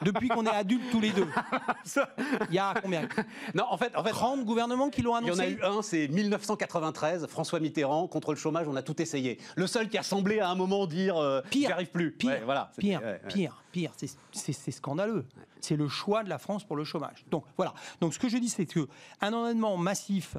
Depuis 0.02 0.28
qu'on 0.28 0.46
est 0.46 0.50
adultes 0.50 0.92
tous 0.92 1.00
les 1.00 1.12
deux. 1.12 1.28
Il 2.50 2.56
y 2.56 2.60
a 2.60 2.74
combien 2.82 3.08
Non, 3.54 3.64
en 3.70 3.78
fait, 3.78 3.96
en 3.96 4.04
fait, 4.04 4.10
30 4.12 4.44
gouvernements 4.44 4.90
qui 4.90 5.02
l'ont 5.02 5.18
Il 5.22 5.28
y 5.28 5.32
en 5.32 5.40
annoncé 5.40 5.42
a 5.42 5.50
eu 5.50 5.64
un, 5.64 5.82
c'est 5.82 6.08
1993, 6.10 7.28
François 7.28 7.60
Mitterrand, 7.60 8.08
contre 8.08 8.32
le 8.34 8.38
chômage, 8.38 8.68
on 8.68 8.76
a 8.76 8.82
tout 8.82 9.02
essayé. 9.02 9.40
Le 9.56 9.68
seul 9.68 9.88
qui 9.90 9.98
a 9.98 10.04
semblé 10.04 10.40
à 10.40 10.50
un 10.50 10.56
moment 10.56 10.88
dire 10.88 11.18
euh, 11.18 11.42
Pire, 11.50 11.68
j'y 11.70 11.74
arrive 11.74 11.92
plus. 11.92 12.12
Pire, 12.12 12.32
Ouais, 12.32 12.42
voilà, 12.44 12.72
pire, 12.78 13.00
ouais, 13.02 13.06
ouais. 13.06 13.22
pire, 13.30 13.64
pire. 13.72 13.92
C'est 14.32 14.72
scandaleux. 14.72 15.26
C'est 15.62 15.78
le 15.78 15.88
choix 15.88 16.24
de 16.24 16.30
la 16.30 16.38
France 16.38 16.66
pour 16.66 16.76
le 16.76 16.84
chômage. 16.84 17.24
Donc 17.32 17.46
voilà. 17.56 17.74
Donc 18.02 18.14
ce 18.14 18.20
que 18.20 18.28
je 18.28 18.38
dis, 18.38 18.50
c'est 18.50 18.66
que 18.66 18.88
un 19.22 19.32
endettement 19.32 19.78
massif, 19.78 20.36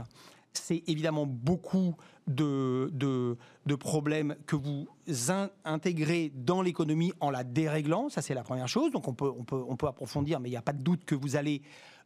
c'est 0.52 0.82
évidemment 0.86 1.24
beaucoup 1.26 1.96
de, 2.26 2.90
de, 2.92 3.36
problèmes 3.74 4.36
que 4.46 4.56
vous 4.56 4.86
in- 5.28 5.50
intégrez 5.64 6.32
dans 6.34 6.62
l'économie 6.62 7.12
en 7.20 7.30
la 7.30 7.44
déréglant. 7.44 8.08
Ça, 8.08 8.22
c'est 8.22 8.34
la 8.34 8.42
première 8.42 8.68
chose. 8.68 8.90
Donc 8.92 9.08
on 9.08 9.14
peut, 9.14 9.30
on 9.38 9.44
peut, 9.44 9.62
on 9.68 9.76
peut 9.76 9.86
approfondir, 9.86 10.40
mais 10.40 10.48
il 10.48 10.52
n'y 10.52 10.56
a 10.56 10.62
pas 10.62 10.72
de 10.72 10.82
doute 10.82 11.04
que 11.04 11.14
vous 11.14 11.36
allez, 11.36 11.62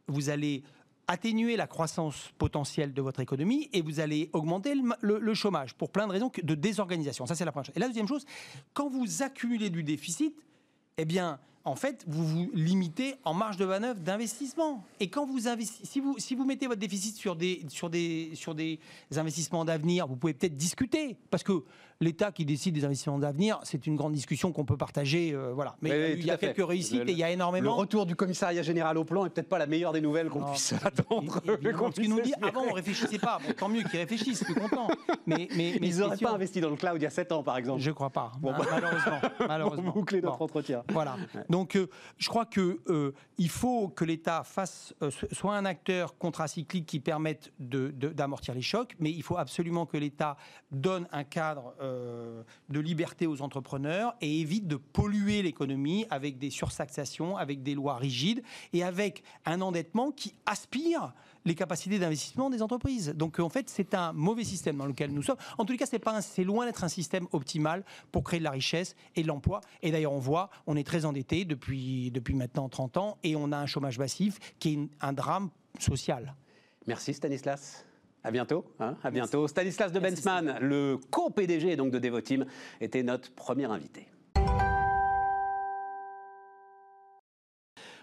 vous 0.07 0.29
allez 0.29 0.63
atténuer 1.07 1.55
la 1.55 1.65
croissance 1.65 2.29
potentielle 2.37 2.93
de 2.93 3.01
votre 3.01 3.19
économie 3.19 3.69
et 3.73 3.81
vous 3.81 3.99
allez 3.99 4.29
augmenter 4.33 4.75
le, 5.01 5.17
le- 5.19 5.33
chômage 5.33 5.73
pour 5.73 5.89
plein 5.89 6.05
de 6.05 6.11
raisons 6.11 6.31
de 6.43 6.53
désorganisation. 6.55 7.25
Ça, 7.25 7.33
c'est 7.33 7.45
la 7.45 7.51
première 7.51 7.65
chose. 7.65 7.75
Et 7.77 7.79
la 7.79 7.87
deuxième 7.87 8.07
chose, 8.07 8.25
quand 8.73 8.89
vous 8.89 9.23
accumulez 9.23 9.69
du 9.71 9.83
déficit, 9.83 10.35
eh 10.97 11.05
bien, 11.05 11.39
en 11.65 11.75
fait, 11.75 12.03
vous 12.07 12.25
vous 12.25 12.51
limitez 12.53 13.15
en 13.25 13.33
marge 13.33 13.57
de 13.57 13.65
manœuvre 13.65 13.99
d'investissement. 13.99 14.83
Et 14.99 15.09
quand 15.09 15.25
vous 15.25 15.47
investissez, 15.47 15.85
si 15.85 15.99
vous, 15.99 16.15
si 16.17 16.35
vous 16.35 16.45
mettez 16.45 16.67
votre 16.67 16.79
déficit 16.79 17.15
sur 17.15 17.35
des, 17.35 17.63
sur 17.69 17.89
des, 17.89 18.31
sur 18.33 18.55
des 18.55 18.79
investissements 19.15 19.65
d'avenir, 19.65 20.07
vous 20.07 20.15
pouvez 20.15 20.33
peut-être 20.33 20.55
discuter. 20.55 21.17
Parce 21.29 21.43
que 21.43 21.63
l'État 22.01 22.31
qui 22.31 22.45
décide 22.45 22.73
des 22.75 22.85
investissements 22.85 23.19
d'avenir, 23.19 23.59
c'est 23.63 23.85
une 23.85 23.97
grande 23.97 24.13
discussion 24.13 24.53
qu'on 24.53 24.63
peut 24.63 24.77
partager. 24.77 25.33
euh, 25.33 25.51
voilà. 25.53 25.75
Mais 25.81 25.89
Oui, 25.91 25.95
il 25.95 25.99
y 25.99 26.03
a, 26.03 26.05
oui, 26.07 26.11
eu- 26.11 26.15
il 26.15 26.21
tout 26.21 26.27
y 26.27 26.31
a 26.31 26.33
à 26.33 26.37
fait. 26.37 26.53
quelques 26.53 26.67
réussites 26.67 26.99
Le- 27.03 27.09
et 27.09 27.11
il 27.11 27.17
y 27.17 27.23
a 27.23 27.27
Le 27.27 27.33
énormément. 27.33 27.75
retour 27.75 28.05
du 28.05 28.15
commissariat 28.15 28.61
général 28.63 28.97
au 28.97 29.03
plan 29.03 29.25
est 29.25 29.29
peut-être 29.29 29.49
pas 29.49 29.59
la 29.59 29.67
meilleure 29.67 29.91
des 29.91 29.99
nouvelles 30.01 30.29
qu'on 30.29 30.49
puisse 30.49 30.73
attendre. 30.81 31.41
parce 31.41 31.93
qu'ils 31.95 32.09
nous 32.09 32.21
dit 32.21 32.33
avant 32.41 32.63
on 32.69 32.73
réfléchissait 32.73 33.19
pas. 33.19 33.39
Bon, 33.45 33.53
tant 33.53 33.67
mieux 33.69 33.83
qu'ils 33.83 33.99
réfléchissent, 33.99 34.43
plus 34.45 34.55
content. 34.55 34.87
Mais, 35.27 35.49
mais, 35.57 35.77
mais 35.81 35.87
Ils 35.87 35.97
n'auraient 35.97 36.17
pas 36.17 36.31
investi 36.31 36.61
dans 36.61 36.69
le 36.69 36.77
cloud 36.77 36.93
il 36.95 37.03
y 37.03 37.05
a 37.05 37.09
7 37.09 37.31
ans, 37.33 37.43
par 37.43 37.57
exemple. 37.57 37.81
Je 37.81 37.91
crois 37.91 38.09
pas. 38.09 38.31
Bon, 38.39 38.51
bah. 38.51 38.65
malheureusement. 38.71 39.19
malheureusement. 39.47 39.83
Pour 39.91 39.93
boucler 40.01 40.21
notre 40.21 40.37
Bon. 40.37 40.45
entretien. 40.45 40.83
Voilà. 40.89 41.17
Donc, 41.49 41.58
euh, 41.75 41.87
je 42.17 42.29
crois 42.29 42.45
que 42.45 42.79
euh, 42.89 43.11
il 43.37 43.49
faut 43.49 43.89
que 43.89 44.05
l'État 44.05 44.43
fasse 44.43 44.93
euh, 45.01 45.11
so- 45.11 45.27
soit 45.31 45.55
un 45.55 45.65
acteur 45.65 46.17
contracyclique 46.17 46.85
qui 46.85 46.99
permette 46.99 47.51
d'amortir 47.59 48.53
les 48.53 48.61
chocs, 48.61 48.95
mais 48.99 49.11
il 49.11 49.23
faut 49.23 49.37
absolument 49.37 49.85
que 49.85 49.97
l'État 49.97 50.37
donne 50.71 51.07
un 51.11 51.23
cadre 51.23 51.73
de 52.69 52.79
liberté 52.79 53.27
aux 53.27 53.41
entrepreneurs 53.41 54.15
et 54.21 54.39
évite 54.41 54.67
de 54.67 54.75
polluer 54.75 55.41
l'économie 55.41 56.05
avec 56.09 56.37
des 56.37 56.49
surtaxations, 56.49 57.37
avec 57.37 57.63
des 57.63 57.75
lois 57.75 57.95
rigides 57.97 58.43
et 58.73 58.83
avec 58.83 59.23
un 59.45 59.61
endettement 59.61 60.11
qui 60.11 60.35
aspire 60.45 61.13
les 61.45 61.55
capacités 61.55 61.99
d'investissement 61.99 62.49
des 62.49 62.61
entreprises. 62.61 63.13
Donc, 63.15 63.39
euh, 63.39 63.43
en 63.43 63.49
fait, 63.49 63.69
c'est 63.69 63.93
un 63.93 64.13
mauvais 64.13 64.43
système 64.43 64.77
dans 64.77 64.85
lequel 64.85 65.11
nous 65.11 65.23
sommes. 65.23 65.37
En 65.57 65.65
les 65.65 65.77
cas, 65.77 65.85
c'est 65.85 65.99
pas 65.99 66.21
c'est 66.21 66.43
loin 66.43 66.65
d'être 66.65 66.83
un 66.83 66.89
système 66.89 67.27
optimal 67.31 67.83
pour 68.11 68.23
créer 68.23 68.39
de 68.39 68.43
la 68.43 68.51
richesse 68.51 68.95
et 69.15 69.23
de 69.23 69.27
l'emploi. 69.27 69.61
Et 69.81 69.91
d'ailleurs, 69.91 70.13
on 70.13 70.19
voit, 70.19 70.49
on 70.67 70.75
est 70.75 70.85
très 70.85 71.05
endetté 71.05 71.45
depuis, 71.45 72.11
depuis 72.11 72.33
maintenant 72.33 72.69
30 72.69 72.97
ans 72.97 73.17
et 73.23 73.35
on 73.35 73.51
a 73.51 73.57
un 73.57 73.65
chômage 73.65 73.99
massif 73.99 74.39
qui 74.59 74.73
est 74.73 74.89
un 75.01 75.13
drame 75.13 75.49
social. 75.79 76.35
Merci 76.87 77.13
Stanislas. 77.13 77.85
À 78.23 78.31
bientôt. 78.31 78.65
hein, 78.79 78.97
à 79.01 79.11
bientôt. 79.11 79.47
Stanislas 79.47 79.91
de 79.93 79.99
Bensman, 79.99 80.57
le 80.59 80.97
co-PDG 81.09 81.77
donc 81.77 81.91
de 81.91 81.99
Devoteam, 81.99 82.45
était 82.81 83.03
notre 83.03 83.31
premier 83.31 83.65
invité. 83.65 84.07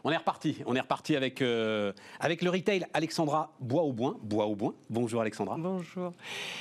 On 0.09 0.13
est 0.13 0.17
reparti. 0.19 0.63
On 0.67 0.77
est 0.77 0.81
reparti 0.81 1.17
avec, 1.17 1.43
euh, 1.43 1.93
avec 2.21 2.41
le 2.41 2.51
retail. 2.51 2.87
Alexandra 2.95 3.53
Bois 3.59 3.83
au 3.83 3.93
Boin. 3.93 4.17
Bois 4.23 4.47
au 4.47 4.55
Boin. 4.55 4.73
Bonjour 4.89 5.21
Alexandra. 5.21 5.57
Bonjour. 5.59 6.13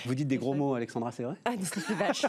Vous 0.07 0.15
dites 0.15 0.27
des 0.27 0.37
gros 0.37 0.55
mots, 0.55 0.73
Alexandra, 0.73 1.11
c'est 1.11 1.21
vrai? 1.21 1.35
Ah, 1.45 1.51
non, 1.55 1.59
c'est 1.63 1.93
vache. 1.93 2.25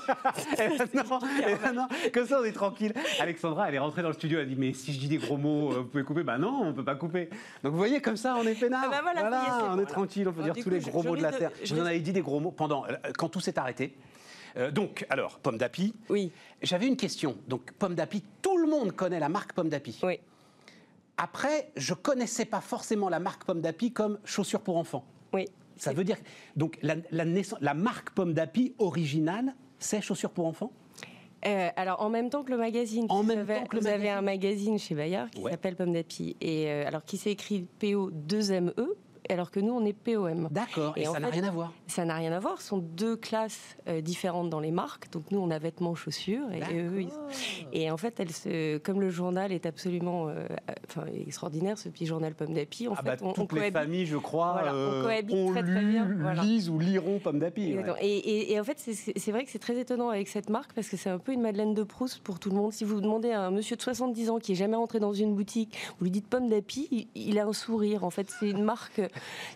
Non, 1.64 1.72
non, 1.72 1.88
comme 2.12 2.26
ça 2.26 2.38
on 2.42 2.44
est 2.44 2.52
tranquille. 2.52 2.92
Alexandra, 3.18 3.66
elle 3.66 3.76
est 3.76 3.78
rentrée 3.78 4.02
dans 4.02 4.08
le 4.08 4.14
studio, 4.14 4.40
elle 4.40 4.44
a 4.44 4.48
dit 4.48 4.56
mais 4.56 4.74
si 4.74 4.92
je 4.92 4.98
dis 4.98 5.08
des 5.08 5.16
gros 5.16 5.38
mots, 5.38 5.72
euh, 5.72 5.76
vous 5.78 5.84
pouvez 5.84 6.04
couper? 6.04 6.22
Bah 6.22 6.36
non, 6.36 6.60
on 6.64 6.74
peut 6.74 6.84
pas 6.84 6.96
couper. 6.96 7.30
Donc 7.62 7.72
vous 7.72 7.78
voyez 7.78 8.02
comme 8.02 8.18
ça, 8.18 8.36
on 8.38 8.46
est 8.46 8.54
peinard. 8.54 8.84
Ah 8.84 8.90
bah 8.90 9.00
voilà, 9.02 9.20
est, 9.22 9.70
on 9.72 9.76
bon, 9.76 9.82
est 9.84 9.86
tranquille, 9.86 10.28
on 10.28 10.32
peut 10.34 10.42
Bon, 10.42 10.44
dire 10.44 10.54
tous 10.54 10.64
coup, 10.64 10.68
les 10.70 10.80
gros 10.80 11.02
je 11.02 11.08
mots 11.08 11.16
de 11.16 11.22
la 11.22 11.32
terre. 11.32 11.50
je 11.64 11.74
Vous 11.74 11.80
en 11.80 11.86
avez 11.86 12.00
dit 12.00 12.12
des 12.12 12.20
gros 12.20 12.40
mots 12.40 12.50
pendant 12.50 12.84
euh, 12.84 12.92
quand 13.16 13.30
tout 13.30 13.40
s'est 13.40 13.58
arrêté. 13.58 13.94
Euh, 14.58 14.70
donc 14.70 15.06
alors 15.08 15.38
pomme 15.38 15.56
d'api. 15.56 15.94
Oui, 16.10 16.30
J'avais 16.60 16.86
une 16.86 16.96
question. 16.98 17.38
Donc 17.48 17.72
pomme 17.72 17.94
d'api, 17.94 18.22
tout 18.42 18.58
le 18.58 18.68
monde 18.68 18.92
connaît 18.92 19.20
la 19.20 19.30
marque 19.30 19.54
pomme 19.54 19.70
d'api. 19.70 19.98
oui, 20.02 20.18
Après, 21.18 21.70
je 21.76 21.94
connaissais 21.94 22.44
pas 22.44 22.60
forcément 22.60 23.08
la 23.08 23.18
marque 23.20 23.44
pomme 23.44 23.60
d'api 23.62 23.92
comme 23.92 24.18
chaussures 24.24 24.60
pour 24.60 24.76
enfants. 24.76 25.04
oui. 25.32 25.46
Ça 25.78 25.92
veut 25.92 26.04
dire 26.04 26.16
donc 26.56 26.78
la, 26.80 26.94
la 27.10 27.26
naissance- 27.26 27.58
la 27.60 27.74
marque 27.74 28.08
pomme 28.14 28.32
d'api 28.32 28.74
originale, 28.78 29.54
c'est 29.78 30.00
chaussures 30.00 30.30
pour 30.30 30.46
enfants? 30.46 30.72
Euh, 31.46 31.68
alors, 31.76 32.00
en 32.00 32.08
même 32.08 32.30
temps 32.30 32.42
que 32.44 32.50
le 32.50 32.56
magazine, 32.56 33.04
En 33.10 33.18
vous 33.20 33.24
même 33.28 33.40
avez, 33.40 33.56
temps 33.56 33.66
que 33.66 33.76
le 33.76 33.82
vous 33.82 33.86
avez 33.86 33.98
magazine. 33.98 34.18
un 34.18 34.22
magazine 34.22 34.78
chez 34.78 34.94
Bayard 34.94 35.28
qui 35.28 35.42
Ouais. 35.42 35.50
s'appelle 35.50 35.76
Pomme 35.76 35.92
d'Api, 35.92 36.34
et 36.40 36.70
euh, 36.70 36.86
alors 36.86 37.04
qui 37.04 37.18
s'écrit 37.18 37.66
PO 37.78 38.10
2ME, 38.10 38.72
alors 39.32 39.50
que 39.50 39.60
nous 39.60 39.72
on 39.72 39.84
est 39.84 39.92
POM. 39.92 40.48
D'accord. 40.50 40.92
Et, 40.96 41.02
Et 41.02 41.04
ça 41.04 41.18
n'a 41.20 41.28
fait- 41.28 41.40
rien 41.40 41.48
à 41.48 41.50
voir. 41.50 41.72
Ça 41.86 42.04
n'a 42.04 42.14
rien 42.14 42.32
à 42.32 42.38
voir, 42.38 42.60
ce 42.60 42.68
sont 42.68 42.78
deux 42.78 43.16
classes 43.16 43.76
euh, 43.88 44.00
différentes 44.00 44.50
dans 44.50 44.60
les 44.60 44.70
marques. 44.70 45.10
Donc 45.12 45.30
nous 45.30 45.38
on 45.38 45.50
a 45.50 45.58
vêtements, 45.58 45.94
chaussures, 45.94 46.46
et, 46.52 46.58
et 46.74 46.80
eux, 46.82 47.02
ils- 47.02 47.08
Et 47.72 47.90
en 47.90 47.96
fait, 47.96 48.18
elle 48.20 48.30
se, 48.32 48.78
comme 48.78 49.00
le 49.00 49.10
journal 49.10 49.52
est 49.52 49.66
absolument 49.66 50.28
euh, 50.28 50.46
enfin, 50.88 51.04
extraordinaire, 51.26 51.78
ce 51.78 51.88
petit 51.88 52.06
journal 52.06 52.34
Pomme 52.34 52.54
d'Api, 52.54 52.88
en 52.88 52.92
Ah 52.96 53.02
fait, 53.02 53.08
bah, 53.08 53.16
on, 53.22 53.28
on 53.30 53.32
toutes 53.32 53.52
les 53.52 53.58
cohabite- 53.60 53.72
familles, 53.72 54.06
je 54.06 54.16
crois, 54.16 54.52
Voilà, 54.52 54.72
on 54.72 54.76
euh, 54.76 55.02
cohabite 55.02 55.52
très, 55.52 55.62
très 55.62 55.84
bien, 55.84 56.08
voilà. 56.20 56.42
lisent 56.42 56.68
ou 56.70 56.78
liront 56.78 57.18
pomme 57.18 57.38
d'api. 57.38 57.74
ouais. 57.76 57.84
Et, 58.00 58.16
et- 58.16 58.52
et 58.52 58.60
en 58.60 58.64
fait, 58.64 58.78
c'est- 58.78 59.30
vrai 59.32 59.44
que 59.44 59.50
c'est 59.50 59.58
très 59.58 59.78
étonnant 59.78 60.08
avec 60.10 60.28
cette 60.28 60.48
marque 60.50 60.72
parce 60.72 60.88
que 60.88 60.96
c'est 60.96 61.10
un 61.10 61.18
peu 61.18 61.32
une 61.32 61.40
Madeleine 61.42 61.74
de 61.74 61.82
Proust 61.82 62.20
pour 62.20 62.38
tout 62.38 62.50
le 62.50 62.56
monde. 62.56 62.72
Si 62.72 62.84
vous 62.84 63.00
demandez 63.00 63.30
à 63.32 63.42
un 63.42 63.50
monsieur 63.50 63.76
de 63.76 63.82
70 63.82 64.30
ans 64.30 64.38
qui 64.38 64.52
est 64.52 64.56
jamais 64.56 64.76
rentré 64.76 64.98
dans 65.00 65.12
une 65.12 65.34
boutique, 65.34 65.76
vous 65.98 66.04
lui 66.04 66.10
dites 66.10 66.26
pomme 66.28 66.48
d'api, 66.48 67.08
il 67.14 67.38
a 67.38 67.44
un 67.46 67.52
sourire. 67.52 68.04
En 68.04 68.10
fait, 68.10 68.30
c'est 68.40 68.48
une 68.50 68.62
marque 68.62 69.00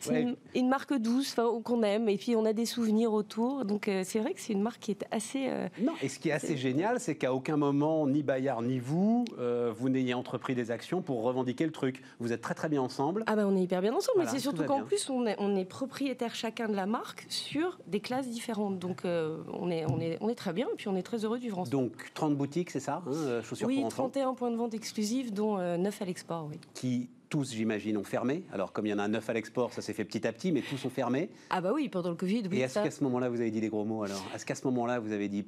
C'est 0.01 0.37
une, 0.55 0.68
marque 0.68 0.94
douce 0.94 1.37
qu'on 1.64 1.83
aime 1.83 2.09
et 2.09 2.16
puis 2.16 2.37
on 2.37 2.44
a 2.44 2.53
des 2.53 2.66
souvenirs 2.66 3.12
autour. 3.12 3.64
Donc 3.64 3.88
euh, 3.88 4.03
c'est 4.05 4.18
vrai 4.18 4.35
que 4.35 4.40
c'est 4.40 4.53
une 4.53 4.62
marque 4.62 4.81
qui 4.81 4.90
est 4.92 5.05
assez. 5.11 5.49
Euh, 5.49 5.68
non, 5.81 5.92
et 6.03 6.09
ce 6.09 6.18
qui 6.18 6.31
est 6.31 6.33
assez 6.33 6.57
génial, 6.57 7.01
c'est 7.01 7.16
qu'à 7.16 7.35
aucun 7.35 7.57
moment, 7.57 8.07
ni 8.07 8.23
Bayard 8.23 8.62
ni 8.62 8.79
vous, 8.79 9.25
euh, 9.38 9.73
vous 9.77 9.88
n'ayez 9.88 10.14
entrepris 10.14 10.55
des 10.55 10.70
actions 10.70 11.03
pour 11.03 11.23
revendiquer 11.23 11.64
le 11.64 11.73
truc. 11.73 12.03
Vous 12.18 12.33
êtes 12.33 12.40
très 12.40 12.55
très 12.55 12.68
bien 12.68 12.83
ensemble. 12.83 13.25
Ah 13.27 13.37
ben 13.37 13.46
on 13.46 13.57
est 13.57 13.62
hyper 13.62 13.83
bien 13.83 13.94
ensemble, 13.94 14.20
mais 14.20 14.27
c'est 14.27 14.38
surtout 14.38 14.64
qu'en 14.64 14.83
plus 14.83 15.11
on 15.11 15.27
est, 15.27 15.37
on 15.38 15.57
est, 15.57 15.64
propriétaire 15.64 16.35
chacun 16.35 16.68
de 16.68 16.75
la 16.75 16.87
marque 16.87 17.27
sur 17.29 17.79
des 17.87 18.01
classes 18.01 18.29
différentes. 18.29 18.79
Donc 18.79 19.03
on, 19.05 19.70
est, 19.70 19.85
on, 19.88 20.01
est, 20.01 20.18
on 20.20 20.29
est 20.29 20.35
très 20.35 20.53
bien 20.53 20.66
et 20.73 20.77
puis 20.77 20.88
on 20.88 20.96
est 20.96 21.03
très 21.03 21.25
heureux 21.25 21.38
du 21.38 21.46
vivre 21.46 21.66
Donc 21.66 22.11
30 22.14 22.37
boutiques, 22.37 22.70
c'est 22.70 22.81
ça 22.81 23.03
hein, 23.07 23.40
Chaussures 23.42 23.66
oui, 23.66 23.85
31 23.88 24.35
points 24.35 24.51
de 24.51 24.57
vente 24.57 24.75
exclusifs, 24.75 25.33
dont 25.33 25.59
9 25.59 26.03
à 26.03 26.05
l'export. 26.05 26.46
Oui. 26.51 26.59
Qui 26.75 27.09
tous, 27.31 27.53
j'imagine, 27.55 27.97
ont 27.97 28.05
fermé. 28.05 28.43
Alors, 28.53 28.73
comme 28.73 28.87
il 28.87 28.90
y 28.90 28.93
en 28.93 28.99
a 28.99 29.09
neuf 29.09 29.31
à 29.31 29.33
l'export, 29.33 29.73
ça 29.73 29.81
s'est 29.81 29.95
fait 29.95 30.05
petit 30.05 30.27
à 30.27 30.33
petit, 30.33 30.51
mais 30.53 30.62
tous 30.62 30.85
ont 30.85 30.90
fermé. 30.90 31.31
Ah 31.49 31.61
bah 31.61 31.71
oui, 31.73 31.88
pendant 31.88 32.11
le 32.11 32.16
Covid, 32.16 32.43
oui. 32.51 32.59
Et 32.59 32.62
est-ce 32.62 32.75
qu'à 32.75 32.90
ce 32.90 33.05
moment-là, 33.05 33.29
vous 33.29 33.40
avez 33.40 33.53
dit 33.53 33.61
des 33.61 33.69
gros 33.69 33.85
mots 33.85 34.03
alors? 34.03 34.23
Est-ce 34.35 34.45
qu'à 34.45 34.57
ce 34.57 34.66
moment-là, 34.66 34.99
vous 34.99 35.12
avez 35.12 35.29
dit... 35.29 35.47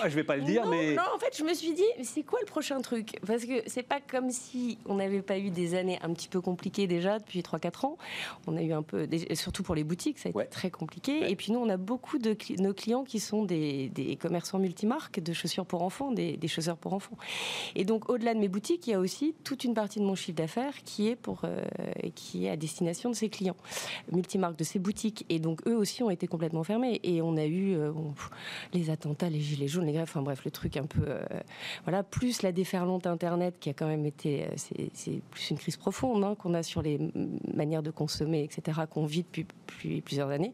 ah, 0.00 0.08
je 0.08 0.14
vais 0.14 0.24
pas 0.24 0.36
le 0.36 0.42
dire, 0.42 0.68
mais... 0.68 0.94
Non, 0.94 1.02
en 1.14 1.18
fait, 1.18 1.36
je 1.36 1.42
me 1.42 1.54
suis 1.54 1.72
dit, 1.72 1.82
c'est 2.04 2.22
quoi 2.22 2.38
le 2.40 2.46
prochain 2.46 2.80
truc? 2.82 3.18
Parce 3.26 3.46
que 3.46 3.62
c'est 3.66 3.82
pas 3.82 4.00
comme 4.00 4.30
si 4.30 4.78
on 4.84 4.96
n'avait 4.96 5.22
pas 5.22 5.38
eu 5.38 5.50
des 5.50 5.74
années 5.74 5.98
un 6.02 6.12
petit 6.12 6.28
peu 6.28 6.42
compliquées 6.42 6.86
déjà 6.86 7.18
depuis 7.18 7.40
3-4 7.40 7.86
ans. 7.86 7.98
On 8.46 8.56
a 8.56 8.62
eu 8.62 8.72
un 8.72 8.82
peu, 8.82 9.08
surtout 9.32 9.62
pour 9.62 9.74
les 9.74 9.84
boutiques, 9.84 10.18
ça 10.18 10.28
a 10.28 10.38
été 10.38 10.50
très 10.50 10.70
compliqué. 10.70 11.30
Et 11.30 11.34
puis 11.34 11.50
nous, 11.52 11.60
on 11.60 11.68
a 11.70 11.78
beaucoup 11.78 12.18
de 12.18 12.36
nos 12.58 12.74
clients 12.74 13.04
qui 13.04 13.20
sont 13.20 13.44
des, 13.44 13.88
des 13.88 14.16
commerçants 14.16 14.58
multimarques 14.58 15.20
de 15.20 15.32
chaussures 15.32 15.64
pour 15.64 15.82
enfants, 15.82 16.12
des, 16.12 16.36
des 16.36 16.48
chausseurs 16.48 16.76
pour 16.76 16.92
enfants. 16.92 17.16
Et 17.74 17.84
donc, 17.84 18.10
au-delà 18.10 18.34
de 18.34 18.38
mes 18.38 18.48
boutiques, 18.48 18.86
il 18.86 18.90
y 18.90 18.94
a 18.94 19.00
aussi 19.00 19.34
toute 19.44 19.64
une 19.64 19.72
partie 19.72 19.98
de 19.98 20.04
mon 20.04 20.14
chiffre 20.14 20.36
d'affaires 20.36 20.74
qui 20.82 20.89
est 21.08 21.16
pour... 21.16 21.42
Euh, 21.44 21.60
qui 22.14 22.46
est 22.46 22.50
à 22.50 22.56
destination 22.56 23.10
de 23.10 23.14
ses 23.14 23.28
clients, 23.28 23.56
multimarques 24.12 24.56
de 24.56 24.64
ses 24.64 24.78
boutiques. 24.78 25.24
Et 25.28 25.38
donc 25.38 25.66
eux 25.66 25.76
aussi 25.76 26.02
ont 26.02 26.10
été 26.10 26.26
complètement 26.26 26.64
fermés. 26.64 27.00
Et 27.02 27.22
on 27.22 27.36
a 27.36 27.44
eu 27.44 27.76
euh, 27.76 27.92
les 28.72 28.90
attentats, 28.90 29.28
les 29.28 29.40
gilets 29.40 29.68
jaunes, 29.68 29.86
les 29.86 29.92
grèves, 29.92 30.08
enfin 30.08 30.22
bref, 30.22 30.44
le 30.44 30.50
truc 30.50 30.76
un 30.76 30.86
peu, 30.86 31.02
euh, 31.06 31.22
voilà, 31.84 32.02
plus 32.02 32.42
la 32.42 32.52
déferlante 32.52 33.06
Internet 33.06 33.58
qui 33.58 33.70
a 33.70 33.72
quand 33.72 33.86
même 33.86 34.06
été, 34.06 34.46
c'est 34.56 35.20
plus 35.30 35.50
une 35.50 35.58
crise 35.58 35.76
profonde 35.76 36.24
hein, 36.24 36.34
qu'on 36.38 36.54
a 36.54 36.62
sur 36.62 36.82
les 36.82 36.98
manières 37.54 37.82
de 37.82 37.90
consommer, 37.90 38.42
etc., 38.42 38.80
qu'on 38.90 39.06
vit 39.06 39.22
depuis, 39.22 39.46
depuis 39.66 40.00
plusieurs 40.00 40.30
années. 40.30 40.52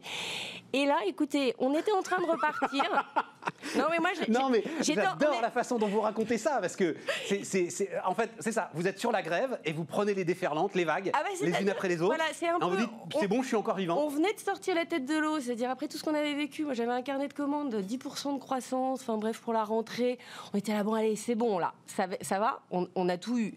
Et 0.73 0.85
là, 0.85 0.97
écoutez, 1.07 1.55
on 1.59 1.73
était 1.73 1.91
en 1.91 2.01
train 2.01 2.19
de 2.19 2.25
repartir. 2.29 2.83
non 3.77 3.85
mais 3.89 3.99
moi, 3.99 4.09
non 4.29 4.49
mais 4.49 4.63
j'adore 4.81 5.41
la 5.41 5.51
façon 5.51 5.77
dont 5.77 5.87
vous 5.87 6.01
racontez 6.01 6.37
ça 6.37 6.59
parce 6.59 6.75
que 6.75 6.95
c'est, 7.43 7.89
en 8.05 8.13
fait, 8.13 8.31
c'est 8.39 8.51
ça. 8.51 8.69
Vous 8.73 8.87
êtes 8.87 8.99
sur 8.99 9.11
la 9.11 9.21
grève 9.21 9.59
et 9.65 9.71
vous 9.71 9.85
prenez 9.85 10.13
les 10.13 10.25
déferlantes, 10.27 10.75
les 10.75 10.85
vagues, 10.85 11.09
ah 11.13 11.23
les 11.41 11.61
unes 11.61 11.69
après 11.69 11.87
les 11.87 12.01
autres. 12.01 12.15
Voilà, 12.15 12.31
c'est 12.33 12.47
un 12.47 12.59
peu, 12.59 12.77
c'est 13.19 13.27
bon, 13.27 13.41
je 13.41 13.47
suis 13.47 13.55
encore 13.55 13.77
vivant. 13.77 13.97
On 13.99 14.09
venait 14.09 14.33
de 14.33 14.39
sortir 14.39 14.75
la 14.75 14.85
tête 14.85 15.05
de 15.05 15.17
l'eau, 15.17 15.39
c'est-à-dire 15.39 15.71
après 15.71 15.87
tout 15.87 15.97
ce 15.97 16.03
qu'on 16.03 16.13
avait 16.13 16.35
vécu. 16.35 16.65
Moi, 16.65 16.73
j'avais 16.73 16.91
un 16.91 17.01
carnet 17.01 17.27
de 17.27 17.33
commandes, 17.33 17.73
10% 17.73 18.35
de 18.35 18.39
croissance, 18.39 19.01
enfin 19.01 19.17
bref, 19.17 19.39
pour 19.39 19.53
la 19.53 19.63
rentrée. 19.63 20.19
On 20.53 20.57
était 20.57 20.73
là, 20.73 20.83
bon, 20.83 20.93
allez, 20.93 21.15
c'est 21.15 21.35
bon, 21.35 21.57
là, 21.57 21.73
ça, 21.87 22.07
ça 22.21 22.39
va, 22.39 22.61
on, 22.69 22.87
on 22.95 23.09
a 23.09 23.17
tout 23.17 23.39
eu. 23.39 23.55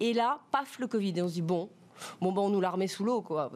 Et 0.00 0.12
là, 0.14 0.38
paf, 0.50 0.78
le 0.78 0.86
Covid. 0.86 1.12
Et 1.16 1.22
on 1.22 1.28
se 1.28 1.34
dit, 1.34 1.42
bon, 1.42 1.68
bon 2.20 2.32
ben 2.32 2.42
on 2.42 2.50
nous 2.50 2.60
la 2.60 2.70
remet 2.70 2.88
sous 2.88 3.04
l'eau 3.04 3.22
quoi. 3.22 3.50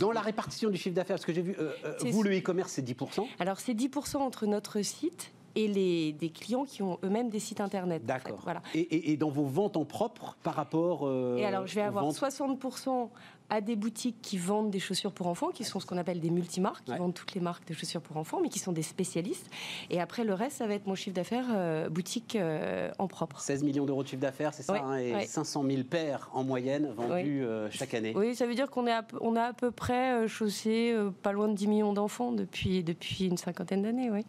Dans 0.00 0.12
la 0.12 0.20
répartition 0.20 0.70
du 0.70 0.76
chiffre 0.76 0.94
d'affaires, 0.94 1.16
parce 1.16 1.24
que 1.24 1.32
j'ai 1.32 1.42
vu, 1.42 1.56
euh, 1.58 1.72
euh, 1.84 2.10
vous 2.10 2.22
le 2.22 2.36
e-commerce 2.36 2.72
c'est 2.72 2.86
10%. 2.86 3.26
Alors 3.38 3.60
c'est 3.60 3.74
10% 3.74 4.16
entre 4.18 4.46
notre 4.46 4.82
site 4.82 5.32
et 5.54 5.68
les, 5.68 6.12
des 6.12 6.30
clients 6.30 6.64
qui 6.64 6.82
ont 6.82 6.98
eux-mêmes 7.04 7.30
des 7.30 7.40
sites 7.40 7.60
internet. 7.60 8.04
D'accord. 8.04 8.40
voilà. 8.42 8.62
Et, 8.74 9.16
dans 9.16 9.30
vos 9.30 9.44
ventes 9.44 9.76
en 9.76 9.84
propre 9.84 10.36
par 10.42 10.54
rapport. 10.54 11.06
Euh, 11.06 11.36
et 11.36 11.44
alors 11.44 11.66
je 11.66 11.74
vais 11.74 11.82
avoir 11.82 12.04
60% 12.04 13.08
à 13.50 13.60
des 13.60 13.76
boutiques 13.76 14.20
qui 14.22 14.36
vendent 14.36 14.70
des 14.70 14.78
chaussures 14.78 15.12
pour 15.12 15.26
enfants, 15.26 15.48
qui 15.48 15.64
sont 15.64 15.80
ce 15.80 15.86
qu'on 15.86 15.96
appelle 15.96 16.20
des 16.20 16.30
multimarques, 16.30 16.84
qui 16.84 16.94
vendent 16.94 17.14
toutes 17.14 17.34
les 17.34 17.40
marques 17.40 17.66
de 17.66 17.74
chaussures 17.74 18.00
pour 18.00 18.16
enfants, 18.16 18.40
mais 18.42 18.48
qui 18.48 18.58
sont 18.58 18.72
des 18.72 18.82
spécialistes. 18.82 19.48
Et 19.90 20.00
après, 20.00 20.24
le 20.24 20.34
reste, 20.34 20.58
ça 20.58 20.66
va 20.66 20.74
être 20.74 20.86
mon 20.86 20.94
chiffre 20.94 21.14
d'affaires 21.14 21.46
euh, 21.50 21.88
boutique 21.88 22.36
euh, 22.36 22.90
en 22.98 23.08
propre. 23.08 23.40
16 23.40 23.62
millions 23.64 23.86
d'euros 23.86 24.02
de 24.02 24.08
chiffre 24.08 24.20
d'affaires, 24.20 24.52
c'est 24.52 24.62
ça 24.62 24.74
hein, 24.74 24.98
Et 24.98 25.26
500 25.26 25.64
000 25.68 25.82
paires 25.84 26.30
en 26.34 26.44
moyenne 26.44 26.92
vendues 26.96 27.44
euh, 27.44 27.70
chaque 27.70 27.94
année. 27.94 28.12
Oui, 28.14 28.34
ça 28.34 28.46
veut 28.46 28.54
dire 28.54 28.70
qu'on 28.70 28.86
a 28.86 29.42
à 29.42 29.52
peu 29.52 29.70
près 29.70 30.28
chaussé 30.28 30.94
pas 31.22 31.32
loin 31.32 31.48
de 31.48 31.54
10 31.54 31.66
millions 31.68 31.92
d'enfants 31.92 32.32
depuis, 32.32 32.82
depuis 32.84 33.26
une 33.26 33.38
cinquantaine 33.38 33.82
d'années. 33.82 34.10
Oui. 34.10 34.24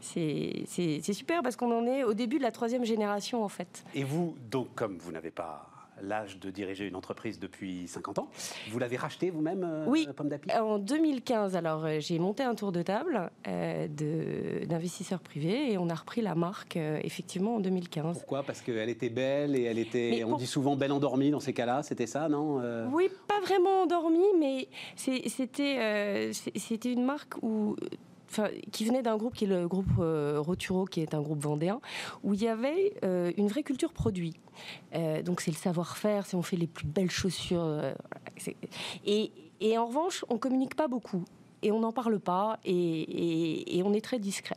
C'est 0.00 1.12
super 1.12 1.42
parce 1.42 1.56
qu'on 1.56 1.72
en 1.76 1.86
est 1.86 2.04
au 2.04 2.14
début 2.14 2.38
de 2.38 2.42
la 2.42 2.52
troisième 2.52 2.84
génération, 2.84 3.42
en 3.42 3.48
fait. 3.48 3.84
Et 3.94 4.04
vous, 4.04 4.36
donc, 4.50 4.68
comme 4.74 4.98
vous 4.98 5.12
n'avez 5.12 5.30
pas 5.30 5.69
l'âge 6.02 6.38
de 6.38 6.50
diriger 6.50 6.86
une 6.86 6.96
entreprise 6.96 7.38
depuis 7.38 7.88
50 7.88 8.18
ans. 8.18 8.28
Vous 8.70 8.78
l'avez 8.78 8.96
racheté 8.96 9.30
vous-même, 9.30 9.64
euh, 9.64 9.84
oui, 9.86 10.08
Pomme 10.16 10.28
d'Api? 10.28 10.50
En 10.52 10.78
2015, 10.78 11.56
alors 11.56 11.84
euh, 11.84 12.00
j'ai 12.00 12.18
monté 12.18 12.42
un 12.42 12.54
tour 12.54 12.72
de 12.72 12.82
table 12.82 13.30
euh, 13.46 13.88
d'investisseurs 14.66 15.20
privés 15.20 15.72
et 15.72 15.78
on 15.78 15.88
a 15.88 15.94
repris 15.94 16.20
la 16.20 16.34
marque 16.34 16.76
effectivement 16.76 17.56
en 17.56 17.60
2015. 17.60 18.18
Pourquoi? 18.18 18.42
Parce 18.42 18.60
qu'elle 18.60 18.88
était 18.88 19.10
belle 19.10 19.56
et 19.56 19.64
elle 19.64 19.78
était, 19.78 20.24
on 20.24 20.36
dit 20.36 20.46
souvent 20.46 20.76
belle 20.76 20.92
endormie 20.92 21.30
dans 21.30 21.40
ces 21.40 21.52
cas-là, 21.52 21.82
c'était 21.82 22.06
ça, 22.06 22.28
non 22.28 22.60
Oui, 22.92 23.08
pas 23.26 23.40
vraiment 23.40 23.82
endormie, 23.82 24.20
mais 24.38 24.68
c'était 24.96 26.30
c'était 26.32 26.92
une 26.92 27.04
marque 27.04 27.42
où 27.42 27.76
qui 28.72 28.84
venait 28.84 29.02
d'un 29.02 29.16
groupe 29.16 29.34
qui 29.34 29.44
est 29.44 29.48
le 29.48 29.66
groupe 29.68 29.86
euh, 29.98 30.40
Roturo, 30.40 30.84
qui 30.84 31.00
est 31.00 31.14
un 31.14 31.20
groupe 31.20 31.42
vendéen, 31.42 31.80
où 32.22 32.34
il 32.34 32.42
y 32.42 32.48
avait 32.48 32.94
euh, 33.04 33.32
une 33.36 33.48
vraie 33.48 33.62
culture 33.62 33.92
produit. 33.92 34.34
Euh, 34.94 35.22
donc 35.22 35.40
c'est 35.40 35.50
le 35.50 35.56
savoir-faire, 35.56 36.26
si 36.26 36.34
on 36.34 36.42
fait 36.42 36.56
les 36.56 36.66
plus 36.66 36.86
belles 36.86 37.10
chaussures. 37.10 37.92
et, 39.04 39.32
et 39.60 39.78
en 39.78 39.86
revanche, 39.86 40.24
on 40.28 40.38
communique 40.38 40.74
pas 40.74 40.88
beaucoup 40.88 41.24
et 41.62 41.72
on 41.72 41.80
n'en 41.80 41.92
parle 41.92 42.18
pas 42.20 42.58
et, 42.64 43.82
on 43.84 43.92
est 43.94 44.04
très 44.04 44.18
discret. 44.18 44.56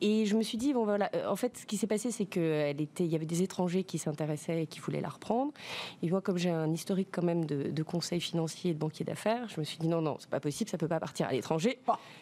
Et 0.00 0.26
je 0.26 0.36
me 0.36 0.42
suis 0.42 0.58
dit 0.58 0.72
bon 0.72 0.84
voilà, 0.84 1.10
euh, 1.14 1.28
en 1.28 1.36
fait 1.36 1.58
ce 1.58 1.66
qui 1.66 1.76
s'est 1.76 1.86
passé 1.86 2.10
c'est 2.10 2.26
que 2.26 2.70
était, 2.70 3.04
il 3.04 3.12
y 3.12 3.16
avait 3.16 3.26
des 3.26 3.42
étrangers 3.42 3.84
qui 3.84 3.98
s'intéressaient 3.98 4.62
et 4.62 4.66
qui 4.66 4.80
voulaient 4.80 5.00
la 5.00 5.08
reprendre. 5.08 5.52
Et 6.02 6.10
moi 6.10 6.20
comme 6.20 6.38
j'ai 6.38 6.50
un 6.50 6.72
historique 6.72 7.08
quand 7.12 7.22
même 7.22 7.44
de, 7.44 7.70
de 7.70 7.82
conseils 7.82 8.20
financiers 8.20 8.70
et 8.70 8.74
de 8.74 8.78
banquier 8.78 9.04
d'affaires, 9.04 9.48
je 9.48 9.60
me 9.60 9.64
suis 9.64 9.78
dit 9.78 9.88
non 9.88 10.00
non 10.00 10.16
c'est 10.18 10.30
pas 10.30 10.40
possible, 10.40 10.70
ça 10.70 10.78
peut 10.78 10.88
pas 10.88 11.00
partir 11.00 11.26
à 11.26 11.32
l'étranger. 11.32 11.78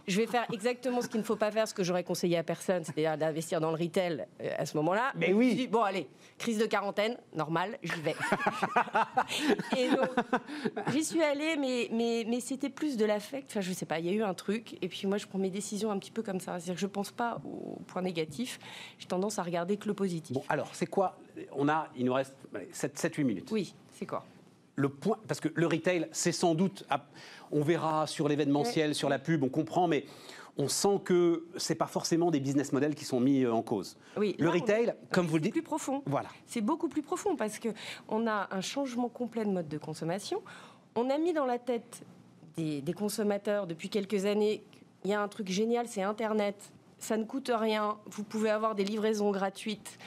Je 0.07 0.17
vais 0.17 0.27
faire 0.27 0.47
exactement 0.53 1.01
ce 1.01 1.09
qu'il 1.09 1.21
ne 1.21 1.25
faut 1.25 1.37
pas 1.37 1.51
faire, 1.51 1.69
ce 1.69 1.75
que 1.75 1.83
j'aurais 1.83 2.05
conseillé 2.05 2.37
à 2.37 2.43
personne, 2.43 2.85
c'est-à-dire 2.85 3.17
d'investir 3.17 3.61
dans 3.61 3.71
le 3.71 3.77
retail 3.77 4.27
euh, 4.43 4.51
à 4.59 4.67
ce 4.67 4.77
moment-là. 4.79 5.13
Mais 5.17 5.33
oui. 5.33 5.69
bon 5.71 5.83
allez, 5.83 6.09
crise 6.39 6.59
de 6.59 6.67
quarantaine, 6.67 7.17
normal, 7.35 7.79
j'y 7.83 8.01
vais. 8.01 8.15
et 9.79 9.91
donc 9.91 10.11
j'y 10.93 11.05
suis 11.05 11.23
allée, 11.23 11.57
mais 11.59 11.89
mais 11.93 12.25
mais 12.29 12.41
c'était 12.41 12.71
plus 12.71 12.97
de 12.97 13.05
l'affect. 13.05 13.51
Enfin 13.51 13.61
je 13.61 13.73
sais 13.73 13.87
pas, 13.87 13.99
il 13.99 14.07
y 14.07 14.09
a 14.09 14.13
eu 14.13 14.20
un 14.25 14.35
truc, 14.35 14.77
et 14.83 14.89
puis 14.89 15.07
moi 15.07 15.19
je 15.19 15.27
prends 15.27 15.39
mes 15.39 15.51
décisions 15.51 15.91
un 15.91 15.99
petit 15.99 16.11
peu 16.11 16.23
comme 16.23 16.41
ça. 16.41 16.59
C'est-à-dire 16.59 16.75
que 16.75 16.81
je 16.81 16.87
pense 16.87 17.11
pas 17.11 17.41
au 17.45 17.81
point 17.87 18.03
négatif, 18.03 18.59
j'ai 18.99 19.07
tendance 19.07 19.39
à 19.39 19.43
regarder 19.43 19.77
que 19.77 19.89
le 19.89 19.95
positif. 19.95 20.35
Bon, 20.35 20.43
alors 20.49 20.71
c'est 20.73 20.87
quoi? 20.87 21.19
On 21.53 21.69
a, 21.69 21.89
il 21.97 22.05
nous 22.05 22.15
reste 22.15 22.35
7-8 22.73 23.25
minutes. 23.25 23.49
Oui, 23.51 23.75
c'est 23.93 24.07
quoi? 24.07 24.25
Le 24.77 24.89
point, 24.89 25.19
parce 25.29 25.41
que 25.41 25.49
le 25.55 25.67
retail, 25.67 26.09
c'est 26.13 26.33
sans 26.33 26.55
doute, 26.55 26.87
on 27.51 27.63
verra 27.63 28.07
sur 28.07 28.29
l'événementiel, 28.29 28.95
sur 28.95 29.09
la 29.09 29.19
pub, 29.19 29.43
on 29.43 29.49
comprend, 29.49 29.89
mais 29.89 30.07
on 30.57 30.69
sent 30.69 31.01
que 31.05 31.47
c'est 31.57 31.75
pas 31.75 31.87
forcément 31.87 32.31
des 32.31 32.41
business 32.41 32.73
models 32.73 32.95
qui 32.95 33.05
sont 33.05 33.21
mis 33.21 33.45
euh, 33.45 33.53
en 33.53 33.63
cause. 33.63 33.97
Oui, 34.17 34.37
le 34.39 34.49
retail, 34.49 34.95
comme 35.11 35.27
vous 35.27 35.37
le 35.37 35.43
dites, 35.43 35.53
plus 35.53 35.63
profond. 35.63 36.03
Voilà. 36.07 36.29
C'est 36.47 36.61
beaucoup 36.61 36.89
plus 36.89 37.03
profond 37.03 37.37
parce 37.37 37.59
que 37.59 37.69
on 38.09 38.27
a 38.27 38.49
un 38.51 38.61
changement 38.61 39.09
complet 39.09 39.45
de 39.45 39.51
mode 39.51 39.69
de 39.69 39.79
consommation. 39.79 40.43
On 40.95 41.09
a 41.09 41.19
mis 41.19 41.33
dans 41.33 41.47
la 41.47 41.59
tête 41.59 42.03
des, 42.57 42.93
consommateurs 42.93 43.67
depuis 43.67 43.89
quelques 43.89 44.27
années. 44.27 44.63
Il 45.05 45.11
y 45.11 45.15
a 45.15 45.23
un 45.23 45.29
truc 45.29 45.49
génial, 45.49 45.89
c'est 45.89 46.03
Internet 46.03 46.73
ça 47.01 47.17
ne 47.17 47.25
coûte 47.25 47.51
rien. 47.53 47.97
Vous 48.07 48.23
pouvez 48.23 48.51
avoir 48.51 48.75
des 48.75 48.85
livraisons 48.85 49.31
gratuites. 49.31 49.99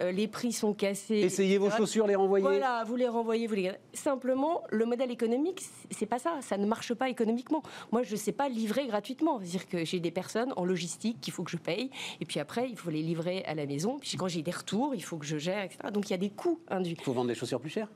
Euh, 0.00 0.12
les 0.12 0.28
prix 0.28 0.52
sont 0.52 0.74
cassés. 0.74 1.20
Essayez 1.20 1.58
vos 1.58 1.70
chaussures, 1.70 2.06
les 2.06 2.14
renvoyer. 2.14 2.44
Voilà, 2.44 2.84
vous 2.84 2.96
les 2.96 3.08
renvoyez, 3.08 3.46
vous 3.46 3.54
les. 3.54 3.72
Simplement, 3.94 4.62
le 4.70 4.84
modèle 4.84 5.10
économique, 5.10 5.62
c'est 5.90 6.06
pas 6.06 6.18
ça. 6.18 6.38
Ça 6.42 6.58
ne 6.58 6.66
marche 6.66 6.94
pas 6.94 7.08
économiquement. 7.08 7.62
Moi, 7.90 8.02
je 8.02 8.12
ne 8.12 8.16
sais 8.16 8.32
pas 8.32 8.48
livrer 8.48 8.86
gratuitement. 8.86 9.38
C'est-à-dire 9.40 9.68
que 9.68 9.84
j'ai 9.84 10.00
des 10.00 10.10
personnes 10.10 10.52
en 10.56 10.64
logistique 10.64 11.20
qu'il 11.20 11.32
faut 11.32 11.42
que 11.42 11.50
je 11.50 11.56
paye. 11.56 11.90
Et 12.20 12.26
puis 12.26 12.38
après, 12.38 12.68
il 12.68 12.76
faut 12.76 12.90
les 12.90 13.02
livrer 13.02 13.42
à 13.44 13.54
la 13.54 13.66
maison. 13.66 13.98
Puis 13.98 14.16
quand 14.16 14.28
j'ai 14.28 14.42
des 14.42 14.50
retours, 14.50 14.94
il 14.94 15.02
faut 15.02 15.16
que 15.16 15.26
je 15.26 15.38
gère, 15.38 15.62
etc. 15.64 15.78
Donc 15.92 16.08
il 16.08 16.12
y 16.12 16.14
a 16.14 16.18
des 16.18 16.30
coûts 16.30 16.60
induits. 16.68 16.96
Il 16.98 17.04
faut 17.04 17.12
vendre 17.12 17.28
des 17.28 17.34
chaussures 17.34 17.60
plus 17.60 17.70
chères 17.70 17.88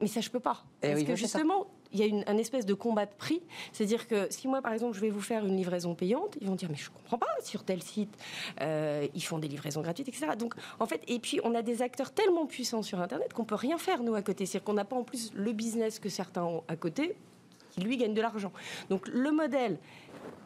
mais 0.00 0.06
ça, 0.06 0.20
je 0.20 0.30
peux 0.30 0.40
pas. 0.40 0.64
Eh 0.82 0.92
Parce 0.92 1.02
que 1.02 1.16
justement, 1.16 1.66
il 1.92 2.00
y 2.00 2.02
a 2.02 2.06
une, 2.06 2.24
un 2.26 2.36
espèce 2.36 2.66
de 2.66 2.74
combat 2.74 3.06
de 3.06 3.14
prix. 3.16 3.42
C'est-à-dire 3.72 4.06
que 4.06 4.26
si 4.30 4.48
moi, 4.48 4.62
par 4.62 4.72
exemple, 4.72 4.94
je 4.96 5.00
vais 5.00 5.10
vous 5.10 5.20
faire 5.20 5.44
une 5.44 5.56
livraison 5.56 5.94
payante, 5.94 6.36
ils 6.40 6.48
vont 6.48 6.54
dire 6.54 6.68
mais 6.70 6.76
je 6.76 6.90
comprends 6.90 7.18
pas. 7.18 7.26
Sur 7.42 7.64
tel 7.64 7.82
site, 7.82 8.16
euh, 8.60 9.06
ils 9.14 9.22
font 9.22 9.38
des 9.38 9.48
livraisons 9.48 9.80
gratuites, 9.80 10.08
etc. 10.08 10.28
Donc, 10.38 10.54
en 10.80 10.86
fait, 10.86 11.02
et 11.08 11.18
puis 11.18 11.40
on 11.44 11.54
a 11.54 11.62
des 11.62 11.82
acteurs 11.82 12.12
tellement 12.12 12.46
puissants 12.46 12.82
sur 12.82 13.00
Internet 13.00 13.32
qu'on 13.32 13.44
peut 13.44 13.54
rien 13.54 13.78
faire 13.78 14.02
nous 14.02 14.14
à 14.14 14.22
côté. 14.22 14.46
C'est-à-dire 14.46 14.64
qu'on 14.64 14.74
n'a 14.74 14.84
pas 14.84 14.96
en 14.96 15.04
plus 15.04 15.32
le 15.34 15.52
business 15.52 15.98
que 15.98 16.08
certains 16.08 16.44
ont 16.44 16.64
à 16.68 16.76
côté, 16.76 17.16
qui 17.70 17.80
lui 17.80 17.96
gagne 17.96 18.14
de 18.14 18.20
l'argent. 18.20 18.52
Donc, 18.90 19.06
le 19.08 19.30
modèle 19.30 19.78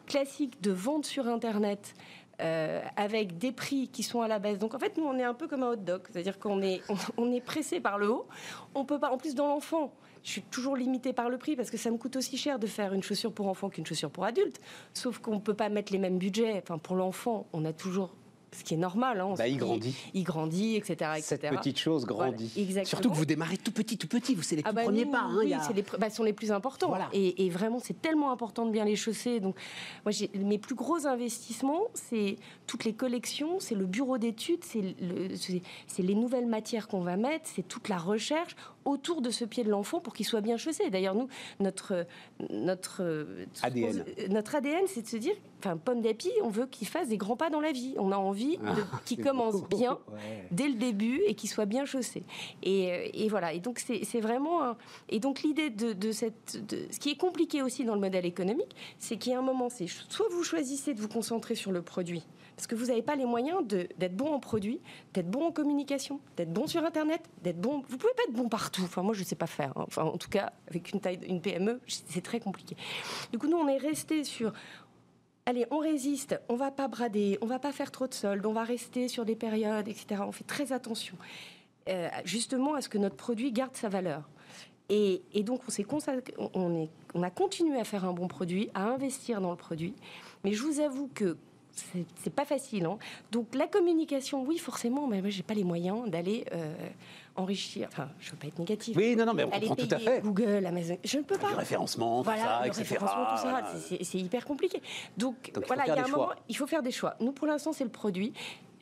classique 0.07 0.61
de 0.61 0.70
vente 0.70 1.07
sur 1.07 1.28
Internet 1.28 1.94
euh, 2.40 2.83
avec 2.96 3.38
des 3.38 3.52
prix 3.52 3.88
qui 3.88 4.02
sont 4.02 4.20
à 4.20 4.26
la 4.26 4.38
baisse. 4.38 4.59
Donc 4.59 4.74
en 4.74 4.78
fait, 4.78 4.96
nous, 4.96 5.05
on 5.05 5.16
est 5.16 5.22
un 5.22 5.35
peu 5.35 5.46
comme 5.46 5.62
un 5.62 5.72
hot 5.72 5.76
dog, 5.76 6.02
c'est-à-dire 6.11 6.38
qu'on 6.38 6.61
est, 6.61 6.81
on, 7.16 7.31
est 7.31 7.40
pressé 7.40 7.78
par 7.78 7.98
le 7.98 8.11
haut. 8.11 8.26
On 8.74 8.85
peut 8.85 8.98
pas, 8.98 9.11
en 9.11 9.18
plus 9.18 9.35
dans 9.35 9.46
l'enfant, 9.46 9.92
je 10.24 10.30
suis 10.30 10.42
toujours 10.42 10.76
limitée 10.76 11.12
par 11.12 11.28
le 11.28 11.38
prix 11.38 11.56
parce 11.56 11.70
que 11.70 11.76
ça 11.76 11.90
me 11.90 11.96
coûte 11.96 12.16
aussi 12.16 12.37
cher 12.37 12.58
de 12.58 12.66
faire 12.66 12.92
une 12.92 13.02
chaussure 13.02 13.32
pour 13.32 13.48
enfant 13.48 13.68
qu'une 13.68 13.87
chaussure 13.87 14.11
pour 14.11 14.24
adulte. 14.24 14.61
Sauf 14.94 15.18
qu'on 15.18 15.35
ne 15.35 15.40
peut 15.40 15.54
pas 15.54 15.68
mettre 15.68 15.92
les 15.92 15.98
mêmes 15.98 16.18
budgets. 16.18 16.61
Enfin, 16.62 16.78
pour 16.78 16.96
l'enfant, 16.96 17.46
on 17.52 17.64
a 17.64 17.72
toujours 17.72 18.14
ce 18.52 18.64
qui 18.64 18.74
est 18.74 18.78
normal. 18.78 19.20
Hein, 19.20 19.35
bah, 19.37 19.48
il 19.48 19.56
grandit. 19.56 19.96
Il 20.14 20.24
grandit, 20.24 20.76
etc. 20.76 20.92
etc. 21.16 21.22
Cette 21.22 21.50
petite 21.50 21.78
chose 21.78 22.04
grandit. 22.04 22.52
Surtout 22.85 23.11
que 23.11 23.16
vous 23.16 23.24
démarrez 23.24 23.56
tout 23.56 23.72
petit, 23.72 23.96
tout 23.96 24.06
petit. 24.06 24.35
Vous, 24.35 24.42
c'est 24.42 24.56
les 24.56 24.62
ah 24.64 24.72
bah 24.72 24.82
premiers 24.82 25.06
pas. 25.06 25.22
Hein, 25.22 25.37
oui, 25.38 25.54
c'est 25.66 25.72
les, 25.72 25.85
bah, 25.98 26.11
sont 26.11 26.22
les 26.22 26.32
plus 26.32 26.52
importants. 26.52 26.94
Et, 27.12 27.50
vraiment, 27.50 27.78
c'est 27.78 28.00
tellement 28.00 28.30
important 28.32 28.66
de 28.66 28.70
bien 28.70 28.85
les 28.85 28.96
chausser. 28.96 29.40
Donc, 29.40 29.56
moi, 30.04 30.12
mes 30.35 30.58
plus 30.58 30.74
gros 30.74 31.06
investissements, 31.06 31.85
c'est 31.94 32.37
toutes 32.66 32.85
les 32.85 32.92
collections, 32.92 33.58
c'est 33.58 33.74
le 33.74 33.87
bureau 33.87 34.18
d'études, 34.18 34.64
c'est 34.64 36.02
les 36.02 36.14
nouvelles 36.14 36.46
matières 36.46 36.88
qu'on 36.88 37.00
va 37.00 37.16
mettre, 37.16 37.48
c'est 37.54 37.66
toute 37.66 37.88
la 37.88 37.98
recherche 37.98 38.56
autour 38.85 39.23
de 39.23 39.31
ce 39.31 39.45
pied 39.45 39.64
de 39.64 39.71
l'enfant 39.71 40.01
pour 40.01 40.14
qu'il 40.14 40.27
soit 40.27 40.40
bien 40.40 40.57
chaussé. 40.57 40.90
D'ailleurs, 40.90 41.14
nous, 41.14 41.29
notre, 41.61 42.07
notre 42.51 43.37
ADN, 43.62 44.05
notre 44.31 44.55
ADN 44.55 44.85
c'est 44.87 45.03
de 45.03 45.07
se 45.07 45.16
dire, 45.16 45.35
enfin, 45.59 45.77
pomme 45.77 46.01
d'api, 46.01 46.31
on 46.42 46.49
veut 46.49 46.66
qu'il 46.66 46.88
fasse 46.88 47.09
des 47.09 47.16
grands 47.16 47.37
pas 47.37 47.51
dans 47.51 47.61
la 47.61 47.73
vie. 47.73 47.95
On 47.99 48.12
a 48.12 48.16
envie 48.16 48.59
ah, 48.66 48.75
qu'il 49.05 49.23
commence 49.23 49.66
bien 49.68 49.99
dès 50.51 50.68
le 50.68 50.75
début 50.75 51.21
et 51.27 51.35
qu'il 51.35 51.51
soit 51.51 51.66
bien 51.66 51.85
chaussé. 51.85 52.25
Et, 52.62 53.25
et, 53.25 53.29
voilà. 53.29 53.53
Et 53.53 53.61
donc, 53.61 53.79
c'est 53.79 54.21
vraiment. 54.21 54.77
Et 55.09 55.21
donc, 55.21 55.42
l'idée 55.42 55.71
de, 55.71 55.92
de, 55.92 56.12
cette. 56.12 56.59
Ce 56.90 56.99
qui 56.99 57.11
est 57.11 57.16
compliqué 57.16 57.62
aussi 57.62 57.85
dans 57.85 57.95
le 57.95 58.01
modèle 58.01 58.27
économique, 58.27 58.75
c'est 58.99 59.16
qu'il 59.16 59.33
y 59.33 59.35
a 59.35 59.38
un 59.38 59.42
moment, 59.42 59.68
c'est 59.68 59.87
soit 59.87 60.27
vous 60.31 60.42
choisissez 60.42 60.95
de 60.95 61.01
vous 61.01 61.09
concentrer 61.09 61.55
sur 61.55 61.73
le 61.73 61.83
produit 61.83 62.25
parce 62.57 62.67
que 62.67 62.75
vous 62.75 62.87
n'avez 62.87 63.03
pas 63.03 63.17
les 63.17 63.25
moyens 63.25 63.67
d'être 63.67 64.17
bon 64.17 64.33
en 64.33 64.41
produit, 64.41 64.81
d'être 65.15 65.31
bon 65.31 65.47
en 65.47 65.53
communication, 65.53 66.21
d'être 66.37 66.53
bon 66.53 66.67
sur 66.67 66.85
Internet, 66.85 67.23
d'être 67.43 67.61
bon. 67.61 67.83
Vous 67.88 67.97
pouvez 67.97 68.12
pas 68.15 68.23
être 68.29 68.35
bon 68.35 68.49
partout. 68.49 68.83
Enfin, 68.85 69.03
moi, 69.03 69.15
je 69.15 69.21
ne 69.21 69.25
sais 69.25 69.37
pas 69.37 69.47
faire. 69.47 69.73
Hein. 69.77 69.85
Enfin, 69.87 70.05
en 70.05 70.19
tout 70.19 70.29
cas, 70.29 70.53
avec 70.69 70.93
une 70.93 71.01
taille, 71.01 71.19
une 71.27 71.41
PME, 71.41 71.81
c'est 71.87 72.23
très 72.23 72.41
compliqué. 72.41 72.77
Du 73.31 73.38
coup, 73.38 73.49
nous, 73.49 73.57
on 73.57 73.69
est 73.69 73.79
resté 73.79 74.25
sur. 74.25 74.53
Allez, 75.45 75.67
on 75.73 75.79
résiste, 75.79 76.41
on 76.49 76.55
va 76.55 76.71
pas 76.71 76.87
brader, 76.87 77.37
on 77.43 77.47
va 77.47 77.59
pas 77.59 77.73
faire 77.73 77.91
trop 77.91 78.07
de 78.07 78.15
soldes, 78.15 78.47
on 78.47 78.53
va 78.53 78.62
rester 78.62 79.09
sur 79.09 79.25
des 79.25 79.35
périodes, 79.35 79.88
etc. 79.88 80.23
On 80.25 80.31
fait 80.31 80.45
très 80.45 80.71
attention, 80.73 81.17
euh, 81.88 82.09
justement, 82.25 82.75
à 82.75 82.81
ce 82.81 82.88
que 82.88 82.97
notre 82.97 83.17
produit 83.17 83.51
garde 83.51 83.75
sa 83.75 83.88
valeur. 83.88 84.29
Et, 84.88 85.23
donc, 85.43 85.62
on, 85.67 85.71
s'est 85.71 85.87
on, 86.38 86.88
on 87.15 87.23
a 87.23 87.31
continué 87.31 87.81
à 87.81 87.85
faire 87.85 88.05
un 88.05 88.12
bon 88.12 88.29
produit, 88.29 88.69
à 88.75 88.85
investir 88.85 89.41
dans 89.41 89.51
le 89.51 89.57
produit. 89.57 89.95
Mais 90.45 90.53
je 90.53 90.62
vous 90.62 90.81
avoue 90.81 91.09
que 91.15 91.38
c'est 91.72 92.35
pas 92.35 92.44
facile. 92.44 92.85
Hein. 92.85 92.98
Donc 93.30 93.54
la 93.54 93.66
communication, 93.66 94.44
oui, 94.44 94.58
forcément, 94.58 95.06
mais 95.06 95.20
moi 95.20 95.30
j'ai 95.30 95.42
pas 95.42 95.54
les 95.54 95.64
moyens 95.64 96.08
d'aller 96.08 96.44
euh, 96.52 96.74
enrichir. 97.37 97.88
Enfin, 97.90 98.08
je 98.20 98.30
veux 98.30 98.37
pas 98.37 98.46
être 98.46 98.58
négatif. 98.58 98.96
Oui, 98.96 99.16
non, 99.16 99.26
non, 99.26 99.35
mais 99.35 99.44
on 99.44 99.50
comprend 99.50 99.76
tout 99.76 99.88
à 99.90 99.98
fait. 99.98 100.20
Google, 100.22 100.66
Amazon, 100.66 100.98
je 101.04 101.18
ne 101.18 101.22
peux 101.22 101.38
pas. 101.38 101.50
Le 101.50 101.56
référencement, 101.56 102.22
voilà, 102.22 102.42
tout 102.42 102.48
ça, 102.48 102.66
le 102.66 102.72
référencement, 102.72 103.24
tout 103.24 103.42
ça, 103.42 103.62
c'est 104.02 104.18
hyper 104.18 104.44
compliqué. 104.44 104.82
Donc, 105.16 105.52
voilà, 105.66 105.85
il 105.87 105.94
y 105.94 105.98
a 105.98 106.04
un 106.04 106.08
moment, 106.08 106.30
il 106.48 106.56
faut 106.56 106.66
faire 106.66 106.82
des 106.82 106.92
choix. 106.92 107.16
Nous, 107.20 107.32
pour 107.32 107.46
l'instant, 107.46 107.72
c'est 107.72 107.85
le 107.85 107.90
produit 107.90 108.32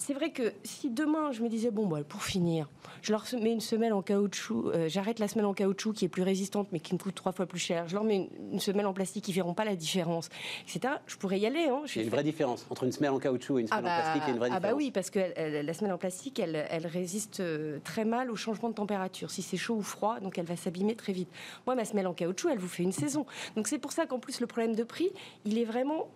c'est 0.01 0.15
vrai 0.15 0.31
que 0.31 0.55
si 0.65 0.89
demain 0.89 1.31
je 1.31 1.43
me 1.43 1.49
disais 1.49 1.71
bon 1.71 1.87
bah, 1.87 1.99
pour 2.09 2.25
finir, 2.25 2.69
je 3.03 3.13
leur 3.13 3.25
mets 3.41 3.53
une 3.53 3.61
semelle 3.61 3.93
en 3.93 4.01
caoutchouc, 4.01 4.71
euh, 4.71 4.89
j'arrête 4.89 5.19
la 5.19 5.29
semelle 5.29 5.45
en 5.45 5.53
caoutchouc 5.53 5.93
qui 5.93 6.07
est 6.07 6.09
plus 6.09 6.23
résistante 6.23 6.69
mais 6.73 6.81
qui 6.81 6.95
me 6.95 6.99
coûte 6.99 7.15
trois 7.15 7.33
fois 7.33 7.45
plus 7.45 7.59
cher, 7.59 7.87
je 7.87 7.95
leur 7.95 8.05
mets 8.05 8.31
une, 8.51 8.61
semelle 8.61 8.87
en 8.87 8.95
plastique 8.95 9.25
qui 9.25 9.33
verront 9.35 9.53
pas 9.53 9.67
la 9.67 9.77
différence, 9.77 10.31
etc. 10.63 10.95
Je 11.07 11.17
pourrais 11.17 11.39
y 11.39 11.47
aller. 11.47 11.67
Hein, 11.69 11.83
Il 11.87 11.97
y 11.97 11.99
a 12.01 12.03
une 12.05 12.09
vraie 12.09 12.23
différence 12.23 12.67
entre 12.71 12.85
une 12.85 12.93
semelle 12.93 13.11
en 13.11 13.19
caoutchouc 13.19 13.59
et 13.59 13.61
une 13.61 13.69
semelle 13.69 13.85
en 13.85 13.89
ah 13.89 14.01
plastique. 14.01 14.23
Il 14.25 14.29
y 14.29 14.31
a 14.31 14.33
une 14.33 14.39
vraie 14.39 14.49
différence. 14.49 14.65
Ah 14.65 14.71
bah 14.71 14.75
oui 14.75 14.91
parce 14.91 15.11
que 15.11 15.21
la 15.63 15.75
semelle 15.75 15.93
en 15.93 15.99
plastique 15.99 16.39
elle, 16.39 16.67
elle 16.71 16.87
résiste 16.87 17.41
euh, 17.41 17.79
très 17.85 18.07
mal 18.07 18.31
au 18.31 18.37
changement 18.37 18.71
de 18.71 18.75
température. 18.75 19.31
Si 19.31 19.43
c'est 19.43 19.59
chaud 19.59 19.75
ou 19.75 19.83
froid 19.83 20.19
donc 20.21 20.39
elle 20.39 20.47
va 20.47 20.57
s'abîmer 20.57 20.95
très 20.95 21.13
vite. 21.13 21.29
Moi 21.67 21.75
ma 21.75 21.85
semelle 21.85 22.07
en 22.07 22.15
caoutchouc 22.15 22.49
elle 22.49 22.59
vous 22.59 22.69
fait 22.69 22.85
une 22.85 22.93
saison. 22.93 23.27
Donc 23.55 23.69
c'est 23.69 23.79
pour 23.79 23.93
ça 23.93 24.07
qu'en 24.07 24.19
plus 24.19 24.41
le 24.41 24.47
problème 24.47 24.75
de 24.75 24.83
prix 24.83 25.11
il 25.45 25.59
est 25.59 25.65
vraiment 25.65 26.09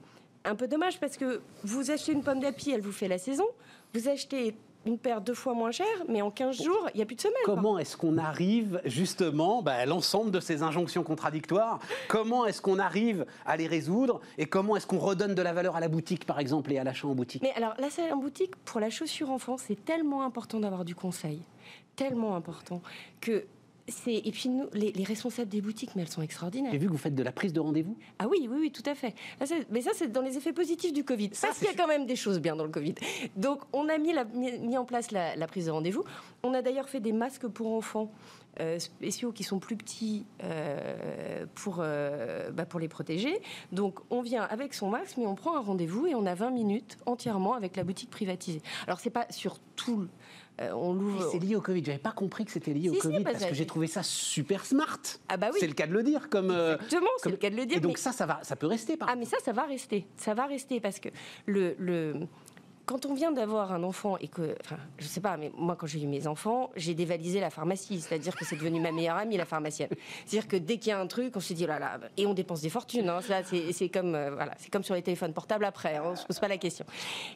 un 0.45 0.55
peu 0.55 0.69
dommage 0.69 1.01
parce 1.01 1.17
que 1.17 1.41
vous 1.63 1.91
achetez 1.91 2.13
une 2.13 2.23
pomme 2.23 2.41
d'api, 2.41 2.71
elle 2.71 2.81
vous 2.81 2.93
fait 2.93 3.09
la 3.09 3.19
saison. 3.19 3.47
Vous 3.95 4.09
achetez 4.09 4.57
une 4.87 4.99
paire 4.99 5.21
deux 5.21 5.35
fois 5.35 5.55
moins 5.55 5.71
chère, 5.71 5.87
mais 6.09 6.21
en 6.21 6.31
15 6.31 6.63
jours, 6.63 6.89
il 6.93 6.97
n'y 6.97 7.03
a 7.03 7.07
plus 7.07 7.15
de 7.15 7.21
semelle. 7.21 7.37
Comment 7.45 7.79
est-ce 7.79 7.97
qu'on 7.97 8.19
arrive 8.19 8.81
justement 8.85 9.63
bah, 9.63 9.75
à 9.75 9.87
l'ensemble 9.87 10.33
de 10.33 10.41
ces 10.41 10.63
injonctions 10.63 11.05
contradictoires? 11.05 11.79
Comment 12.09 12.45
est-ce 12.45 12.61
qu'on 12.61 12.81
arrive 12.81 13.25
à 13.47 13.57
les 13.57 13.67
résoudre? 13.69 14.21
Et 14.37 14.47
comment 14.47 14.77
est-ce 14.77 14.87
qu'on 14.87 14.99
redonne 14.99 15.35
de 15.35 15.43
la 15.43 15.53
valeur 15.53 15.77
à 15.77 15.81
la 15.81 15.89
boutique, 15.89 16.27
par 16.27 16.41
exemple, 16.41 16.73
et 16.73 16.79
à 16.79 16.85
l'achat 16.85 17.07
en 17.07 17.15
boutique? 17.15 17.43
Mais 17.43 17.53
alors, 17.55 17.75
la 17.79 17.89
salle 17.89 18.13
en 18.13 18.19
boutique, 18.19 18.57
pour 18.65 18.81
la 18.81 18.91
chaussure 18.91 19.31
enfant, 19.31 19.57
c'est 19.59 19.85
tellement 19.85 20.25
important 20.25 20.61
d'avoir 20.61 20.85
du 20.85 20.95
conseil, 20.95 21.41
tellement 21.97 22.35
important, 22.35 22.83
que 23.21 23.45
et 24.07 24.31
puis 24.31 24.49
nous, 24.49 24.67
les, 24.73 24.93
responsables 25.05 25.51
des 25.51 25.61
boutiques, 25.61 25.91
mais 25.95 26.03
elles 26.03 26.09
sont 26.09 26.23
extraordinaires. 26.23 26.73
J'ai 26.73 26.79
vu 26.79 26.87
que 26.87 26.93
vous 26.93 26.99
faites 26.99 27.15
de 27.15 27.23
la 27.23 27.33
prise 27.33 27.53
de 27.53 27.61
rendez-vous. 27.61 27.97
Ah 28.19 28.27
oui, 28.29 28.49
oui, 28.51 28.57
oui, 28.59 28.71
tout 28.71 28.83
à 28.87 28.95
fait. 28.95 29.15
mais 29.71 29.83
ça, 29.83 29.91
c'est 29.95 30.11
dans 30.11 30.23
les 30.23 30.39
effets 30.39 30.55
positifs 30.55 30.93
du 30.93 31.05
Covid. 31.05 31.31
Ça, 31.33 31.49
parce 31.49 31.59
qu'il 31.59 31.69
y 31.69 31.71
a 31.71 31.75
quand 31.75 31.87
même 31.87 32.07
des 32.07 32.17
choses 32.17 32.41
bien 32.41 32.57
dans 32.57 32.65
le 32.65 32.71
Covid. 32.71 32.95
Donc, 33.37 33.61
on 33.73 33.89
a 33.89 33.99
mis, 33.99 34.13
la, 34.13 34.25
mis 34.25 34.79
en 34.79 34.85
place 34.85 35.11
la, 35.11 35.47
prise 35.47 35.67
de 35.67 35.71
rendez-vous. 35.71 36.05
On 36.43 36.55
a 36.55 36.63
d'ailleurs 36.63 36.89
fait 36.89 37.01
des 37.01 37.13
masques 37.13 37.47
pour 37.49 37.73
enfants. 37.75 38.11
Euh, 38.61 38.79
spéciaux 38.79 39.33
qui 39.33 39.43
sont 39.43 39.59
plus 39.59 39.77
petits 39.77 40.27
euh, 40.45 41.45
pour, 41.57 41.79
euh, 41.81 42.51
bah, 42.53 42.65
pour 42.65 42.79
les 42.79 42.87
protéger. 42.87 43.41
Donc 43.73 43.99
on 44.11 44.23
vient 44.23 44.43
avec 44.45 44.75
son 44.75 44.91
masque, 44.91 45.17
mais 45.19 45.27
on 45.27 45.35
prend 45.35 45.57
un 45.57 45.61
rendez-vous 45.61 46.07
et 46.07 46.15
on 46.15 46.25
a 46.25 46.37
20 46.37 46.53
minutes 46.53 46.97
entièrement 47.05 47.55
avec 47.55 47.75
la 47.75 47.83
boutique 47.83 48.11
privatisée. 48.11 48.63
Alors 48.87 49.01
c'est 49.01 49.11
pas 49.11 49.27
sur 49.31 49.59
tout 49.75 50.07
euh, 50.61 50.71
on 50.71 50.93
l'ouvre. 50.93 51.29
C'est 51.33 51.41
lié 51.41 51.57
au 51.57 51.61
Covid. 51.61 51.85
J'avais 51.85 51.99
pas 51.99 52.13
compris 52.13 52.45
que 52.45 52.53
c'était 52.53 52.73
lié 52.73 52.91
au 52.91 52.95
Covid 52.95 53.25
parce, 53.25 53.45
que 53.45 53.55
j'ai 53.55 53.67
trouvé 53.67 53.89
ça 53.89 54.05
super 54.05 54.65
smart. 54.65 55.01
Ah 55.29 55.37
bah 55.37 55.49
oui. 55.53 55.59
C'est 55.59 55.67
le 55.67 55.75
cas 55.75 55.89
de 55.89 55.93
le 55.93 56.05
dire. 56.05 56.29
Comme, 56.31 56.53
Exactement, 56.53 57.11
c'est 57.25 57.31
le 57.31 57.37
cas 57.37 57.51
de 57.51 57.57
le 57.57 57.67
dire. 57.67 57.79
Et 57.79 57.81
donc 57.81 57.99
ça, 57.99 58.13
ça 58.13 58.25
va, 58.25 58.39
ça 58.45 58.55
peut 58.55 58.69
rester. 58.69 58.97
ah 59.01 59.17
mais 59.17 59.25
ça, 59.25 59.39
ça 59.45 59.51
va 59.51 59.65
rester. 59.65 60.07
Ça 60.17 60.33
va 60.33 60.47
rester 60.47 60.79
parce 60.79 61.01
que 61.01 61.09
le, 61.47 61.75
le 61.81 62.15
quand 62.87 63.07
on 63.07 63.15
vient 63.15 63.33
d'avoir 63.33 63.73
un 63.73 63.83
enfant 63.83 64.19
et 64.19 64.29
que, 64.29 64.55
enfin, 64.61 64.77
je 64.99 65.07
sais 65.07 65.21
pas, 65.21 65.37
mais 65.37 65.51
moi 65.57 65.75
quand 65.77 65.87
j'ai 65.87 66.03
eu 66.03 66.07
mes 66.07 66.27
enfants, 66.27 66.71
j'ai 66.77 66.95
dévalisé 66.95 67.41
la 67.41 67.51
pharmacie, 67.51 68.01
c'est-à-dire 68.01 68.37
que 68.37 68.45
c'est 68.45 68.57
devenu 68.57 68.81
ma 68.81 68.93
meilleure 68.93 69.17
amie 69.17 69.37
la 69.37 69.47
pharmacienne. 69.47 69.89
C'est-à-dire 70.27 70.49
que 70.49 70.57
dès 70.57 70.77
qu'il 70.77 70.91
y 70.91 70.93
a 70.93 71.01
un 71.01 71.07
truc, 71.07 71.35
on 71.37 71.41
se 71.41 71.55
dit 71.55 71.65
oh 71.65 71.69
là 71.69 71.79
là, 71.79 71.99
et 72.17 72.27
on 72.27 72.35
dépense 72.35 72.61
des 72.61 72.69
fortunes. 72.69 73.09
Hein, 73.09 73.21
c'est 73.73 73.89
comme 73.89 74.15
euh, 74.15 74.31
voilà, 74.35 74.53
c'est 74.59 74.71
comme 74.71 74.85
sur 74.85 74.95
les 74.95 75.03
téléphones 75.03 75.33
portables 75.33 75.65
après, 75.65 75.97
hein, 75.97 76.03
on 76.07 76.17
se 76.17 76.27
pose 76.27 76.39
pas 76.39 76.49
la 76.49 76.59
question. 76.59 76.85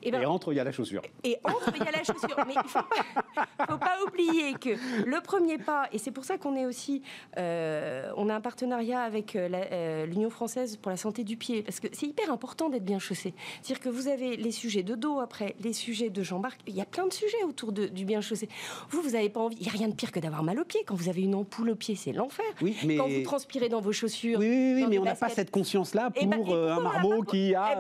Et, 0.03 0.11
ben, 0.11 0.21
et 0.21 0.27
entre 0.27 0.53
il 0.53 0.57
y 0.57 0.61
a 0.61 0.65
la 0.65 0.73
chaussure. 0.73 1.03
Et 1.25 1.39
entre 1.45 1.73
il 1.75 1.83
y 1.83 1.89
a 1.89 1.93
la 1.93 2.05
chaussure, 2.05 2.45
mais 2.47 2.55
il 2.55 2.69
faut 2.69 2.81
pas, 2.83 3.67
faut 3.71 3.79
pas 3.79 3.97
oublier 4.07 4.53
que 4.55 4.71
le 5.07 5.21
premier 5.23 5.57
pas, 5.57 5.89
et 5.93 5.99
c'est 5.99 6.11
pour 6.11 6.25
ça 6.25 6.37
qu'on 6.37 6.57
est 6.57 6.67
aussi, 6.67 7.03
euh, 7.39 8.13
on 8.17 8.29
a 8.29 8.35
un 8.35 8.41
partenariat 8.41 9.01
avec 9.01 9.35
euh, 9.35 10.05
l'Union 10.07 10.31
française 10.31 10.77
pour 10.77 10.91
la 10.91 10.99
santé 10.99 11.25
du 11.25 11.37
pied, 11.39 11.63
parce 11.63 11.81
que 11.81 11.89
c'est 11.93 12.07
hyper 12.07 12.31
important 12.31 12.69
d'être 12.69 12.85
bien 12.85 12.99
chaussé. 12.99 13.33
C'est-à-dire 13.63 13.83
que 13.83 13.89
vous 13.89 14.09
avez 14.09 14.37
les 14.37 14.53
sujets 14.53 14.83
de 14.83 14.95
dos 14.95 15.21
après 15.21 15.38
les 15.61 15.73
sujets 15.73 16.11
de 16.11 16.23
Jean-Marc, 16.23 16.61
il 16.67 16.75
y 16.75 16.81
a 16.81 16.85
plein 16.85 17.07
de 17.07 17.13
sujets 17.13 17.43
autour 17.45 17.73
du 17.73 18.05
bien 18.05 18.21
chaussé. 18.21 18.49
Vous, 18.91 19.03
vous 19.03 19.11
n'avez 19.11 19.29
pas 19.29 19.41
envie. 19.41 19.57
Il 19.57 19.63
n'y 19.63 19.69
a 19.69 19.73
rien 19.73 19.89
de 19.89 19.95
pire 19.95 20.13
que 20.13 20.21
d'avoir 20.21 20.43
mal 20.43 20.59
au 20.61 20.65
pied. 20.65 20.81
Quand 20.87 20.95
vous 20.95 21.09
avez 21.09 21.23
une 21.23 21.35
ampoule 21.35 21.71
au 21.71 21.75
pied, 21.75 21.97
c'est 21.97 22.13
l'enfer. 22.13 22.47
Oui, 22.61 22.77
mais... 22.85 22.97
Quand 22.97 23.09
vous 23.09 23.23
transpirez 23.23 23.69
dans 23.69 23.81
vos 23.81 23.93
chaussures. 23.93 24.39
Oui, 24.39 24.75
oui, 24.75 24.87
mais 24.89 24.99
on 24.99 25.05
n'a 25.05 25.15
pas 25.15 25.29
cette 25.29 25.51
conscience-là 25.51 26.11
eh 26.17 26.27
ben, 26.27 26.37
pour 26.37 26.55
euh, 26.55 26.71
un 26.71 26.81
marmot 26.81 27.23
qui 27.23 27.55
a 27.55 27.77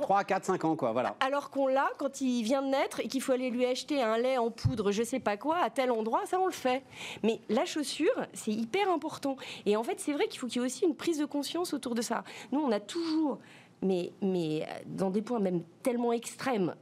3, 0.00 0.24
4, 0.24 0.44
5 0.44 0.64
ans. 0.64 0.76
Quoi, 0.76 0.92
voilà. 0.92 1.16
Alors 1.20 1.50
qu'on 1.50 1.66
l'a 1.66 1.90
quand 1.98 2.20
il 2.20 2.42
vient 2.42 2.62
de 2.62 2.68
naître 2.68 3.00
et 3.00 3.08
qu'il 3.08 3.20
faut 3.20 3.32
aller 3.32 3.50
lui 3.50 3.66
acheter 3.66 4.02
un 4.02 4.18
lait 4.18 4.38
en 4.38 4.50
poudre, 4.50 4.92
je 4.92 5.02
sais 5.02 5.20
pas 5.20 5.36
quoi, 5.36 5.58
à 5.58 5.70
tel 5.70 5.90
endroit, 5.90 6.22
ça 6.26 6.38
on 6.40 6.46
le 6.46 6.52
fait. 6.52 6.82
Mais 7.22 7.40
la 7.48 7.64
chaussure, 7.64 8.26
c'est 8.32 8.52
hyper 8.52 8.90
important. 8.90 9.36
Et 9.66 9.76
en 9.76 9.82
fait, 9.82 10.00
c'est 10.00 10.12
vrai 10.12 10.28
qu'il 10.28 10.38
faut 10.38 10.46
qu'il 10.46 10.60
y 10.60 10.64
ait 10.64 10.66
aussi 10.66 10.84
une 10.84 10.94
prise 10.94 11.18
de 11.18 11.24
conscience 11.24 11.74
autour 11.74 11.94
de 11.94 12.02
ça. 12.02 12.24
Nous, 12.52 12.60
on 12.60 12.70
a 12.72 12.80
toujours 12.80 13.38
mais, 13.82 14.12
mais 14.22 14.66
dans 14.86 15.10
des 15.10 15.22
points 15.22 15.40
même 15.40 15.62
tellement 15.82 16.12
extrêmes, 16.12 16.74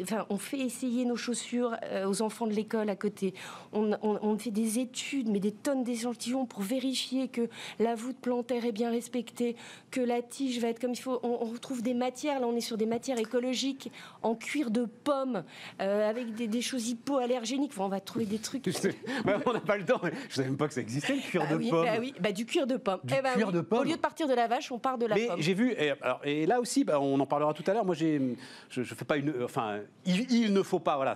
Enfin, 0.00 0.26
on 0.30 0.38
fait 0.38 0.60
essayer 0.60 1.04
nos 1.04 1.16
chaussures 1.16 1.76
euh, 1.82 2.06
aux 2.06 2.22
enfants 2.22 2.46
de 2.46 2.52
l'école 2.52 2.88
à 2.88 2.94
côté. 2.94 3.34
On, 3.72 4.38
fait 4.38 4.52
des 4.52 4.78
études, 4.78 5.28
mais 5.28 5.40
des 5.40 5.50
tonnes 5.50 5.82
d'échantillons 5.82 6.46
pour 6.46 6.62
vérifier 6.62 7.26
que 7.26 7.48
la 7.80 7.96
voûte 7.96 8.16
plantaire 8.20 8.64
est 8.64 8.72
bien 8.72 8.90
respectée, 8.90 9.56
que 9.90 10.00
la 10.00 10.22
tige 10.22 10.60
va 10.60 10.68
être 10.68 10.80
comme 10.80 10.92
il 10.92 11.00
faut. 11.00 11.18
On, 11.24 11.48
retrouve 11.48 11.82
des 11.82 11.94
matières, 11.94 12.38
là 12.38 12.46
on 12.46 12.54
est 12.54 12.60
sur 12.60 12.76
des 12.76 12.86
matières 12.86 13.18
écologiques 13.18 13.90
en 14.22 14.36
cuir 14.36 14.70
de 14.70 14.84
pomme, 14.84 15.42
euh, 15.80 16.08
avec 16.08 16.34
des, 16.34 16.62
choses 16.62 16.88
hypoallergéniques. 16.88 17.72
on 17.78 17.88
va 17.88 18.00
trouver 18.00 18.26
des 18.26 18.38
trucs. 18.38 18.64
on 19.46 19.52
n'a 19.52 19.60
pas 19.60 19.76
le 19.76 19.84
temps. 19.84 20.00
Je 20.02 20.08
ne 20.08 20.30
savais 20.30 20.48
même 20.48 20.56
pas 20.56 20.68
que 20.68 20.74
ça 20.74 20.80
existait, 20.80 21.16
le 21.16 21.22
cuir 21.22 21.42
bah 21.42 21.56
de 21.56 21.68
pomme. 21.68 21.84
Bah 21.84 21.96
oui, 21.98 22.14
bah, 22.20 22.32
du 22.32 22.46
cuir 22.46 22.66
de 22.66 22.76
pomme. 22.76 23.00
Du 23.02 23.14
eh 23.18 23.22
bah 23.22 23.34
cuir 23.34 23.50
de 23.50 23.60
pomme. 23.60 23.80
Au 23.80 23.84
lieu 23.84 23.96
de 23.96 24.00
partir 24.00 24.28
de 24.28 24.34
la 24.34 24.46
vache, 24.46 24.70
on 24.70 24.78
part 24.78 24.98
de 24.98 25.06
la 25.06 25.16
mais 25.16 25.26
pomme. 25.26 25.40
J'ai 25.40 25.54
vu, 25.54 25.72
et, 25.72 25.90
alors, 26.02 26.20
et, 26.22 26.46
là 26.46 26.60
aussi, 26.60 26.84
on 26.88 27.18
en 27.18 27.26
parlera 27.26 27.52
tout 27.52 27.64
à 27.66 27.74
l'heure. 27.74 27.84
Moi, 27.84 27.96
je, 27.96 28.34
je 28.70 28.82
fais 28.82 29.04
pas 29.04 29.16
une, 29.16 29.34
enfin, 29.42 29.80
il, 30.04 30.52
ne 30.52 30.62
faut 30.62 30.78
pas, 30.78 30.96
voilà, 30.96 31.14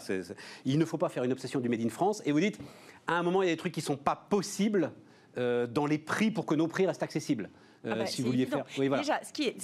il 0.65 0.79
ne 0.79 0.85
faut 0.85 0.99
pas 0.99 1.09
faire 1.09 1.25
une 1.25 1.33
obsession 1.33 1.61
du 1.61 1.69
Made 1.69 1.81
in 1.81 1.89
France. 1.89 2.23
Et 2.27 2.33
vous 2.33 2.41
dites, 2.41 2.59
à 3.07 3.15
un 3.15 3.23
moment, 3.23 3.43
il 3.43 3.47
y 3.47 3.49
a 3.49 3.55
des 3.55 3.59
trucs 3.59 3.73
qui 3.73 3.81
ne 3.81 3.87
sont 3.87 3.97
pas 3.97 4.17
possibles 4.17 4.93
euh, 5.39 5.67
dans 5.67 5.87
les 5.87 5.99
prix 5.99 6.31
pour 6.31 6.47
que 6.47 6.55
nos 6.55 6.69
prix 6.69 6.87
restent 6.87 7.03
accessibles. 7.03 7.49
ah 7.85 7.95
bah, 7.95 8.07
si 8.07 8.23
vous 8.23 8.29
vouliez 8.29 8.47
faire. 8.47 8.65
Oui, 8.79 8.89
voilà. 8.89 9.03
Déjà, 9.03 9.21
ce 9.25 9.33
qui 9.33 9.55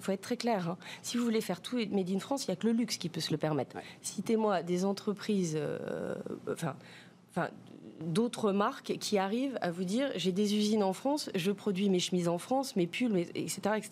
faut 0.00 0.12
être 0.12 0.22
très 0.22 0.36
clair. 0.36 0.70
Hein. 0.70 0.78
Si 1.02 1.18
vous 1.18 1.24
voulez 1.24 1.40
faire 1.40 1.60
tout 1.60 1.76
Made 1.76 2.10
in 2.10 2.20
France, 2.20 2.46
il 2.46 2.50
n'y 2.50 2.54
a 2.54 2.56
que 2.56 2.66
le 2.66 2.72
luxe 2.72 2.96
qui 2.96 3.08
peut 3.08 3.20
se 3.20 3.30
le 3.30 3.38
permettre. 3.38 3.76
Citez-moi 4.00 4.62
des 4.62 4.84
entreprises, 4.84 5.58
enfin, 6.50 6.74
enfin 7.30 7.50
d'autres 8.00 8.52
marques 8.52 8.96
qui 8.98 9.18
arrivent 9.18 9.58
à 9.60 9.70
vous 9.70 9.84
dire 9.84 10.10
j'ai 10.16 10.32
des 10.32 10.56
usines 10.56 10.82
en 10.82 10.92
France, 10.92 11.30
je 11.34 11.52
produis 11.52 11.90
mes 11.90 12.00
chemises 12.00 12.28
en 12.28 12.38
France, 12.38 12.76
mes 12.76 12.86
pulls, 12.86 13.16
etc. 13.34 13.60
etc. 13.76 13.90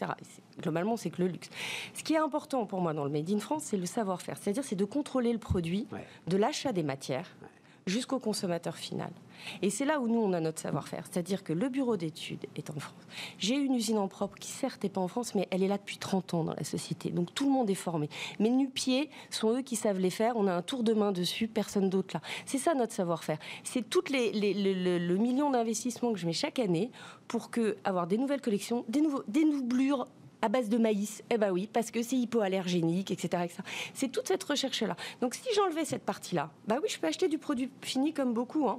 Globalement, 0.61 0.97
c'est 0.97 1.11
que 1.11 1.23
le 1.23 1.29
luxe. 1.29 1.51
Ce 1.95 2.03
qui 2.03 2.15
est 2.15 2.19
important 2.19 2.67
pour 2.67 2.81
moi 2.81 2.95
dans 2.95 3.05
le 3.05 3.11
Made 3.11 3.31
in 3.31 3.39
France, 3.39 3.65
c'est 3.65 3.77
le 3.77 3.87
savoir-faire. 3.87 4.37
C'est-à-dire, 4.41 4.65
c'est 4.65 4.77
de 4.77 4.85
contrôler 4.85 5.33
le 5.33 5.39
produit, 5.39 5.87
de 6.27 6.37
l'achat 6.37 6.73
des 6.73 6.83
matières 6.83 7.37
jusqu'au 7.89 8.19
consommateur 8.19 8.77
final. 8.77 9.11
Et 9.63 9.71
c'est 9.71 9.85
là 9.85 10.01
où 10.01 10.09
nous, 10.09 10.21
on 10.21 10.33
a 10.33 10.41
notre 10.41 10.61
savoir-faire. 10.61 11.05
C'est-à-dire 11.11 11.45
que 11.45 11.53
le 11.53 11.69
bureau 11.69 11.97
d'études 11.97 12.47
est 12.57 12.71
en 12.71 12.79
France. 12.79 12.95
J'ai 13.39 13.55
une 13.55 13.75
usine 13.75 13.99
en 13.99 14.09
propre 14.09 14.39
qui, 14.39 14.51
certes, 14.51 14.83
n'est 14.83 14.91
pas 14.91 15.01
en 15.01 15.09
France, 15.09 15.35
mais 15.35 15.49
elle 15.51 15.63
est 15.63 15.69
là 15.69 15.79
depuis 15.79 15.99
30 15.99 16.35
ans 16.35 16.45
dans 16.45 16.55
la 16.55 16.65
société. 16.65 17.11
Donc 17.11 17.35
tout 17.35 17.45
le 17.45 17.53
monde 17.53 17.71
est 17.71 17.75
formé. 17.75 18.09
Mes 18.39 18.51
nu-pieds 18.51 19.11
sont 19.31 19.53
eux 19.57 19.63
qui 19.63 19.77
savent 19.77 19.99
les 19.99 20.11
faire. 20.11 20.37
On 20.37 20.47
a 20.47 20.53
un 20.53 20.63
tour 20.63 20.83
de 20.83 20.93
main 20.93 21.13
dessus, 21.13 21.49
personne 21.49 21.89
d'autre 21.89 22.15
là. 22.15 22.21
C'est 22.47 22.59
ça 22.59 22.75
notre 22.75 22.93
savoir-faire. 22.93 23.39
C'est 23.65 23.89
tout 23.89 24.03
les, 24.11 24.33
le, 24.33 25.17
million 25.17 25.51
d'investissements 25.51 26.13
que 26.13 26.19
je 26.19 26.27
mets 26.27 26.33
chaque 26.33 26.59
année 26.59 26.91
pour 27.27 27.51
que, 27.51 27.77
avoir 27.85 28.07
des 28.07 28.19
nouvelles 28.19 28.41
collections, 28.41 28.85
des, 28.89 29.01
nouveaux, 29.01 29.23
des 29.29 29.45
à 30.43 30.49
base 30.49 30.69
de 30.69 30.79
maïs. 30.79 31.23
Eh 31.31 31.39
ben 31.39 31.51
oui, 31.51 31.69
parce 31.73 31.91
que 31.91 32.03
c'est 32.03 32.17
hypoallergénique, 32.17 33.11
etc. 33.11 33.47
C'est 33.95 34.09
toute 34.09 34.29
cette 34.29 34.43
recherche-là. 34.45 34.97
Donc 35.21 35.35
si 35.35 35.49
j'enlevais 35.55 35.85
cette 35.85 36.05
partie-là, 36.05 36.51
bah 36.67 36.77
oui, 36.83 36.89
je 36.89 36.99
peux 36.99 37.07
acheter 37.07 37.29
du 37.29 37.39
produit 37.39 37.71
fini 37.83 38.13
comme 38.13 38.33
beaucoup. 38.33 38.69
Hein. 38.69 38.79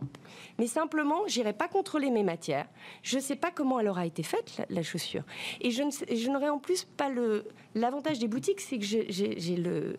Mais 0.58 0.68
simplement, 0.68 1.28
j'irai 1.28 1.54
pas 1.54 1.68
contrôler 1.68 2.10
mes 2.10 2.24
matières. 2.24 2.68
Je 3.04 3.18
ne 3.18 3.22
sais 3.22 3.36
pas 3.36 3.52
comment 3.52 3.80
elle 3.80 3.88
aura 3.88 4.06
été 4.06 4.24
faite, 4.24 4.62
la, 4.70 4.84
chaussure. 4.84 5.24
Et 5.62 5.72
je 5.72 6.30
n'aurai 6.30 6.50
en 6.50 6.60
plus 6.60 6.86
pas 6.86 7.10
le... 7.10 7.46
L'avantage 7.76 8.20
des 8.20 8.28
boutiques, 8.28 8.62
c'est 8.62 8.80
que 8.80 8.86
j'ai 8.86 9.56
le 9.56 9.96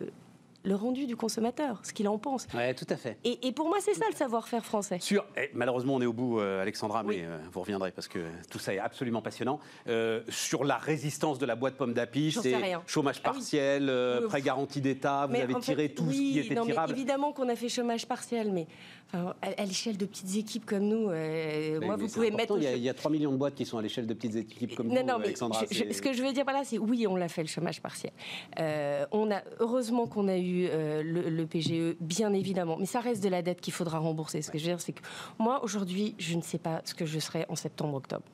le 0.62 0.74
rendu 0.74 1.06
du 1.06 1.16
consommateur, 1.16 1.80
ce 1.82 1.92
qu'il 1.92 2.08
en 2.08 2.18
pense. 2.18 2.46
Oui, 2.54 2.74
tout 2.74 2.86
à 2.88 2.96
fait. 2.96 3.18
Et, 3.24 3.52
pour 3.52 3.68
moi, 3.68 3.78
c'est 3.80 3.94
ça 3.94 4.04
le 4.10 4.16
savoir-faire 4.16 4.64
français. 4.64 4.98
Eh, 5.10 5.50
malheureusement, 5.54 5.94
on 5.94 6.02
est 6.02 6.06
au 6.06 6.12
bout, 6.12 6.38
euh, 6.38 6.62
Alexandra, 6.62 7.02
mais 7.02 7.22
euh, 7.22 7.38
vous 7.50 7.60
reviendrez 7.60 7.92
parce 7.92 8.08
que 8.08 8.18
tout 8.50 8.58
ça 8.58 8.74
est 8.74 8.78
absolument 8.78 9.22
passionnant. 9.22 9.58
Euh, 9.88 10.22
sur 10.28 10.64
la 10.64 10.76
résistance 10.76 11.38
de 11.38 11.46
la 11.46 11.56
boîte 11.56 11.76
pomme 11.76 11.94
d'api, 11.94 12.32
c'est 12.32 12.54
chômage 12.86 13.20
ah 13.24 13.30
partiel, 13.30 13.90
prêt 14.28 14.42
garanti 14.42 14.80
d'État, 14.80 15.26
vous 15.26 15.36
avez 15.36 15.54
tiré 15.60 15.88
tout 15.88 16.10
ce 16.10 16.16
qui 16.16 16.38
était 16.38 16.54
non, 16.54 16.64
tirable. 16.64 16.92
évidemment 16.92 17.32
qu'on 17.32 17.48
a 17.48 17.56
fait 17.56 17.68
chômage 17.68 18.06
partiel, 18.06 18.52
mais 18.52 18.66
à, 19.12 19.64
l'échelle 19.64 19.96
de 19.96 20.04
petites 20.04 20.36
équipes 20.36 20.66
comme 20.66 20.84
nous, 20.84 21.06
moi, 21.84 21.96
vous 21.96 22.08
pouvez 22.08 22.30
mettre. 22.30 22.56
Il 22.58 22.78
y, 22.78 22.88
a, 22.88 22.94
3 22.94 23.10
millions 23.10 23.32
de 23.32 23.36
boîtes 23.36 23.54
qui 23.54 23.64
sont 23.64 23.78
à 23.78 23.82
l'échelle 23.82 24.06
de 24.06 24.14
petites 24.14 24.36
équipes 24.36 24.76
comme 24.76 24.88
non, 24.88 25.02
nous, 25.02 25.24
Alexandra. 25.24 25.64
ce 25.66 26.02
que 26.02 26.12
je 26.12 26.22
veux 26.22 26.32
dire 26.32 26.44
par 26.44 26.54
là, 26.54 26.62
c'est 26.64 26.78
oui, 26.78 27.06
on 27.06 27.16
l'a 27.16 27.28
fait 27.28 27.42
le 27.42 27.48
chômage 27.48 27.80
partiel. 27.80 28.12
on 28.58 29.30
a 29.30 29.42
heureusement 29.58 30.06
qu'on 30.06 30.28
a 30.28 30.36
eu 30.36 30.49
euh, 30.70 31.02
le, 31.02 31.46
PGE, 31.46 31.96
bien 32.00 32.32
évidemment. 32.32 32.76
Mais 32.78 32.86
ça 32.86 33.00
reste 33.00 33.22
de 33.22 33.28
la 33.28 33.42
dette 33.42 33.60
qu'il 33.60 33.72
faudra 33.72 33.98
rembourser. 33.98 34.42
Ce 34.42 34.50
que 34.50 34.58
je 34.58 34.64
veux 34.64 34.70
dire, 34.70 34.80
c'est 34.80 34.92
que 34.92 35.02
moi, 35.38 35.62
aujourd'hui, 35.64 36.14
je 36.18 36.36
ne 36.36 36.42
sais 36.42 36.58
pas 36.58 36.82
ce 36.84 36.94
que 36.94 37.06
je 37.06 37.18
serai 37.18 37.46
en 37.48 37.56
septembre-octobre. 37.56 38.24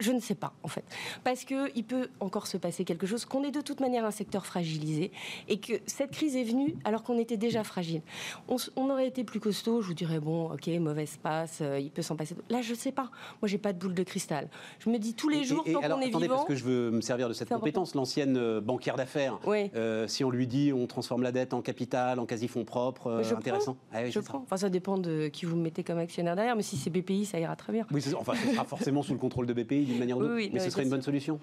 Je, 0.00 0.12
ne 0.12 0.20
sais 0.20 0.34
pas, 0.34 0.52
en 0.62 0.68
fait. 0.68 0.84
Parce 1.24 1.44
qu'il 1.44 1.84
peut 1.84 2.08
encore 2.20 2.46
se 2.46 2.56
passer 2.56 2.84
quelque 2.84 3.06
chose, 3.06 3.24
qu'on 3.24 3.42
est 3.44 3.50
de 3.50 3.60
toute 3.60 3.80
manière 3.80 4.04
un 4.04 4.10
secteur 4.10 4.46
fragilisé, 4.46 5.12
et 5.48 5.58
que 5.60 5.74
cette 5.86 6.10
crise 6.10 6.36
est 6.36 6.44
venue 6.44 6.76
alors 6.84 7.02
qu'on 7.02 7.18
était 7.18 7.36
déjà 7.36 7.62
fragile. 7.64 8.02
On, 8.48 8.90
aurait 8.90 9.08
été 9.08 9.24
plus 9.24 9.40
costaud, 9.40 9.82
je 9.82 9.88
vous 9.88 9.94
dirais, 9.94 10.20
bon, 10.20 10.52
ok, 10.52 10.66
mauvaise 10.78 11.18
passe, 11.22 11.58
euh, 11.60 11.78
il 11.78 11.90
peut 11.90 12.02
s'en 12.02 12.16
passer. 12.16 12.34
Là, 12.50 12.62
je 12.62 12.72
ne 12.72 12.76
sais 12.76 12.92
pas. 12.92 13.10
Moi, 13.42 13.48
j'ai 13.48 13.58
pas 13.58 13.72
de 13.72 13.78
boule 13.78 13.94
de 13.94 14.02
cristal. 14.02 14.48
Je 14.78 14.90
me 14.90 14.98
dis 14.98 15.14
tous 15.14 15.28
les 15.28 15.44
jours, 15.44 15.64
tant 15.64 15.80
qu'on 15.80 16.00
est 16.00 16.08
attendez, 16.08 16.28
parce 16.28 16.44
que 16.44 16.54
je 16.54 16.64
veux 16.64 16.90
me 16.90 17.00
servir 17.00 17.28
de 17.28 17.34
cette 17.34 17.48
compétence, 17.48 17.94
l'ancienne 17.94 18.36
euh, 18.36 18.60
banquière 18.60 18.96
d'affaires, 18.96 19.38
euh, 19.46 20.06
si 20.06 20.24
on 20.24 20.30
lui 20.30 20.46
dit 20.46 20.72
on 20.72 20.86
transforme 20.86 21.22
la 21.22 21.32
dette 21.32 21.52
en 21.52 21.62
capital, 21.62 22.18
en 22.18 22.26
quasi-fonds 22.26 22.64
propres, 22.64 23.22
intéressant. 23.36 23.76
Ah 23.92 24.08
je 24.08 24.20
prends. 24.20 24.38
Enfin, 24.38 24.56
ça 24.56 24.68
dépend 24.68 24.98
de 24.98 25.28
qui 25.28 25.46
vous 25.46 25.56
mettez 25.56 25.84
comme 25.84 25.98
actionnaire 25.98 26.36
derrière, 26.36 26.56
mais 26.56 26.62
si 26.62 26.76
c'est 26.76 26.90
BPI, 26.90 27.24
ça 27.24 27.38
ira 27.38 27.56
très 27.56 27.72
bien. 27.72 27.86
Oui, 27.92 28.02
enfin, 28.18 28.34
ce 28.34 28.52
sera 28.52 28.64
forcément 28.64 29.02
sous 29.02 29.12
le 29.12 29.18
contrôle 29.18 29.46
de 29.46 29.52
BPI 29.52 29.75
d'une 29.84 29.98
manière 29.98 30.18
ou 30.18 30.22
d'autre. 30.22 30.34
mais 30.52 30.60
ce 30.60 30.70
serait 30.70 30.84
une 30.84 30.90
bonne 30.90 31.02
solution 31.02 31.38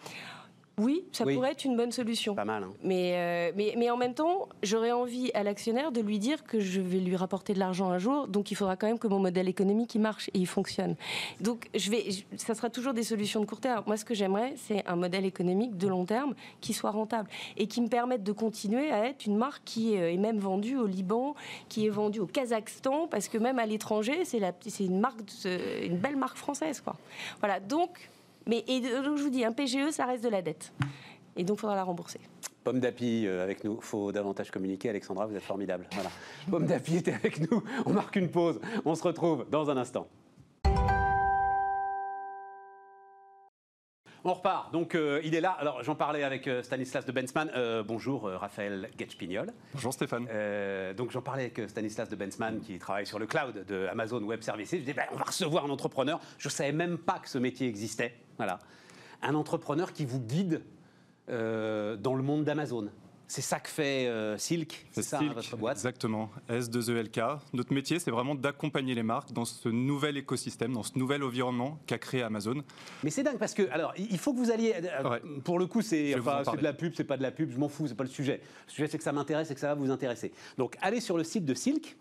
oui, 0.80 1.06
ça 1.12 1.24
pourrait 1.24 1.52
être 1.52 1.66
une 1.66 1.78
bonne 1.78 1.92
solution. 1.92 2.34
Pas 2.34 2.46
mal. 2.46 2.64
Hein. 2.64 2.74
Mais, 2.84 3.14
euh, 3.16 3.52
mais, 3.56 3.76
mais, 3.78 3.92
en 3.92 3.98
même 3.98 4.16
temps, 4.16 4.50
j'aurais 4.64 4.92
envie 4.92 5.30
à 5.36 5.44
l'actionnaire 5.44 5.92
de 5.92 6.02
lui 6.02 6.18
dire 6.18 6.44
que 6.44 6.60
je 6.60 6.82
vais 6.82 6.98
lui 6.98 7.16
rapporter 7.16 7.54
de 7.54 7.60
l'argent 7.60 7.92
un 7.92 8.00
jour, 8.00 8.28
donc 8.28 8.50
il 8.50 8.56
faudra 8.56 8.76
quand 8.76 8.88
même 8.88 8.98
que 8.98 9.08
mon 9.08 9.20
modèle 9.20 9.48
économique 9.48 9.94
il 9.94 10.02
marche 10.02 10.30
et 10.30 10.40
il 10.40 10.48
fonctionne. 10.48 10.96
Donc 11.42 11.70
je 11.76 11.92
vais, 11.92 12.06
ça 12.38 12.56
sera 12.56 12.72
toujours 12.72 12.94
des 12.94 13.04
solutions 13.04 13.40
de 13.40 13.46
court 13.46 13.60
terme. 13.60 13.84
Moi, 13.86 13.98
ce 13.98 14.06
que 14.06 14.16
j'aimerais, 14.16 14.56
c'est 14.58 14.84
un 14.88 14.96
modèle 14.96 15.26
économique 15.26 15.78
de 15.78 15.88
long 15.88 16.06
terme 16.06 16.34
qui 16.60 16.74
soit 16.74 16.92
rentable 16.92 17.30
et 17.56 17.68
qui 17.68 17.80
me 17.80 17.88
permette 17.88 18.24
de 18.24 18.32
continuer 18.32 18.92
à 18.92 19.06
être 19.06 19.28
une 19.28 19.38
marque 19.38 19.64
qui 19.66 19.94
est 19.94 20.18
même 20.18 20.40
vendue 20.40 20.78
au 20.78 20.88
Liban, 20.88 21.36
qui 21.70 21.86
est 21.86 21.90
vendue 21.90 22.20
au 22.20 22.26
Kazakhstan, 22.26 23.08
parce 23.08 23.28
que 23.28 23.38
même 23.38 23.60
à 23.60 23.68
l'étranger, 23.68 24.26
c'est 24.26 24.40
une 24.80 25.00
marque, 25.00 25.20
une 25.46 25.98
belle 25.98 26.16
marque 26.16 26.38
française, 26.38 26.82
quoi. 26.82 26.96
Voilà. 27.40 27.60
Donc 27.60 28.10
mais 28.48 28.64
et 28.68 28.82
donc 28.82 29.18
je 29.18 29.24
vous 29.24 29.30
dis, 29.30 29.44
un 29.44 29.52
PGE, 29.52 29.92
ça 29.92 30.06
reste 30.06 30.24
de 30.24 30.30
la 30.30 30.42
dette. 30.42 30.74
Et 31.36 31.44
donc, 31.44 31.58
il 31.58 31.62
faudra 31.62 31.76
la 31.76 31.84
rembourser. 31.84 32.20
Pomme 32.64 32.80
d'Api 32.80 33.26
euh, 33.26 33.44
avec 33.44 33.64
nous. 33.64 33.82
faut 33.82 34.12
davantage 34.12 34.52
communiquer. 34.52 34.90
Alexandra, 34.90 35.26
vous 35.26 35.36
êtes 35.36 35.44
formidable. 35.44 35.88
Pomme 36.50 36.66
d'Api 36.66 36.98
était 36.98 37.14
avec 37.14 37.40
nous. 37.52 37.64
On 37.86 37.92
marque 37.92 38.16
une 38.16 38.30
pause. 38.30 38.60
On 38.86 38.96
se 38.96 39.04
retrouve 39.04 39.46
dans 39.50 39.70
un 39.70 39.78
instant. 39.78 40.08
On 44.26 44.34
repart. 44.34 44.72
Donc, 44.72 44.96
euh, 44.96 45.22
il 45.24 45.36
est 45.36 45.42
là. 45.42 45.52
Alors, 45.52 45.84
j'en 45.84 45.96
parlais 45.96 46.24
avec 46.24 46.48
euh, 46.48 46.64
Stanislas 46.64 47.06
de 47.06 47.12
Bensman. 47.12 47.52
bonjour, 47.86 48.24
Raphaël 48.24 48.90
Getchpignol. 48.98 49.52
Bonjour, 49.74 49.94
Stéphane. 49.94 50.28
donc, 50.96 51.12
j'en 51.12 51.22
parlais 51.22 51.44
avec 51.44 51.70
Stanislas 51.70 52.10
de 52.10 52.16
Bensman, 52.16 52.62
qui 52.62 52.80
travaille 52.80 53.06
sur 53.06 53.20
le 53.20 53.26
cloud 53.26 53.66
de 53.68 53.88
Amazon 53.92 54.22
Web 54.24 54.42
Services. 54.42 54.72
Je 54.72 54.78
disais, 54.78 54.94
ben, 54.94 55.06
on 55.12 55.18
va 55.18 55.26
recevoir 55.26 55.66
un 55.66 55.70
entrepreneur. 55.70 56.20
Je 56.38 56.48
ne 56.48 56.52
savais 56.52 56.72
même 56.72 56.98
pas 56.98 57.20
que 57.20 57.30
ce 57.30 57.38
métier 57.38 57.68
existait. 57.68 58.16
Voilà. 58.38 58.60
Un 59.22 59.36
entrepreneur 59.36 59.94
qui 59.94 60.06
vous 60.06 60.20
guide 60.20 60.62
euh, 61.30 61.96
dans 61.96 62.16
le 62.16 62.24
monde 62.24 62.44
d'Amazon. 62.44 62.90
C'est 63.28 63.42
ça 63.42 63.60
que 63.60 63.70
fait 63.70 64.08
euh, 64.08 64.38
Silk, 64.38 64.86
c'est 64.92 65.02
ça 65.02 65.20
votre 65.34 65.58
boîte? 65.58 65.78
Exactement, 65.78 66.30
S2ELK. 66.50 67.40
Notre 67.54 67.74
métier, 67.74 68.00
c'est 68.00 68.12
vraiment 68.12 68.36
d'accompagner 68.36 68.94
les 68.94 69.04
marques 69.04 69.32
dans 69.32 69.46
ce 69.46 69.70
nouvel 69.70 70.18
écosystème, 70.18 70.74
dans 70.74 70.84
ce 70.84 70.98
nouvel 70.98 71.24
environnement 71.24 71.80
qu'a 71.88 71.98
créé 71.98 72.22
Amazon. 72.22 72.64
Mais 73.04 73.10
c'est 73.10 73.24
dingue 73.24 73.38
parce 73.38 73.54
que, 73.54 73.70
alors, 73.72 73.94
il 73.98 74.18
faut 74.18 74.34
que 74.34 74.40
vous 74.40 74.52
alliez. 74.52 74.74
Euh, 74.84 75.20
pour 75.44 75.58
le 75.58 75.66
coup, 75.66 75.82
c'est 75.82 76.14
de 76.14 76.64
la 76.64 76.74
pub, 76.74 76.94
c'est 76.96 77.04
pas 77.04 77.18
de 77.18 77.24
la 77.24 77.32
pub, 77.32 77.52
je 77.52 77.58
m'en 77.58 77.70
fous, 77.70 77.88
c'est 77.88 77.96
pas 77.96 78.04
le 78.04 78.10
sujet. 78.10 78.42
Le 78.68 78.72
sujet, 78.72 78.88
c'est 78.88 78.98
que 78.98 79.04
ça 79.04 79.14
m'intéresse 79.14 79.50
et 79.50 79.54
que 79.54 79.60
ça 79.60 79.68
va 79.68 79.76
vous 79.76 79.90
intéresser. 79.90 80.32
Donc, 80.58 80.78
allez 80.82 81.00
sur 81.00 81.18
le 81.18 81.24
site 81.24 81.46
de 81.46 81.54
Silk. 81.54 81.98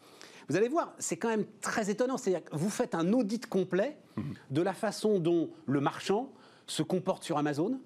Vous 0.48 0.56
allez 0.56 0.68
voir, 0.68 0.92
c'est 0.98 1.16
quand 1.16 1.28
même 1.28 1.46
très 1.60 1.88
étonnant. 1.88 2.18
C'est-à-dire 2.18 2.44
que 2.44 2.56
vous 2.56 2.68
faites 2.68 2.94
un 2.94 3.12
audit 3.12 3.46
complet 3.46 3.96
de 4.50 4.60
la 4.60 4.74
façon 4.74 5.18
dont 5.18 5.50
le 5.66 5.80
marchand 5.80 6.30
se 6.66 6.82
comporte 6.82 7.24
sur 7.24 7.38
Amazon, 7.38 7.80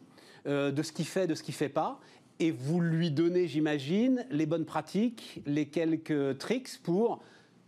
euh, 0.46 0.70
de 0.70 0.82
ce 0.82 0.92
qu'il 0.92 1.06
fait, 1.06 1.26
de 1.26 1.34
ce 1.34 1.42
qu'il 1.42 1.54
ne 1.54 1.58
fait 1.58 1.68
pas, 1.68 1.98
et 2.40 2.50
vous 2.50 2.80
lui 2.80 3.10
donnez, 3.10 3.48
j'imagine, 3.48 4.26
les 4.30 4.46
bonnes 4.46 4.64
pratiques, 4.64 5.40
les 5.46 5.66
quelques 5.66 6.38
tricks 6.38 6.78
pour 6.82 7.22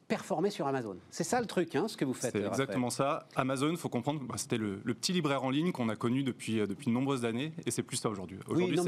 performer 0.09 0.49
sur 0.51 0.67
Amazon. 0.67 0.97
C'est 1.11 1.25
ça 1.25 1.39
le 1.39 1.47
truc, 1.47 1.77
hein, 1.77 1.87
ce 1.87 1.97
que 1.97 2.05
vous 2.05 2.15
faites. 2.15 2.33
C'est 2.33 2.47
exactement 2.47 2.89
ça. 2.89 3.29
Amazon, 3.37 3.69
il 3.71 3.77
faut 3.77 3.91
comprendre, 3.91 4.21
bah, 4.27 4.37
c'était 4.39 4.57
le, 4.57 4.79
petit 4.95 5.13
libraire 5.13 5.45
en 5.45 5.51
ligne 5.51 5.71
qu'on 5.71 5.91
a 5.91 5.97
connu 5.97 6.23
depuis, 6.23 6.61
euh, 6.61 6.67
depuis 6.67 6.87
de 6.87 6.93
nombreuses 6.93 7.27
années, 7.27 7.53
et 7.67 7.71
c'est 7.71 7.83
plus 7.83 7.99
ça 7.99 8.09
aujourd'hui. 8.09 8.39
Aujourd'hui, 8.49 8.79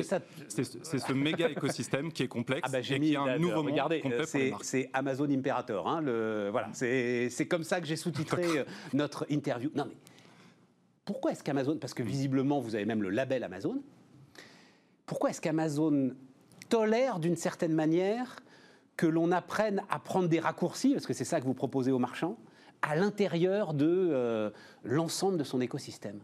c'est 0.48 0.98
ce 0.98 1.12
méga 1.12 1.50
écosystème 1.50 2.10
qui 2.10 2.22
est 2.22 2.28
complexe 2.28 2.62
ah 2.64 2.70
bah, 2.72 2.80
et 2.80 3.00
qui 3.00 3.12
est 3.12 3.16
un 3.16 3.38
nouveau 3.38 3.62
Regardez, 3.62 4.00
monde 4.02 4.12
complet 4.14 4.52
C'est 4.62 4.88
Amazon 4.94 5.28
Imperator. 5.30 5.86
Hein, 5.86 6.00
le, 6.00 6.48
voilà, 6.50 6.70
c'est 6.72 7.46
comme 7.48 7.64
ça 7.64 7.80
que 7.80 7.86
j'ai 7.86 7.96
sous-titré 7.96 8.44
euh, 8.58 8.64
notre 8.94 9.26
interview. 9.30 9.70
Non 9.74 9.84
mais 9.86 9.96
pourquoi 11.04 11.32
est-ce 11.32 11.42
qu'Amazon, 11.42 11.76
parce 11.78 11.92
que 11.92 12.02
visiblement 12.02 12.60
vous 12.60 12.76
avez 12.76 12.84
même 12.84 13.02
le 13.02 13.10
label 13.10 13.42
Amazon, 13.42 13.82
pourquoi 15.10 15.30
est-ce 15.30 15.40
qu'Amazon 15.40 16.14
tolère 16.68 17.18
d'une 17.18 17.34
certaine 17.34 17.72
manière 17.72 18.36
que 18.96 19.08
l'on 19.08 19.32
apprenne 19.32 19.82
à 19.90 19.98
prendre 19.98 20.28
des 20.28 20.38
raccourcis, 20.38 20.92
parce 20.92 21.04
que 21.04 21.14
c'est 21.14 21.24
ça 21.24 21.40
que 21.40 21.46
vous 21.46 21.52
proposez 21.52 21.90
aux 21.90 21.98
marchands, 21.98 22.38
à 22.80 22.94
l'intérieur 22.94 23.74
de 23.74 23.88
euh, 23.88 24.50
l'ensemble 24.84 25.36
de 25.36 25.42
son 25.42 25.60
écosystème? 25.60 26.20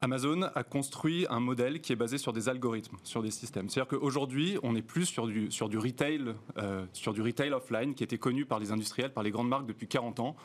Amazon 0.00 0.44
a 0.54 0.64
construit 0.64 1.26
un 1.28 1.40
modèle 1.40 1.82
qui 1.82 1.92
est 1.92 1.96
basé 1.96 2.16
sur 2.16 2.32
des 2.32 2.48
algorithmes, 2.48 2.96
sur 3.04 3.22
des 3.22 3.30
systèmes. 3.30 3.68
C'est-à-dire 3.68 3.98
qu'aujourd'hui, 3.98 4.56
on 4.62 4.74
est 4.74 4.80
plus 4.80 5.04
sur 5.04 5.26
du, 5.26 5.50
retail, 5.76 6.34
euh, 6.56 6.86
sur 6.94 7.12
du 7.12 7.20
retail 7.20 7.52
offline 7.52 7.94
qui 7.94 8.02
était 8.02 8.16
connu 8.16 8.46
par 8.46 8.60
les 8.60 8.72
industriels, 8.72 9.12
par 9.12 9.24
les 9.24 9.30
grandes 9.30 9.48
marques 9.50 9.66
depuis 9.66 9.88
40 9.88 10.20
ans 10.20 10.36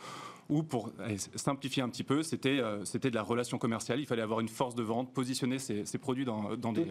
ou 0.50 0.64
pour 0.64 0.92
simplifier 1.36 1.84
un 1.84 1.90
petit 1.90 2.04
peu, 2.04 2.24
c'était 2.24 2.62
c'était 2.84 3.10
de 3.10 3.16
la 3.16 3.24
relation 3.24 3.58
commerciale. 3.58 4.00
Il 4.00 4.06
fallait 4.06 4.22
avoir 4.22 4.40
une 4.40 4.48
force 4.48 4.76
de 4.76 4.84
vente, 4.84 5.14
positionner 5.14 5.60
ses, 5.60 5.98
produits 5.98 6.26
dans, 6.26 6.56
dans 6.56 6.74
des, 6.74 6.86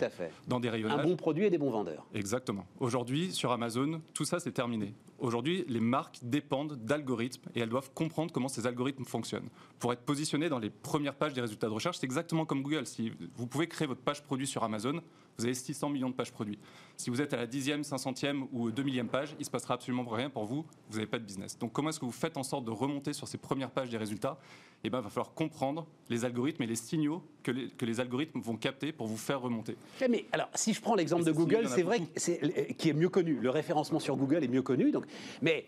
dans 0.48 0.60
des 0.60 0.70
rayonnages. 0.70 1.00
Un 1.00 1.02
bon 1.02 1.16
produit 1.16 1.44
et 1.44 1.50
des 1.50 1.58
bons 1.58 1.70
vendeurs. 1.70 2.06
Exactement. 2.14 2.66
Aujourd'hui, 2.80 3.32
sur 3.32 3.52
Amazon, 3.52 4.00
tout 4.14 4.24
ça, 4.24 4.40
c'est 4.40 4.52
terminé. 4.52 4.94
Aujourd'hui, 5.18 5.64
les 5.68 5.80
marques 5.80 6.18
dépendent 6.22 6.74
d'algorithmes 6.84 7.48
et 7.54 7.60
elles 7.60 7.68
doivent 7.68 7.92
comprendre 7.94 8.32
comment 8.32 8.48
ces 8.48 8.66
algorithmes 8.66 9.04
fonctionnent. 9.04 9.48
Pour 9.78 9.92
être 9.92 10.02
positionnées 10.02 10.48
dans 10.48 10.58
les 10.58 10.70
premières 10.70 11.14
pages 11.14 11.32
des 11.32 11.40
résultats 11.40 11.68
de 11.68 11.72
recherche, 11.72 11.98
c'est 11.98 12.06
exactement 12.06 12.44
comme 12.44 12.62
Google. 12.62 12.86
Si 12.86 13.12
vous 13.36 13.46
pouvez 13.46 13.68
créer 13.68 13.86
votre 13.86 14.00
page 14.00 14.24
produit 14.24 14.48
sur 14.48 14.64
Amazon, 14.64 15.00
vous 15.38 15.44
avez 15.44 15.54
600 15.54 15.88
millions 15.90 16.10
de 16.10 16.14
pages 16.14 16.32
produits. 16.32 16.58
Si 16.96 17.10
vous 17.10 17.20
êtes 17.20 17.34
à 17.34 17.36
la 17.36 17.46
dixième, 17.46 17.82
500e 17.82 18.46
ou 18.52 18.70
2 18.70 18.82
millième 18.82 19.08
page, 19.08 19.32
il 19.32 19.40
ne 19.40 19.44
se 19.44 19.50
passera 19.50 19.74
absolument 19.74 20.04
rien 20.04 20.30
pour 20.30 20.44
vous, 20.44 20.64
vous 20.90 20.96
n'avez 20.96 21.06
pas 21.06 21.18
de 21.18 21.24
business. 21.24 21.58
Donc 21.58 21.72
comment 21.72 21.88
est-ce 21.88 21.98
que 21.98 22.04
vous 22.04 22.12
faites 22.12 22.36
en 22.36 22.42
sorte 22.42 22.64
de 22.64 22.70
remonter 22.70 23.12
sur 23.12 23.26
ces 23.26 23.38
premières 23.38 23.70
pages 23.70 23.90
des 23.90 23.96
résultats? 23.96 24.38
Eh 24.84 24.90
bien, 24.90 24.98
il 24.98 25.02
va 25.02 25.10
falloir 25.10 25.32
comprendre 25.32 25.86
les 26.08 26.24
algorithmes 26.24 26.62
et 26.64 26.66
les 26.66 26.76
signaux 26.76 27.22
que 27.42 27.52
les, 27.52 27.68
que 27.68 27.86
les 27.86 28.00
algorithmes 28.00 28.40
vont 28.40 28.56
capter 28.56 28.92
pour 28.92 29.06
vous 29.06 29.16
faire 29.16 29.40
remonter. 29.40 29.76
Mais 30.08 30.26
alors, 30.32 30.48
si 30.54 30.74
je 30.74 30.80
prends 30.80 30.96
l'exemple 30.96 31.24
de 31.24 31.32
Google, 31.32 31.68
c'est 31.68 31.82
vrai 31.82 32.00
que 32.00 32.72
qui 32.72 32.88
est 32.88 32.92
mieux 32.92 33.08
connu. 33.08 33.38
Le 33.40 33.50
référencement 33.50 34.00
sur 34.00 34.16
Google 34.16 34.42
est 34.42 34.48
mieux 34.48 34.62
connu. 34.62 34.90
Donc, 34.90 35.04
mais 35.40 35.66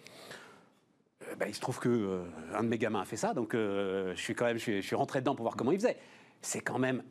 euh, 1.23 1.35
bah, 1.37 1.47
il 1.49 1.55
se 1.55 1.61
trouve 1.61 1.79
que 1.79 1.89
euh, 1.89 2.25
un 2.55 2.65
de 2.65 2.69
mes 2.69 2.79
gamins 2.79 3.01
a 3.01 3.05
fait 3.05 3.17
ça, 3.17 3.35
donc 3.35 3.55
euh, 3.55 4.15
je 4.17 4.21
suis 4.21 4.35
quand 4.35 4.47
même, 4.47 4.59
je 4.59 4.81
suis 4.81 4.97
rentré 4.97 5.21
dedans 5.21 5.35
pour 5.35 5.45
voir 5.45 5.57
comment 5.57 5.73
il 5.73 5.79
faisait. 5.79 5.97
C'est 6.43 6.61
quand 6.61 6.79
même 6.79 7.03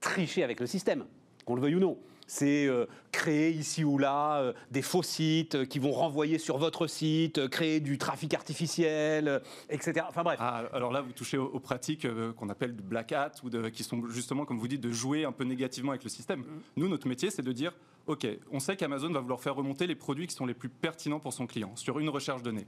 tricher 0.00 0.42
avec 0.44 0.60
le 0.60 0.66
système 0.66 1.04
qu'on 1.48 1.54
le 1.54 1.62
veuille 1.62 1.76
ou 1.76 1.80
non. 1.80 1.96
C'est 2.26 2.66
euh, 2.66 2.84
créer 3.12 3.50
ici 3.50 3.84
ou 3.84 3.98
là 3.98 4.38
euh, 4.38 4.52
des 4.70 4.82
faux 4.82 5.02
sites 5.02 5.54
euh, 5.54 5.64
qui 5.64 5.78
vont 5.78 5.92
renvoyer 5.92 6.38
sur 6.38 6.58
votre 6.58 6.86
site, 6.86 7.48
créer 7.48 7.80
du 7.80 7.98
trafic 7.98 8.34
artificiel, 8.34 9.42
etc. 9.70 10.06
Enfin 10.08 10.22
bref. 10.22 10.38
Ah, 10.40 10.64
alors 10.72 10.92
là, 10.92 11.00
vous 11.00 11.12
touchez 11.12 11.38
aux, 11.38 11.60
pratiques 11.60 12.06
qu'on 12.36 12.48
appelle 12.48 12.74
du 12.74 12.82
black 12.82 13.12
hat, 13.12 13.32
ou 13.42 13.50
de, 13.50 13.68
qui 13.68 13.82
sont 13.82 14.06
justement, 14.08 14.44
comme 14.44 14.58
vous 14.58 14.68
dites, 14.68 14.80
de 14.80 14.90
jouer 14.90 15.24
un 15.24 15.32
peu 15.32 15.44
négativement 15.44 15.90
avec 15.92 16.04
le 16.04 16.10
système. 16.10 16.40
Mm. 16.40 16.60
Nous, 16.76 16.88
notre 16.88 17.08
métier, 17.08 17.30
c'est 17.30 17.42
de 17.42 17.52
dire, 17.52 17.72
OK, 18.06 18.26
on 18.50 18.58
sait 18.58 18.76
qu'Amazon 18.76 19.10
va 19.10 19.20
vouloir 19.20 19.40
faire 19.40 19.54
remonter 19.54 19.86
les 19.86 19.94
produits 19.94 20.26
qui 20.26 20.34
sont 20.34 20.46
les 20.46 20.54
plus 20.54 20.70
pertinents 20.70 21.20
pour 21.20 21.32
son 21.32 21.46
client 21.46 21.76
sur 21.76 21.98
une 21.98 22.08
recherche 22.08 22.42
donnée. 22.42 22.66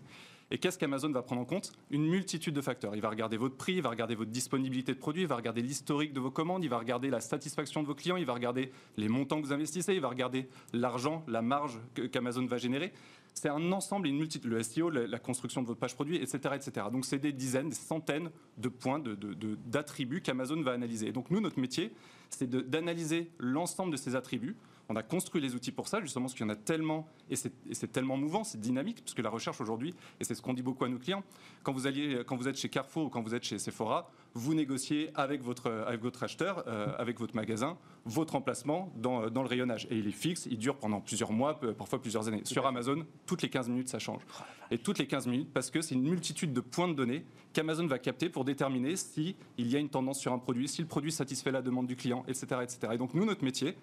Et 0.53 0.59
qu'est-ce 0.59 0.79
qu'Amazon 0.79 1.11
va 1.13 1.23
prendre 1.23 1.41
en 1.41 1.45
compte? 1.45 1.73
Une 1.91 2.07
multitude 2.07 2.55
de 2.55 2.61
facteurs. 2.61 2.97
Il 2.97 3.01
va 3.01 3.09
regarder 3.09 3.37
votre 3.37 3.57
prix, 3.57 3.75
il 3.75 3.83
va 3.83 3.91
regarder 3.91 4.17
votre 4.17 4.33
disponibilité 4.33 4.93
de 4.93 4.99
produits, 4.99 5.23
il 5.23 5.29
va 5.29 5.37
regarder 5.37 5.63
l'historique 5.63 6.13
de 6.13 6.19
vos 6.19 6.33
commandes, 6.33 6.65
il 6.65 6.69
va 6.69 6.79
regarder 6.79 7.09
la 7.09 7.21
satisfaction 7.21 7.83
de 7.83 7.87
vos 7.87 7.95
clients, 7.95 8.17
il 8.17 8.27
va 8.27 8.35
regarder 8.35 8.73
les 8.97 9.09
montants 9.09 9.41
que 9.41 9.47
vous 9.47 9.53
investissez, 9.53 9.95
il 9.95 10.01
va 10.01 10.09
regarder 10.09 10.30
l'argent, 10.73 11.25
la 11.29 11.43
marge 11.43 11.79
qu'Amazon 12.13 12.47
va 12.47 12.59
générer. 12.59 12.93
C'est 13.33 13.49
un 13.49 13.73
ensemble 13.73 14.09
une 14.09 14.19
multitude, 14.19 14.51
le 14.51 14.63
SEO, 14.63 14.91
la 14.91 15.19
construction 15.19 15.63
de 15.63 15.67
votre 15.67 15.79
page 15.79 15.95
produit, 15.95 16.17
etc. 16.17 16.39
etc. 16.55 16.87
Donc 16.93 17.05
c'est 17.05 17.19
des 17.19 17.33
dizaines, 17.33 17.69
des 17.69 17.77
centaines 17.77 18.31
de 18.59 18.69
points, 18.69 18.99
d'attributs 18.99 20.21
de, 20.21 20.25
qu'Amazon 20.25 20.61
va 20.63 20.73
analyser. 20.73 21.09
Et 21.09 21.13
donc 21.13 21.31
nous, 21.31 21.41
notre 21.41 21.61
métier, 21.61 21.93
c'est 22.29 22.51
d'analyser 22.51 23.31
l'ensemble 23.39 23.93
de 23.93 23.97
ces 23.97 24.17
attributs 24.17 24.57
on 24.91 24.97
a 24.97 25.05
construit 25.05 25.41
les 25.41 25.55
outils 25.55 25.71
pour 25.71 25.87
ça, 25.87 26.01
justement, 26.01 26.25
parce 26.25 26.35
qu'il 26.35 26.45
y 26.45 26.51
en 26.51 26.53
a 26.53 26.57
tellement, 26.57 27.07
et 27.31 27.37
c'est 27.37 27.93
tellement 27.93 28.17
mouvant, 28.17 28.43
c'est 28.43 28.61
dynamique, 28.61 29.03
parce 29.03 29.15
que 29.15 29.23
la 29.23 29.31
recherche 29.31 29.61
aujourd'hui, 29.61 29.95
et 30.19 30.25
c'est 30.25 30.35
ce 30.35 30.43
qu'on 30.43 30.53
dit 30.53 30.63
beaucoup 30.63 30.85
à 30.85 30.89
nos 30.89 30.99
clients, 30.99 31.23
quand 31.63 31.73
vous, 31.73 31.87
alliez, 31.87 32.23
quand 32.27 32.35
vous 32.35 32.49
êtes 32.49 32.57
chez 32.57 32.69
Carrefour 32.69 33.07
ou 33.07 33.09
quand 33.09 33.23
vous 33.23 33.37
êtes 33.37 33.45
chez 33.45 33.61
Sephora, 33.61 34.11
vous 34.35 34.55
négociez 34.55 35.11
avec 35.15 35.43
votre, 35.43 35.71
avec 35.87 36.01
votre 36.03 36.23
acheteur, 36.23 36.65
euh, 36.67 36.95
avec 36.99 37.19
votre 37.19 37.35
magasin, 37.35 37.77
votre 38.05 38.35
emplacement 38.37 38.93
dans, 38.97 39.29
dans, 39.29 39.43
le 39.43 39.49
rayonnage. 39.49 39.87
Et 39.91 39.97
il 39.97 40.07
est 40.07 40.13
fixe, 40.13 40.47
il 40.51 40.59
dure 40.59 40.77
pendant 40.77 41.01
plusieurs 41.01 41.33
mois, 41.33 41.59
parfois 41.77 42.01
plusieurs 42.01 42.29
années. 42.29 42.43
Sur 42.45 42.67
Amazon, 42.67 43.05
toutes 43.27 43.43
les 43.43 43.51
15 43.51 43.69
minutes, 43.69 43.89
ça 43.89 43.99
change. 43.99 44.23
Et 44.71 44.79
toutes 44.79 44.99
les 44.99 45.07
15 45.07 45.27
minutes, 45.27 45.51
parce 45.53 45.71
que 45.71 45.81
c'est 45.81 45.95
une 45.95 46.09
multitude 46.09 46.53
de 46.53 46.61
points 46.61 46.89
de 46.89 46.95
données 46.95 47.25
qu'Amazon 47.53 47.87
va 47.87 47.99
capter 47.99 48.29
pour 48.29 48.45
déterminer 48.45 48.97
s'il 48.97 49.35
y 49.59 49.77
a 49.77 49.79
une 49.79 49.89
tendance 49.89 50.21
sur 50.21 50.33
un 50.33 50.39
produit, 50.39 50.69
si 50.69 50.81
le 50.81 50.89
produit 50.89 51.11
satisfait 51.11 51.51
la 51.51 51.63
demande 51.63 51.87
du 51.87 51.97
client, 51.97 52.25
etc. 52.29 52.61
etc. 52.63 52.79
Et 52.93 52.99
donc, 52.99 53.15
nous, 53.15 53.25
notre 53.25 53.45
métier, 53.45 53.77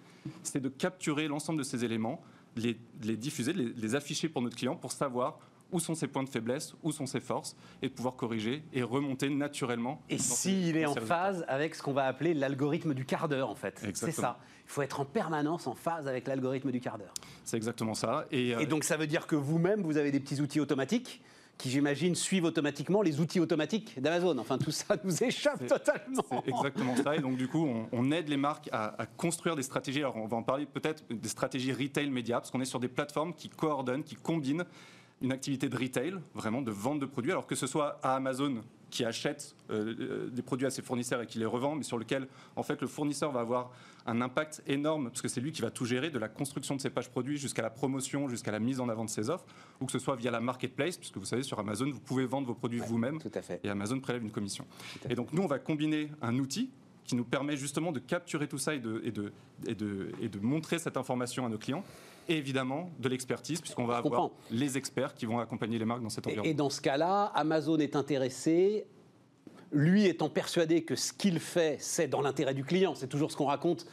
c'est 0.44 0.62
de 0.62 0.70
capturer 0.70 1.28
l'ensemble 1.28 1.60
de 1.60 1.64
ces 1.64 1.84
éléments, 1.84 2.22
les, 2.56 2.78
les 3.04 3.18
diffuser, 3.18 3.54
les, 3.54 3.66
les 3.74 3.96
afficher 3.96 4.30
pour 4.30 4.42
notre 4.42 4.56
client 4.56 4.76
pour 4.76 4.92
savoir 4.92 5.40
où 5.72 5.80
sont 5.80 5.96
ses 5.96 6.08
points 6.08 6.24
de 6.24 6.30
faiblesse, 6.30 6.74
où 6.84 6.92
sont 6.92 7.06
ses 7.06 7.20
forces, 7.20 7.56
et 7.82 7.90
de 7.90 7.94
pouvoir 7.94 8.16
corriger 8.16 8.64
et 8.74 8.84
remonter 8.84 9.30
naturellement. 9.30 10.02
Et 10.10 10.18
s'il 10.18 10.78
est 10.78 10.86
en 10.86 10.96
phase 10.96 11.46
avec 11.48 11.76
ce 11.76 11.84
qu'on 11.84 11.94
va 11.94 12.06
appeler 12.06 12.34
l'algorithme 12.34 12.94
du 12.94 13.06
quart 13.06 13.28
d'heure, 13.28 13.50
en 13.50 13.56
fait. 13.56 13.82
C'est 13.94 14.12
ça. 14.12 14.40
Il 14.66 14.72
faut 14.72 14.82
être 14.82 15.00
en 15.00 15.06
permanence 15.06 15.66
en 15.68 15.76
phase 15.76 16.08
avec 16.08 16.28
l'algorithme 16.28 16.72
du 16.72 16.82
quart 16.82 16.98
d'heure. 16.98 17.14
C'est 17.46 17.56
exactement 17.56 17.94
ça. 17.94 18.26
Et, 18.32 18.54
euh, 18.54 18.66
donc 18.66 18.84
ça 18.84 18.98
veut 18.98 19.08
dire 19.08 19.26
que 19.26 19.36
vous-même, 19.36 19.82
vous 19.82 19.98
avez 19.98 20.12
des 20.12 20.20
petits 20.20 20.42
outils 20.42 20.60
automatiques 20.60 21.22
qui, 21.58 21.70
j'imagine, 21.70 22.16
suivent 22.16 22.44
automatiquement 22.44 23.02
les 23.02 23.20
outils 23.20 23.40
automatiques 23.40 24.00
d'Amazon. 24.00 24.38
Enfin, 24.38 24.58
tout 24.58 24.72
ça 24.72 24.96
nous 25.04 25.24
échappe 25.24 25.66
totalement. 25.66 26.24
C'est 26.30 26.50
exactement 26.50 26.96
ça. 26.96 27.16
Et 27.16 27.20
donc, 27.20 27.38
du 27.38 27.48
coup, 27.48 27.68
on, 27.92 28.12
aide 28.12 28.30
les 28.30 28.38
marques 28.38 28.70
à, 28.72 29.02
à, 29.02 29.06
construire 29.06 29.56
des 29.56 29.64
stratégies. 29.64 30.00
Alors, 30.00 30.18
on 30.18 30.28
va 30.28 30.38
en 30.38 30.44
parler 30.44 30.66
peut-être 30.66 31.04
des 31.10 31.30
stratégies 31.30 31.74
retail 31.74 32.10
média, 32.10 32.40
parce 32.40 32.52
qu'on 32.52 32.62
est 32.62 32.66
sur 32.66 32.80
des 32.80 32.88
plateformes 32.88 33.34
qui 33.34 33.50
coordonnent, 33.50 34.04
qui 34.04 34.16
combinent 34.16 34.66
une 35.22 35.32
activité 35.32 35.70
de 35.70 35.78
retail, 35.78 36.16
vraiment 36.34 36.62
de 36.62 36.72
vente 36.72 37.00
de 37.00 37.06
produits, 37.06 37.32
alors 37.32 37.48
que 37.48 37.56
ce 37.56 37.68
soit 37.68 38.00
à 38.04 38.16
Amazon 38.16 38.62
qui 38.90 39.04
achète 39.04 39.56
euh, 39.70 39.96
euh, 40.00 40.30
des 40.30 40.42
produits 40.42 40.66
à 40.66 40.70
ses 40.70 40.82
fournisseurs 40.82 41.22
et 41.22 41.28
qui 41.28 41.40
les 41.40 41.46
revend, 41.46 41.76
mais 41.76 41.84
sur 41.84 41.98
lequel 41.98 42.28
en 42.56 42.64
fait 42.64 42.82
le 42.82 42.88
fournisseur 42.88 43.32
va 43.32 43.42
avoir 43.42 43.72
un 44.06 44.22
impact 44.22 44.64
énorme 44.66 45.10
parce 45.10 45.22
que 45.22 45.28
c'est 45.28 45.42
lui 45.42 45.52
qui 45.52 45.62
va 45.62 45.72
tout 45.72 45.86
gérer 45.86 46.10
de 46.10 46.20
la 46.20 46.30
construction 46.30 46.76
de 46.76 46.82
ses 46.82 46.90
pages 46.90 47.10
produits 47.10 47.38
jusqu'à 47.38 47.62
la 47.62 47.70
promotion, 47.70 48.30
jusqu'à 48.30 48.52
la 48.52 48.60
mise 48.60 48.80
en 48.80 48.88
avant 48.88 49.04
de 49.04 49.10
ses 49.10 49.30
offres, 49.30 49.46
ou 49.82 49.86
que 49.86 49.92
ce 49.92 50.00
soit 50.00 50.16
via 50.16 50.32
la 50.32 50.40
marketplace, 50.40 50.98
puisque 50.98 51.18
vous 51.18 51.26
savez 51.26 51.44
sur 51.44 51.60
Amazon 51.60 51.92
vous 51.92 52.00
pouvez 52.00 52.26
vendre 52.26 52.48
vos 52.48 52.54
produits 52.54 52.80
vous-même 52.80 53.20
et 53.64 53.70
Amazon 53.70 54.00
prélève 54.00 54.24
une 54.24 54.32
commission. 54.32 54.66
Et 55.10 55.16
donc 55.16 55.34
nous 55.34 55.42
on 55.44 55.48
va 55.48 55.60
combiner 55.60 56.10
un 56.22 56.38
outil 56.40 56.70
qui 57.04 57.16
nous 57.16 57.26
permet 57.26 57.58
justement 57.58 57.92
de 57.92 58.00
capturer 58.00 58.48
tout 58.48 58.58
ça 58.58 58.76
et 58.76 58.80
de, 58.80 59.02
et 59.04 59.12
de, 59.12 59.32
et 59.66 59.76
de, 59.76 60.12
et 60.22 60.30
de 60.30 60.40
montrer 60.40 60.78
cette 60.78 60.98
information 60.98 61.46
à 61.46 61.50
nos 61.50 61.58
clients 61.58 61.84
et 62.28 62.38
évidemment 62.38 62.90
de 63.00 63.10
l'expertise, 63.10 63.62
puisqu'on 63.62 63.86
va 63.86 63.98
avoir 63.98 64.32
les 64.52 64.78
experts 64.78 65.14
qui 65.14 65.26
vont 65.26 65.40
accompagner 65.40 65.80
les 65.80 65.86
marques 65.86 66.02
dans 66.02 66.10
cet 66.10 66.28
environnement. 66.28 66.50
Et 66.50 66.54
dans 66.54 66.70
ce 66.70 66.82
cas-là, 66.82 67.32
Amazon 67.36 67.78
est 67.80 67.96
intéressé, 67.96 68.86
lui 69.72 70.06
étant 70.06 70.30
persuadé 70.30 70.84
que 70.84 70.96
ce 70.96 71.14
qu'il 71.14 71.40
fait, 71.40 71.78
c'est 71.80 72.08
dans 72.08 72.22
l'intérêt 72.22 72.54
du 72.54 72.64
client. 72.64 72.96
C'est 72.96 73.08
toujours 73.08 73.32
ce 73.32 73.38
qu'on 73.38 73.46
raconte 73.46 73.86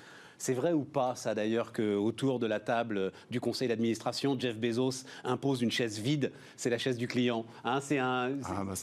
c'est 0.45 0.53
vrai 0.53 0.75
ou 0.75 0.85
pas, 0.85 1.15
ça 1.15 1.35
d'ailleurs, 1.35 1.73
qu'autour 1.73 2.39
de 2.39 2.47
la 2.47 2.61
table 2.61 3.13
du 3.31 3.41
conseil 3.41 3.67
d'administration, 3.67 4.39
Jeff 4.39 4.59
Bezos 4.59 5.07
impose 5.25 5.63
une 5.63 5.71
chaise 5.71 5.99
vide? 5.99 6.33
C'est 6.59 6.69
la 6.69 6.77
chaise 6.77 6.99
du 6.99 7.09
client. 7.09 7.47
Hein, 7.65 7.81
c'est 7.81 7.99
un... 7.99 8.33
ah, 8.45 8.63
bah 8.63 8.75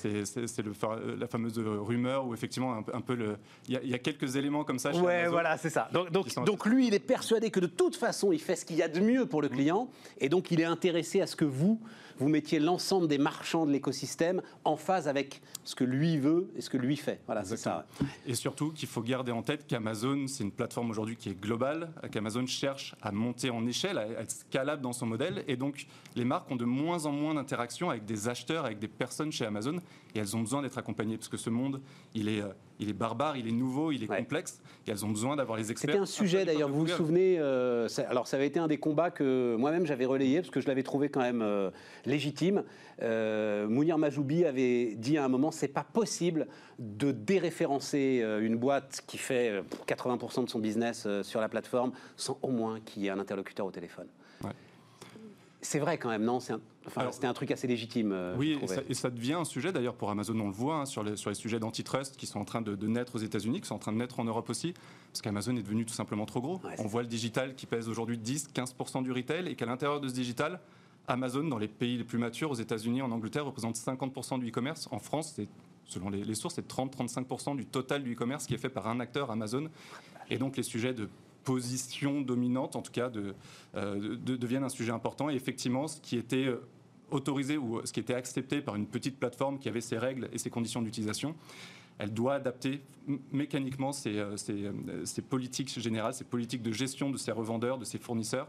la 1.20 1.28
fameuse 1.28 1.59
rumeur 1.59 2.26
où 2.26 2.34
effectivement, 2.34 2.84
un, 2.91 3.01
peu 3.01 3.14
le. 3.14 3.38
Il 3.68 3.80
y, 3.84 3.93
a 3.93 3.99
quelques 3.99 4.36
éléments 4.38 4.64
comme 4.64 4.80
ça. 4.80 4.91
Chez 4.91 5.01
ouais, 5.01 5.28
voilà, 5.28 5.55
c'est 5.55 5.70
ça. 5.70 5.88
Donc, 5.93 6.12
donc, 6.12 6.34
donc, 6.45 6.66
lui, 6.66 6.88
il 6.88 6.95
est 6.95 6.99
persuadé 6.99 7.51
que 7.51 7.59
de 7.59 7.68
toute 7.68 7.95
façon, 7.95 8.32
il 8.32 8.41
fait 8.41 8.55
ce 8.55 8.66
qu'il 8.66 8.78
y 8.78 8.82
a 8.82 8.88
de 8.88 8.99
mieux 8.99 9.28
pour 9.28 9.43
le 9.43 9.49
mmh. 9.49 9.51
client. 9.51 9.89
Et 10.20 10.30
donc, 10.30 10.49
il 10.49 10.62
est 10.62 10.66
intéressé 10.66 11.22
à 11.22 11.28
ce 11.28 11.36
que 11.36 11.45
vous, 11.45 11.80
vous 12.22 12.30
mettiez 12.30 12.59
l'ensemble 12.59 13.07
des 13.07 13.18
marchands 13.18 13.66
de 13.66 13.72
l'écosystème 13.72 14.41
en 14.64 14.78
phase 14.78 15.07
avec 15.07 15.41
ce 15.64 15.76
que 15.76 15.84
lui 15.84 16.18
veut 16.18 16.51
et 16.55 16.62
ce 16.62 16.70
que 16.70 16.78
lui 16.78 16.95
fait. 16.95 17.20
Voilà, 17.26 17.43
c'est 17.43 17.57
ça. 17.57 17.88
Et 18.26 18.36
surtout 18.36 18.72
qu'il 18.72 18.88
faut 18.88 19.01
garder 19.01 19.32
en 19.32 19.41
tête 19.41 19.66
qu'Amazon, 19.68 20.28
c'est 20.28 20.43
une 20.43 20.51
plateforme 20.51 20.91
aujourd'hui 20.91 21.16
qui 21.16 21.30
est 21.30 21.39
globale, 21.39 21.51
qu'Amazon 22.12 22.45
cherche 22.45 22.95
à 23.02 23.12
monter 23.12 23.49
en 23.49 23.66
échelle, 23.66 23.97
à 23.97 24.08
être 24.08 24.32
scalable 24.32 24.82
dans 24.82 24.93
son 24.93 25.06
modèle. 25.06 25.43
Et 25.47 25.56
donc, 25.56 25.88
les 26.16 26.26
marques 26.26 26.49
ont 26.52 26.56
de 26.56 26.66
moins 26.66 27.06
en 27.06 27.12
moins 27.12 27.34
d'interactions 27.34 27.89
avec 27.89 28.06
des 28.06 28.28
acheteurs, 28.28 28.66
avec 28.66 28.80
des 28.80 28.88
personnes 28.88 29.32
chez 29.32 29.45
Amazon. 29.45 29.78
Et 30.16 30.20
elles 30.20 30.36
ont 30.36 30.41
besoin 30.41 30.62
d'être 30.62 30.78
accompagnées 30.78 31.18
parce 31.18 31.30
que 31.30 31.38
ce 31.38 31.49
monde, 31.49 31.82
il 32.14 32.28
est, 32.30 32.41
euh, 32.41 32.54
il 32.82 32.89
est 32.89 32.93
barbare, 32.93 33.38
il 33.38 33.47
est 33.47 33.53
nouveau, 33.53 33.91
il 33.91 34.03
est 34.03 34.07
complexe. 34.07 34.59
Et 34.88 34.91
elles 34.91 35.05
ont 35.05 35.09
besoin 35.09 35.36
d'avoir 35.36 35.57
les 35.57 35.71
experts. 35.71 35.91
C'était 35.91 36.01
un 36.01 36.07
sujet 36.07 36.43
d'ailleurs, 36.43 36.69
vous 36.69 36.82
vous 36.82 36.88
souvenez, 36.88 37.38
euh, 37.39 37.88
alors 38.09 38.27
ça 38.27 38.38
avait 38.38 38.47
été 38.47 38.59
un 38.59 38.67
des 38.67 38.79
combats 38.79 39.11
que 39.11 39.55
moi-même 39.57 39.86
j'avais 39.86 40.05
relayé 40.05 40.39
parce 40.41 40.49
que 40.49 40.59
je 40.59 40.67
l'avais 40.67 40.84
trouvé 40.84 41.09
quand 41.09 41.21
même 41.21 41.41
euh, 41.41 41.69
légitime. 42.05 42.63
Mounir 43.01 43.97
Majoubi 43.97 44.45
avait 44.45 44.95
dit 44.95 45.17
à 45.17 45.25
un 45.25 45.27
moment 45.27 45.51
c'est 45.51 45.67
pas 45.67 45.84
possible 45.84 46.47
de 46.77 47.11
déréférencer 47.11 48.23
une 48.41 48.57
boîte 48.57 49.01
qui 49.07 49.17
fait 49.17 49.63
80% 49.88 50.45
de 50.45 50.49
son 50.49 50.59
business 50.59 51.07
sur 51.23 51.41
la 51.41 51.49
plateforme 51.49 51.93
sans 52.15 52.38
au 52.41 52.49
moins 52.49 52.79
qu'il 52.79 53.03
y 53.03 53.07
ait 53.07 53.09
un 53.09 53.19
interlocuteur 53.19 53.65
au 53.65 53.71
téléphone. 53.71 54.07
C'est 55.61 55.79
vrai 55.79 55.97
quand 55.97 56.09
même, 56.09 56.23
non? 56.23 56.39
C'était 57.11 57.27
un 57.27 57.34
truc 57.34 57.51
assez 57.51 57.67
légitime. 57.67 58.11
Euh, 58.11 58.36
oui, 58.38 58.57
et 58.89 58.93
ça, 58.93 59.09
devient 59.09 59.34
un 59.34 59.45
sujet 59.45 59.71
d'ailleurs 59.71 59.93
pour 59.93 60.09
Amazon, 60.09 60.39
on 60.39 60.47
le 60.47 60.53
voit 60.53 60.77
hein, 60.77 60.86
sur, 60.86 61.03
les, 61.03 61.15
sur 61.15 61.29
les 61.29 61.36
sujets 61.36 61.59
d'antitrust 61.59 62.17
qui 62.17 62.25
sont 62.25 62.39
en 62.39 62.45
train 62.45 62.61
de, 62.61 62.88
naître 62.88 63.15
aux 63.15 63.19
États-Unis, 63.19 63.61
qui 63.61 63.67
sont 63.67 63.75
en 63.75 63.79
train 63.79 63.91
de 63.91 63.97
naître 63.97 64.19
en 64.19 64.23
Europe 64.23 64.49
aussi, 64.49 64.73
parce 65.11 65.21
qu'Amazon 65.21 65.55
est 65.55 65.61
devenu 65.61 65.86
tout 65.86 65.93
simplement 65.93 66.25
trop 66.25 66.41
gros. 66.41 66.61
on 66.79 66.88
voit 66.88 67.03
le 67.03 67.07
digital 67.07 67.55
qui 67.55 67.65
pèse 67.65 67.88
aujourd'hui 67.88 68.17
10-15% 68.17 69.03
du 69.03 69.11
retail 69.11 69.47
et 69.47 69.55
qu'à 69.55 69.65
l'intérieur 69.65 70.01
de 70.01 70.07
ce 70.07 70.13
digital, 70.13 70.59
Amazon, 71.07 71.43
dans 71.43 71.57
les 71.57 71.67
pays 71.67 71.97
les 71.97 72.03
plus 72.03 72.17
matures, 72.17 72.51
aux 72.51 72.55
États-Unis, 72.55 73.01
en 73.01 73.11
Angleterre, 73.11 73.45
représente 73.45 73.75
50% 73.75 74.39
du 74.39 74.49
e-commerce. 74.49 74.88
En 74.91 74.99
France, 74.99 75.39
selon 75.86 76.09
les, 76.09 76.23
les 76.23 76.36
sources, 76.36 76.55
c'est 76.55 76.67
30-35% 76.67 77.55
du 77.55 77.65
total 77.65 78.03
du 78.03 78.13
e-commerce 78.13 78.45
qui 78.47 78.53
est 78.53 78.59
fait 78.59 78.69
par 78.69 78.88
un 78.88 78.99
acteur, 78.99 79.29
Amazon. 79.32 79.69
Et 80.29 80.38
donc 80.38 80.57
les 80.57 80.63
sujets 80.63 80.93
de 80.93 81.09
position 81.43 82.21
dominante, 82.21 82.75
en 82.75 82.81
tout 82.81 82.91
cas, 82.91 83.09
de, 83.09 83.33
euh, 83.75 84.15
deviennent 84.17 84.63
un 84.63 84.69
sujet 84.69 84.91
important. 84.91 85.29
Et 85.29 85.35
effectivement, 85.35 85.87
ce 85.87 85.99
qui 86.01 86.17
était 86.17 86.45
euh, 86.45 86.61
autorisé 87.09 87.57
ou 87.57 87.81
ce 87.85 87.91
qui 87.91 87.99
était 87.99 88.13
accepté 88.13 88.61
par 88.61 88.75
une 88.75 88.85
petite 88.85 89.19
plateforme 89.19 89.59
qui 89.59 89.69
avait 89.69 89.81
ses 89.81 89.97
règles 89.97 90.29
et 90.31 90.37
ses 90.37 90.49
conditions 90.49 90.81
d'utilisation, 90.81 91.35
elle 91.99 92.13
doit 92.13 92.35
adapter 92.35 92.81
mécaniquement 93.31 93.91
ses, 93.91 94.23
politiques 95.29 95.79
générales, 95.79 96.13
ses 96.13 96.23
politiques 96.23 96.63
de 96.63 96.71
gestion 96.71 97.11
de 97.11 97.17
ses 97.17 97.31
revendeurs, 97.31 97.77
de 97.77 97.85
ses 97.85 97.99
fournisseurs 97.99 98.47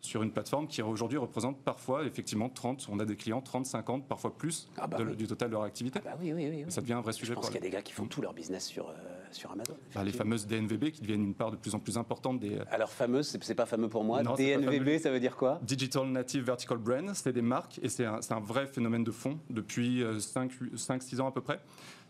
sur 0.00 0.22
une 0.22 0.30
plateforme 0.30 0.66
qui 0.68 0.82
aujourd'hui 0.82 1.18
représente 1.18 1.58
parfois 1.58 2.04
effectivement 2.04 2.48
30, 2.48 2.88
on 2.90 2.98
a 3.00 3.04
des 3.04 3.16
clients 3.16 3.40
30, 3.40 3.66
50, 3.66 4.06
parfois 4.06 4.36
plus 4.36 4.68
ah 4.76 4.86
bah 4.86 5.02
du 5.04 5.26
total 5.26 5.48
de 5.48 5.54
leur 5.54 5.62
activité. 5.62 6.00
Ah 6.04 6.10
bah 6.10 6.18
oui, 6.20 6.32
oui, 6.32 6.48
oui, 6.48 6.64
Ça 6.68 6.80
devient 6.80 6.94
un 6.94 7.00
vrai 7.00 7.12
sujet. 7.12 7.32
Je 7.32 7.34
pense 7.34 7.46
qu'il 7.46 7.56
y 7.56 7.58
a 7.58 7.62
des 7.62 7.70
gars 7.70 7.82
qui 7.82 7.92
font 7.92 8.06
tout 8.06 8.22
leur 8.22 8.32
business 8.32 8.66
sur, 8.66 8.88
euh, 8.88 8.92
sur 9.32 9.50
Amazon. 9.50 9.76
Bah, 9.94 10.04
les 10.04 10.12
fameuses 10.12 10.46
DNVB 10.46 10.90
qui 10.90 11.00
deviennent 11.00 11.24
une 11.24 11.34
part 11.34 11.50
de 11.50 11.56
plus 11.56 11.74
en 11.74 11.78
plus 11.78 11.98
importante 11.98 12.40
des. 12.40 12.58
Alors 12.70 12.90
fameuse, 12.90 13.36
c'est 13.40 13.54
pas 13.54 13.66
fameux 13.66 13.88
pour 13.88 14.04
moi. 14.04 14.22
DNVB, 14.22 14.98
ça 14.98 15.10
veut 15.10 15.20
dire 15.20 15.36
quoi? 15.36 15.60
Digital 15.62 16.06
Native 16.06 16.44
Vertical 16.44 16.78
Brand, 16.78 17.14
c'est 17.14 17.32
des 17.32 17.42
marques 17.42 17.80
et 17.82 17.88
c'est 17.88 18.04
un, 18.04 18.20
un, 18.30 18.40
vrai 18.40 18.66
phénomène 18.66 19.04
de 19.04 19.10
fond 19.10 19.38
depuis 19.50 20.02
5-6 20.02 21.16
euh, 21.16 21.20
ans 21.20 21.28
à 21.28 21.32
peu 21.32 21.40
près. 21.40 21.60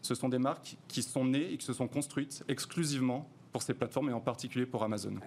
Ce 0.02 0.14
sont 0.14 0.28
des 0.28 0.38
marques 0.38 0.76
qui 0.88 1.02
sont 1.02 1.24
nées 1.24 1.52
et 1.52 1.56
qui 1.56 1.66
se 1.66 1.72
sont 1.72 1.88
construites 1.88 2.44
exclusivement 2.48 3.28
pour 3.52 3.62
ces 3.62 3.74
plateformes 3.74 4.10
et 4.10 4.12
en 4.12 4.20
particulier 4.20 4.66
pour 4.66 4.84
Amazon. 4.84 5.14
Et, 5.14 5.20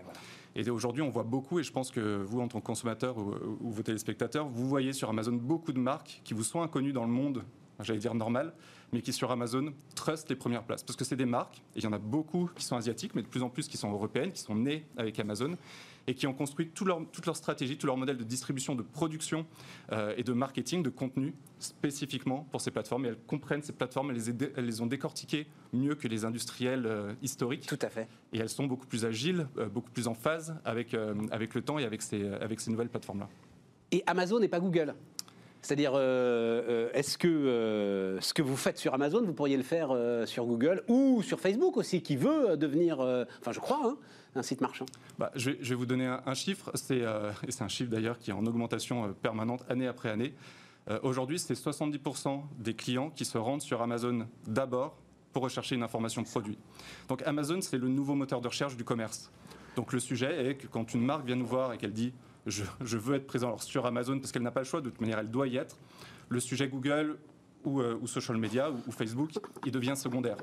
aujourd'hui, 0.70 1.02
on 1.02 1.10
voit 1.10 1.24
beaucoup, 1.24 1.60
et 1.60 1.64
je 1.64 1.72
pense 1.72 1.92
que 1.92 2.24
vous, 2.24 2.42
en 2.42 2.48
tant 2.48 2.60
que 2.60 2.66
consommateur 2.66 3.18
ou, 3.18 3.72
vos 3.72 3.84
téléspectateurs, 3.84 4.48
vous 4.48 4.68
voyez 4.68 4.94
sur 4.94 5.10
Amazon 5.10 5.34
beaucoup 5.34 5.72
de 5.72 5.80
marques 5.80 6.22
qui 6.24 6.34
vous 6.34 6.44
sont 6.44 6.62
inconnues 6.62 6.94
dans 6.94 7.06
le 7.06 7.12
monde, 7.12 7.44
j'allais 7.84 8.00
dire 8.00 8.16
normal, 8.16 8.54
mais 8.92 9.02
qui 9.02 9.14
sur 9.14 9.32
Amazon 9.32 9.74
trustent 9.96 10.30
les 10.30 10.36
premières 10.36 10.64
places. 10.64 10.84
Parce 10.84 10.96
que 10.96 11.06
c'est 11.06 11.16
des 11.16 11.26
marques, 11.26 11.58
et 11.76 11.80
il 11.80 11.84
y 11.84 11.88
en 11.88 11.94
a 11.94 11.98
beaucoup 11.98 12.50
qui 12.56 12.64
sont 12.64 12.76
asiatiques, 12.76 13.16
mais 13.16 13.22
de 13.22 13.28
plus 13.28 13.44
en 13.44 13.50
plus 13.50 13.68
qui 13.68 13.78
sont 13.78 13.92
européennes, 13.92 14.32
qui 14.32 14.42
sont 14.42 14.56
nées 14.56 14.86
avec 14.98 15.20
Amazon, 15.20 15.58
et 16.08 16.16
qui 16.16 16.26
ont 16.26 16.34
construit 16.34 16.70
tout 16.70 16.86
leur, 16.86 17.02
toute 17.12 17.28
leur 17.28 17.36
stratégie, 17.36 17.78
tout 17.78 17.86
leur 17.86 17.98
modèle 17.98 18.18
de 18.18 18.24
distribution, 18.24 18.74
de 18.74 18.82
production 18.82 19.46
euh, 19.92 20.14
et 20.18 20.24
de 20.24 20.34
marketing, 20.34 20.82
de 20.82 20.90
contenu 20.90 21.36
spécifiquement 21.60 22.48
pour 22.52 22.62
ces 22.62 22.72
plateformes. 22.72 23.06
Et 23.06 23.10
elles 23.10 23.20
comprennent 23.28 23.62
ces 23.62 23.74
plateformes, 23.74 24.10
elles 24.10 24.18
les, 24.18 24.48
elles 24.58 24.66
les 24.66 24.82
ont 24.82 24.88
décortiquées 24.88 25.46
mieux 25.72 25.94
que 25.94 26.08
les 26.08 26.26
industriels 26.26 26.88
euh, 26.88 27.14
historiques. 27.22 27.68
Tout 27.68 27.80
à 27.82 27.90
fait. 27.90 28.08
Et 28.34 28.40
elles 28.40 28.50
sont 28.50 28.66
beaucoup 28.66 28.88
plus 28.88 29.06
agiles, 29.06 29.48
euh, 29.58 29.68
beaucoup 29.70 29.92
plus 29.92 30.08
en 30.08 30.16
phase 30.16 30.56
avec, 30.66 30.96
avec 31.32 31.54
le 31.54 31.62
temps 31.62 31.78
et 31.78 31.84
avec 31.84 32.02
ces, 32.02 32.28
avec 32.28 32.60
ces 32.60 32.72
nouvelles 32.72 32.90
plateformes-là. 32.90 33.30
Et 33.92 34.04
Amazon 34.06 34.40
n'est 34.40 34.48
pas 34.48 34.60
Google 34.60 34.96
c'est-à-dire, 35.62 35.96
est-ce 36.94 37.18
que 37.18 38.18
ce 38.22 38.34
que 38.34 38.42
vous 38.42 38.56
faites 38.56 38.78
sur 38.78 38.94
Amazon, 38.94 39.22
vous 39.24 39.34
pourriez 39.34 39.58
le 39.58 39.64
faire 39.64 39.94
sur 40.26 40.46
Google 40.46 40.84
ou 40.88 41.22
sur 41.22 41.40
Facebook 41.40 41.78
aussi, 41.78 42.02
qui 42.02 42.16
veut 42.16 42.56
devenir, 42.56 43.00
enfin 43.42 43.52
je 43.52 43.60
crois, 43.60 43.82
hein, 43.84 43.98
un 44.36 44.44
site 44.44 44.62
marchand 44.62 44.86
bah, 45.18 45.32
je, 45.36 45.52
vais, 45.52 45.76
vous 45.76 45.86
donner 45.86 46.06
un, 46.06 46.34
chiffre, 46.34 46.72
c'est, 46.76 47.02
euh, 47.02 47.32
et 47.48 47.52
c'est 47.52 47.64
un 47.64 47.68
chiffre 47.68 47.90
d'ailleurs 47.90 48.20
qui 48.20 48.32
est 48.32 48.34
en 48.34 48.46
augmentation 48.46 49.06
euh, 49.06 49.08
permanente 49.10 49.64
année 49.70 49.88
après 49.88 50.10
année. 50.10 50.34
Euh, 50.90 51.00
aujourd'hui, 51.04 51.40
c'est 51.40 51.54
70% 51.54 52.42
des 52.58 52.74
clients 52.74 53.10
qui 53.10 53.26
se 53.26 53.38
rendent 53.38 53.62
sur 53.62 53.82
Amazon 53.82 54.28
d'abord 54.48 54.98
pour 55.34 55.44
rechercher 55.44 55.76
une 55.76 55.84
information 55.84 56.24
produit. 56.24 56.58
Donc 57.08 57.22
Amazon, 57.24 57.62
c'est 57.62 57.78
le 57.78 57.88
nouveau 57.88 58.16
moteur 58.16 58.42
de 58.42 58.48
recherche 58.48 58.76
du 58.76 58.84
commerce. 58.84 59.32
Donc 59.76 59.94
le 59.94 60.00
sujet 60.00 60.50
est 60.50 60.56
que 60.56 60.68
quand 60.68 60.94
une 60.94 61.06
marque 61.06 61.26
vient 61.26 61.36
nous 61.36 61.46
voir 61.46 61.74
et 61.74 61.78
qu'elle 61.78 61.94
dit 61.94 62.14
je, 62.46 62.98
veux 62.98 63.16
être 63.16 63.28
présent 63.28 63.58
sur 63.58 63.86
Amazon 63.86 64.20
parce 64.20 64.32
qu'elle 64.32 64.44
n'a 64.44 64.52
pas 64.52 64.62
le 64.62 64.66
choix, 64.66 64.82
de 64.82 64.90
toute 64.90 65.02
manière 65.02 65.20
elle 65.20 65.32
doit 65.32 65.48
y 65.48 65.58
être, 65.58 65.78
le 66.30 66.40
sujet 66.40 66.68
Google 66.68 67.18
ou, 67.66 67.82
ou 67.82 68.08
social 68.08 68.38
media 68.38 68.72
ou, 68.72 68.92
Facebook, 68.92 69.32
il 69.66 69.72
devient 69.72 69.96
secondaire. 69.96 70.38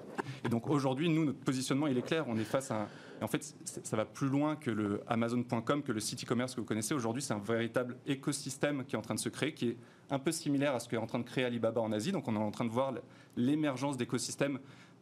Et 0.44 0.48
donc 0.48 0.68
aujourd'hui, 0.68 1.08
nous, 1.08 1.24
notre 1.24 1.40
positionnement, 1.40 1.86
il 1.86 1.96
est 1.96 2.06
clair. 2.06 2.26
On 2.28 2.36
est 2.36 2.44
face 2.44 2.70
à 2.70 2.82
un, 2.82 2.88
en 3.22 3.28
fait, 3.28 3.54
ça 3.64 3.96
va 3.96 4.04
plus 4.04 4.28
loin 4.28 4.56
que 4.56 4.70
le 4.70 5.02
Amazon.com, 5.06 5.82
que 5.82 5.92
le 5.92 6.00
site 6.00 6.24
e-commerce 6.24 6.54
que 6.54 6.60
vous 6.60 6.66
connaissez. 6.66 6.94
Aujourd'hui, 6.94 7.22
c'est 7.22 7.32
un 7.32 7.38
véritable 7.38 7.96
écosystème 8.06 8.84
qui 8.84 8.94
est 8.94 8.98
en 8.98 9.02
train 9.02 9.14
de 9.14 9.20
se 9.20 9.28
créer, 9.28 9.54
qui 9.54 9.70
est 9.70 9.76
un 10.10 10.18
peu 10.18 10.32
similaire 10.32 10.74
à 10.74 10.80
ce 10.80 10.88
qu'est 10.88 10.96
en 10.96 11.06
train 11.06 11.18
de 11.18 11.24
créer 11.24 11.44
Alibaba 11.44 11.80
en 11.80 11.92
Asie. 11.92 12.12
Donc, 12.12 12.28
on 12.28 12.34
est 12.34 12.38
en 12.38 12.50
train 12.50 12.64
de 12.64 12.70
voir 12.70 12.92
l'émergence 13.36 13.96
d'écosystèmes 13.96 14.58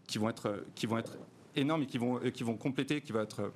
qui 0.06 0.18
vont 0.18 0.28
être, 0.28 0.64
vont 0.86 1.02
énormes 1.56 1.82
et 1.82 1.86
qui 1.86 1.98
vont, 1.98 2.20
vont 2.40 2.56
compléter, 2.56 3.00
qui, 3.00 3.12
va 3.12 3.22
être, 3.22 3.52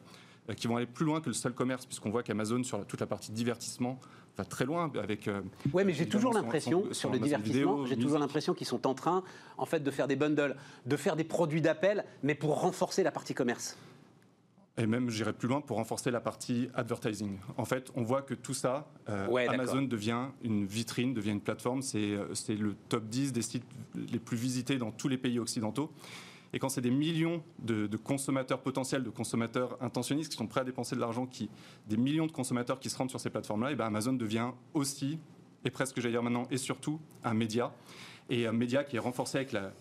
qui 0.55 0.67
vont 0.67 0.77
aller 0.77 0.87
plus 0.87 1.05
loin 1.05 1.21
que 1.21 1.29
le 1.29 1.35
seul 1.35 1.53
commerce, 1.53 1.87
puisqu'on 1.87 2.11
voit 2.11 2.23
qu'Amazon, 2.23 2.63
sur 2.63 2.85
toute 2.87 3.01
la 3.01 3.07
partie 3.07 3.33
divertissement, 3.33 4.01
va 4.37 4.45
très 4.45 4.65
loin 4.65 4.91
avec. 5.01 5.29
Euh, 5.29 5.43
oui, 5.73 5.85
mais 5.85 5.93
j'ai 5.93 6.09
toujours 6.09 6.33
l'impression 6.33 6.85
sur 6.93 7.11
le 7.11 7.19
divertissement, 7.19 7.85
j'ai 7.87 7.97
toujours 7.97 8.19
l'impression 8.19 8.55
qu'ils 8.55 8.67
sont 8.67 8.87
en 8.87 8.95
train, 8.95 9.23
en 9.57 9.67
fait, 9.67 9.81
de 9.81 9.91
faire 9.91 10.09
des 10.09 10.17
bundles, 10.17 10.57
de 10.87 10.97
faire 10.97 11.17
des 11.17 11.25
produits 11.25 11.61
d'appel, 11.61 12.05
mais 12.23 12.35
pour 12.35 12.61
renforcer 12.61 13.03
la 13.03 13.11
partie 13.11 13.35
commerce. 13.35 13.77
Et 14.79 14.87
même, 14.87 15.11
j'irai 15.11 15.33
plus 15.33 15.49
loin 15.49 15.61
pour 15.61 15.77
renforcer 15.79 16.13
la 16.13 16.21
partie 16.21 16.69
advertising. 16.73 17.39
En 17.57 17.65
fait, 17.65 17.91
on 17.97 18.03
voit 18.03 18.23
que 18.23 18.35
tout 18.35 18.55
ça, 18.55 18.89
euh, 19.09 19.27
Amazon 19.49 19.83
devient 19.83 20.27
une 20.43 20.67
vitrine, 20.67 21.15
devient 21.15 21.33
une 21.33 21.41
plateforme. 21.41 21.81
Euh, 21.97 22.29
c'est 22.33 22.55
le 22.55 22.77
top 22.89 23.09
10 23.09 23.33
des 23.33 23.43
sites 23.43 23.65
les 23.97 24.21
plus 24.21 24.37
visités 24.37 24.79
dans 24.79 24.93
tous 24.93 25.09
les 25.09 25.19
pays 25.19 25.41
occidentaux. 25.41 25.91
Et 26.53 26.59
quand 26.59 26.69
c'est 26.69 26.81
des 26.81 26.91
millions 26.91 27.43
de, 27.59 27.89
consommateurs 27.97 28.61
potentiels, 28.61 29.03
de 29.03 29.11
consommateurs 29.11 29.77
intentionnistes 29.81 30.31
qui 30.31 30.39
sont 30.39 30.47
prêts 30.47 30.61
à 30.61 30.65
dépenser 30.65 30.97
de 30.97 31.01
l'argent, 31.01 31.27
qui, 31.27 31.51
des 31.87 31.97
millions 31.97 32.27
de 32.27 32.33
consommateurs 32.33 32.81
qui 32.81 32.91
se 32.91 32.97
rendent 32.97 33.11
sur 33.11 33.21
ces 33.21 33.31
plateformes-là, 33.31 33.73
et 33.73 33.75
ben 33.75 33.87
Amazon 33.87 34.13
devient 34.13 34.51
aussi, 34.75 35.19
et 35.65 35.71
presque 35.71 36.01
j'allais 36.01 36.13
dire 36.13 36.23
maintenant, 36.23 36.47
et 36.51 36.57
surtout, 36.57 37.01
un 37.25 37.35
média. 37.35 37.73
Et 38.31 38.47
un 38.47 38.53
média 38.53 38.85
qui 38.85 38.97
est 38.97 39.01
renforcé 39.01 39.39
avec 39.39 39.53
la, 39.53 39.73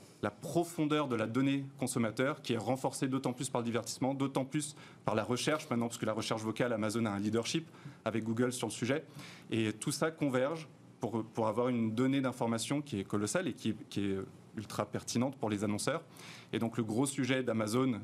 profondeur 0.42 1.08
de 1.08 1.16
la 1.16 1.26
donnée 1.26 1.64
consommateur 1.80 2.42
qui 2.42 2.52
est 2.52 2.58
renforcée 2.58 3.08
d'autant 3.08 3.32
plus 3.32 3.50
par 3.50 3.62
le 3.62 3.66
divertissement, 3.66 4.14
d'autant 4.14 4.44
plus 4.44 4.76
par 5.06 5.16
la 5.16 5.24
recherche 5.24 5.70
maintenant, 5.70 5.88
parce 5.88 5.98
que 5.98 6.06
la 6.06 6.14
recherche 6.14 6.42
vocale, 6.42 6.74
Amazon 6.74 7.06
a 7.06 7.12
un 7.12 7.20
leadership 7.20 7.70
avec 8.04 8.26
Google 8.26 8.52
sur 8.52 8.68
le 8.68 8.74
sujet. 8.74 9.06
Et 9.52 9.72
tout 9.72 9.92
ça 9.92 10.12
converge 10.12 10.68
pour, 11.00 11.24
pour 11.24 11.48
avoir 11.48 11.70
une 11.70 11.96
donnée 11.96 12.20
d'information 12.20 12.82
qui 12.82 13.00
est 13.00 13.06
colossale 13.06 13.48
et 13.48 13.54
qui 13.54 13.70
est 13.70 14.18
ultra 14.58 14.86
pertinente 14.86 15.38
pour 15.38 15.50
les 15.50 15.64
annonceurs. 15.64 16.04
Et 16.52 16.60
donc 16.60 16.78
le 16.78 16.84
gros 16.84 17.06
sujet 17.06 17.44
d'Amazon 17.44 18.02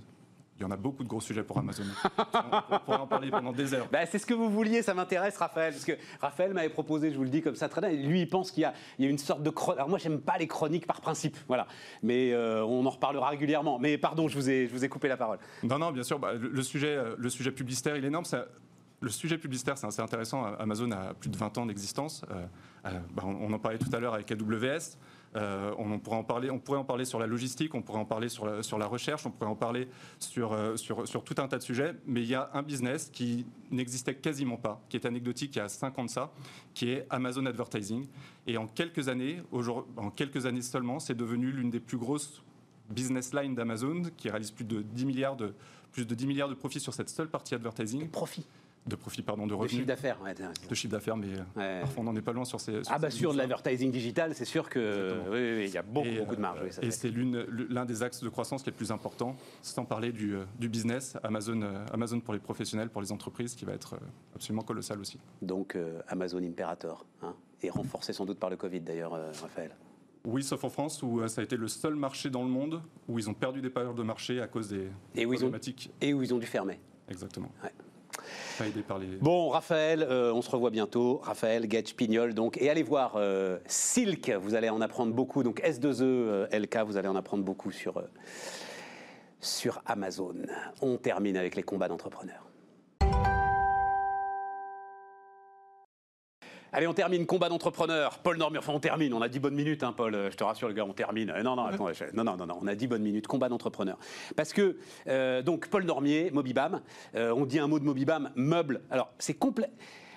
il 0.57 0.61
y 0.61 0.65
en 0.65 0.71
a 0.71 0.77
beaucoup 0.77 1.03
de 1.03 1.09
gros 1.09 1.21
sujets 1.21 1.43
pour 1.43 1.57
Amazon. 1.57 1.83
on 2.17 2.79
pourrait 2.79 2.97
en 2.97 3.07
parler 3.07 3.31
pendant 3.31 3.51
des 3.51 3.73
heures. 3.73 3.87
Bah, 3.91 4.05
c'est 4.05 4.19
ce 4.19 4.25
que 4.25 4.33
vous 4.33 4.49
vouliez, 4.49 4.83
ça 4.83 4.93
m'intéresse, 4.93 5.35
Raphaël. 5.37 5.73
Parce 5.73 5.85
que 5.85 5.93
Raphaël 6.21 6.53
m'avait 6.53 6.69
proposé, 6.69 7.11
je 7.11 7.17
vous 7.17 7.23
le 7.23 7.29
dis 7.29 7.41
comme 7.41 7.55
ça 7.55 7.69
très 7.69 7.81
bien, 7.81 7.89
lui, 7.89 8.21
il 8.21 8.29
pense 8.29 8.51
qu'il 8.51 8.61
y, 8.61 9.05
a 9.05 9.09
une 9.09 9.17
sorte 9.17 9.41
de 9.41 9.49
chronique. 9.49 9.79
Alors 9.79 9.89
moi, 9.89 9.97
j'aime 9.97 10.21
pas 10.21 10.37
les 10.37 10.47
chroniques 10.47 10.85
par 10.85 11.01
principe, 11.01 11.37
voilà. 11.47 11.67
Mais 12.03 12.33
euh, 12.33 12.63
on 12.63 12.85
en 12.85 12.89
reparlera 12.89 13.29
régulièrement. 13.29 13.79
Mais 13.79 13.97
pardon, 13.97 14.27
je 14.27 14.35
vous 14.35 14.49
ai, 14.49 14.67
je 14.67 14.73
vous 14.73 14.85
ai 14.85 14.89
coupé 14.89 15.07
la 15.07 15.17
parole. 15.17 15.39
Non, 15.63 15.79
non, 15.79 15.91
bien 15.91 16.03
sûr. 16.03 16.19
Bah, 16.19 16.33
le, 16.33 16.63
sujet, 16.63 16.95
euh, 16.95 17.15
le 17.17 17.29
sujet 17.29 17.51
publicitaire, 17.51 17.97
il 17.97 18.05
est 18.05 18.09
énorme. 18.09 18.25
Ça, 18.25 18.45
le 19.01 19.09
sujet 19.09 19.37
publicitaire, 19.37 19.77
c'est 19.77 19.87
assez 19.87 20.01
intéressant. 20.01 20.45
Amazon 20.59 20.91
a 20.91 21.13
plus 21.13 21.29
de 21.29 21.37
20 21.37 21.57
ans 21.57 21.65
d'existence. 21.65 22.23
Euh, 22.31 22.99
bah, 23.13 23.23
on, 23.25 23.51
en 23.51 23.59
parlait 23.59 23.79
tout 23.79 23.93
à 23.93 23.99
l'heure 23.99 24.13
avec 24.13 24.31
AWS. 24.31 24.97
Euh, 25.35 25.73
on, 25.77 25.97
pourrait 25.99 26.17
en 26.17 26.23
parler, 26.23 26.51
on 26.51 26.59
pourrait 26.59 26.77
en 26.77 26.83
parler 26.83 27.05
sur 27.05 27.19
la 27.19 27.27
logistique, 27.27 27.73
on 27.73 27.81
pourrait 27.81 27.99
en 27.99 28.05
parler 28.05 28.29
sur 28.29 28.45
la, 28.45 28.63
sur 28.63 28.77
la 28.77 28.85
recherche, 28.85 29.25
on 29.25 29.31
pourrait 29.31 29.49
en 29.49 29.55
parler 29.55 29.87
sur, 30.19 30.53
euh, 30.53 30.75
sur, 30.75 31.23
tout 31.23 31.35
un 31.37 31.47
tas 31.47 31.57
de 31.57 31.63
sujets, 31.63 31.95
mais 32.05 32.21
il 32.21 32.27
y 32.27 32.35
a 32.35 32.49
un 32.53 32.61
business 32.61 33.09
qui 33.11 33.45
n'existait 33.71 34.15
quasiment 34.15 34.57
pas, 34.57 34.81
qui 34.89 34.97
est 34.97 35.05
anecdotique 35.05 35.55
il 35.55 35.59
y 35.59 35.61
a 35.61 35.69
5 35.69 35.99
ans 35.99 36.05
de 36.05 36.09
ça, 36.09 36.31
qui 36.73 36.89
est 36.89 37.07
Amazon 37.09 37.45
Advertising. 37.45 38.07
Et 38.45 38.57
en 38.57 38.67
quelques 38.67 39.07
années, 39.07 39.41
en 39.97 40.09
quelques 40.11 40.45
années 40.45 40.61
seulement, 40.61 40.99
c'est 40.99 41.15
devenu 41.15 41.51
l'une 41.51 41.69
des 41.69 41.79
plus 41.79 41.97
grosses 41.97 42.43
business 42.89 43.33
lines 43.33 43.55
d'Amazon, 43.55 44.03
qui 44.17 44.29
réalise 44.29 44.51
plus 44.51 44.65
de 44.65 44.81
10 44.81 45.05
milliards 45.05 45.35
de, 45.35 45.53
plus 45.91 46.05
de 46.05 46.13
10 46.15 46.27
milliards 46.27 46.49
de 46.49 46.53
profits 46.53 46.79
sur 46.79 46.93
cette 46.93 47.09
seule 47.09 47.29
partie 47.29 47.55
advertising. 47.55 48.09
De 48.85 48.95
profit, 48.95 49.21
pardon, 49.21 49.47
de 49.47 49.53
revenus. 49.53 49.71
De 49.71 49.75
chiffre 49.77 49.87
d'affaires, 49.87 50.17
De 50.69 50.75
chiffre 50.75 50.91
d'affaires, 50.91 51.17
mais 51.17 51.27
euh, 51.57 51.81
parfois 51.81 52.01
on 52.01 52.05
n'en 52.05 52.15
est 52.15 52.21
pas 52.21 52.33
loin 52.33 52.45
sur 52.45 52.59
ces. 52.59 52.81
ah, 52.89 52.99
bah 52.99 53.09
sur 53.09 53.31
de 53.33 53.37
l'advertising 53.37 53.91
digital, 53.91 54.35
c'est 54.35 54.45
sûr 54.45 54.69
que. 54.69 55.13
Oui, 55.29 55.65
il 55.67 55.73
y 55.73 55.77
a 55.77 55.81
beaucoup, 55.81 56.09
beaucoup 56.19 56.35
de 56.35 56.41
marge. 56.41 56.59
et 56.81 56.91
c'est 56.91 57.11
l'un 57.69 57.85
des 57.85 58.03
axes 58.03 58.21
de 58.23 58.29
croissance 58.29 58.65
les 58.65 58.71
plus 58.71 58.91
importants, 58.91 59.35
sans 59.61 59.85
parler 59.85 60.11
du, 60.11 60.35
euh, 60.35 60.43
du 60.59 60.67
business, 60.69 61.17
Amazon, 61.23 61.61
euh, 61.61 61.85
Amazon 61.93 62.19
pour 62.19 62.33
les 62.33 62.39
professionnels, 62.39 62.89
pour 62.89 63.01
les 63.01 63.11
entreprises, 63.11 63.55
qui 63.55 63.65
va 63.65 63.73
être 63.73 63.95
absolument 64.35 64.63
colossal 64.63 64.99
aussi. 64.99 65.17
Donc 65.41 65.77
Amazon 66.07 66.39
Imperator, 66.43 67.05
hein, 67.21 67.35
et 67.61 67.69
renforcé 67.69 68.11
sans 68.13 68.25
doute 68.25 68.39
par 68.39 68.49
le 68.49 68.57
Covid 68.57 68.81
d'ailleurs, 68.81 69.11
Raphaël. 69.41 69.71
Oui, 70.25 70.41
sauf 70.41 70.63
en 70.63 70.69
France, 70.69 71.03
où 71.03 71.25
ça 71.27 71.41
a 71.41 71.43
été 71.43 71.57
le 71.57 71.67
seul 71.67 71.95
marché 71.95 72.29
dans 72.29 72.43
le 72.43 72.49
monde 72.49 72.81
où 73.09 73.19
ils 73.19 73.29
ont 73.29 73.33
perdu 73.33 73.61
des 73.61 73.69
parts 73.69 73.93
de 73.93 74.03
marché 74.03 74.39
à 74.41 74.47
cause 74.47 74.69
des 74.69 74.87
et 75.15 75.25
problématiques. 75.25 75.91
et 75.99 76.13
où 76.13 76.21
ils 76.23 76.33
ont 76.33 76.37
dû 76.37 76.45
fermer. 76.45 76.79
Exactement. 77.09 77.51
Bon, 79.21 79.49
Raphaël, 79.49 80.03
euh, 80.03 80.33
on 80.33 80.41
se 80.41 80.49
revoit 80.49 80.69
bientôt. 80.69 81.19
Raphaël, 81.23 81.69
Getch, 81.69 81.93
Pignol, 81.93 82.33
donc. 82.33 82.61
Et 82.61 82.69
allez 82.69 82.83
voir 82.83 83.13
euh, 83.15 83.57
Silk, 83.65 84.31
vous 84.41 84.55
allez 84.55 84.69
en 84.69 84.81
apprendre 84.81 85.13
beaucoup. 85.13 85.43
Donc 85.43 85.61
S2E, 85.61 86.01
euh, 86.01 86.47
LK, 86.51 86.79
vous 86.85 86.97
allez 86.97 87.07
en 87.07 87.15
apprendre 87.15 87.43
beaucoup 87.43 87.71
sur 87.71 88.03
Amazon. 89.85 90.35
On 90.81 90.97
termine 90.97 91.37
avec 91.37 91.55
les 91.55 91.63
combats 91.63 91.87
d'entrepreneurs. 91.87 92.52
Allez, 96.75 96.87
on 96.87 96.93
termine 96.95 97.27
combat 97.27 97.49
d'entrepreneur. 97.49 98.17
Paul 98.17 98.37
Normier, 98.37 98.57
enfin 98.57 98.73
on 98.73 98.79
termine, 98.79 99.13
on 99.13 99.21
a 99.21 99.29
10 99.29 99.39
bonnes 99.39 99.53
minutes, 99.53 99.83
hein, 99.83 99.93
Paul, 99.95 100.29
je 100.31 100.35
te 100.35 100.43
rassure 100.43 100.67
le 100.67 100.73
gars, 100.73 100.85
on 100.85 100.93
termine. 100.93 101.29
Euh, 101.29 101.43
non, 101.43 101.55
non, 101.55 101.65
attends, 101.65 101.89
non, 102.15 102.23
non, 102.23 102.35
non, 102.35 102.57
on 102.59 102.65
a 102.65 102.73
10 102.73 102.87
bonnes 102.87 103.03
minutes, 103.03 103.27
combat 103.27 103.47
d'entrepreneur. 103.47 103.99
Parce 104.35 104.53
que, 104.53 104.77
euh, 105.07 105.43
donc, 105.43 105.67
Paul 105.67 105.83
Normier, 105.83 106.31
Mobibam, 106.31 106.81
euh, 107.13 107.31
on 107.31 107.45
dit 107.45 107.59
un 107.59 107.67
mot 107.67 107.77
de 107.77 107.85
Mobibam, 107.85 108.31
meuble. 108.35 108.81
Alors, 108.89 109.11
c'est 109.19 109.35
complet. 109.35 109.69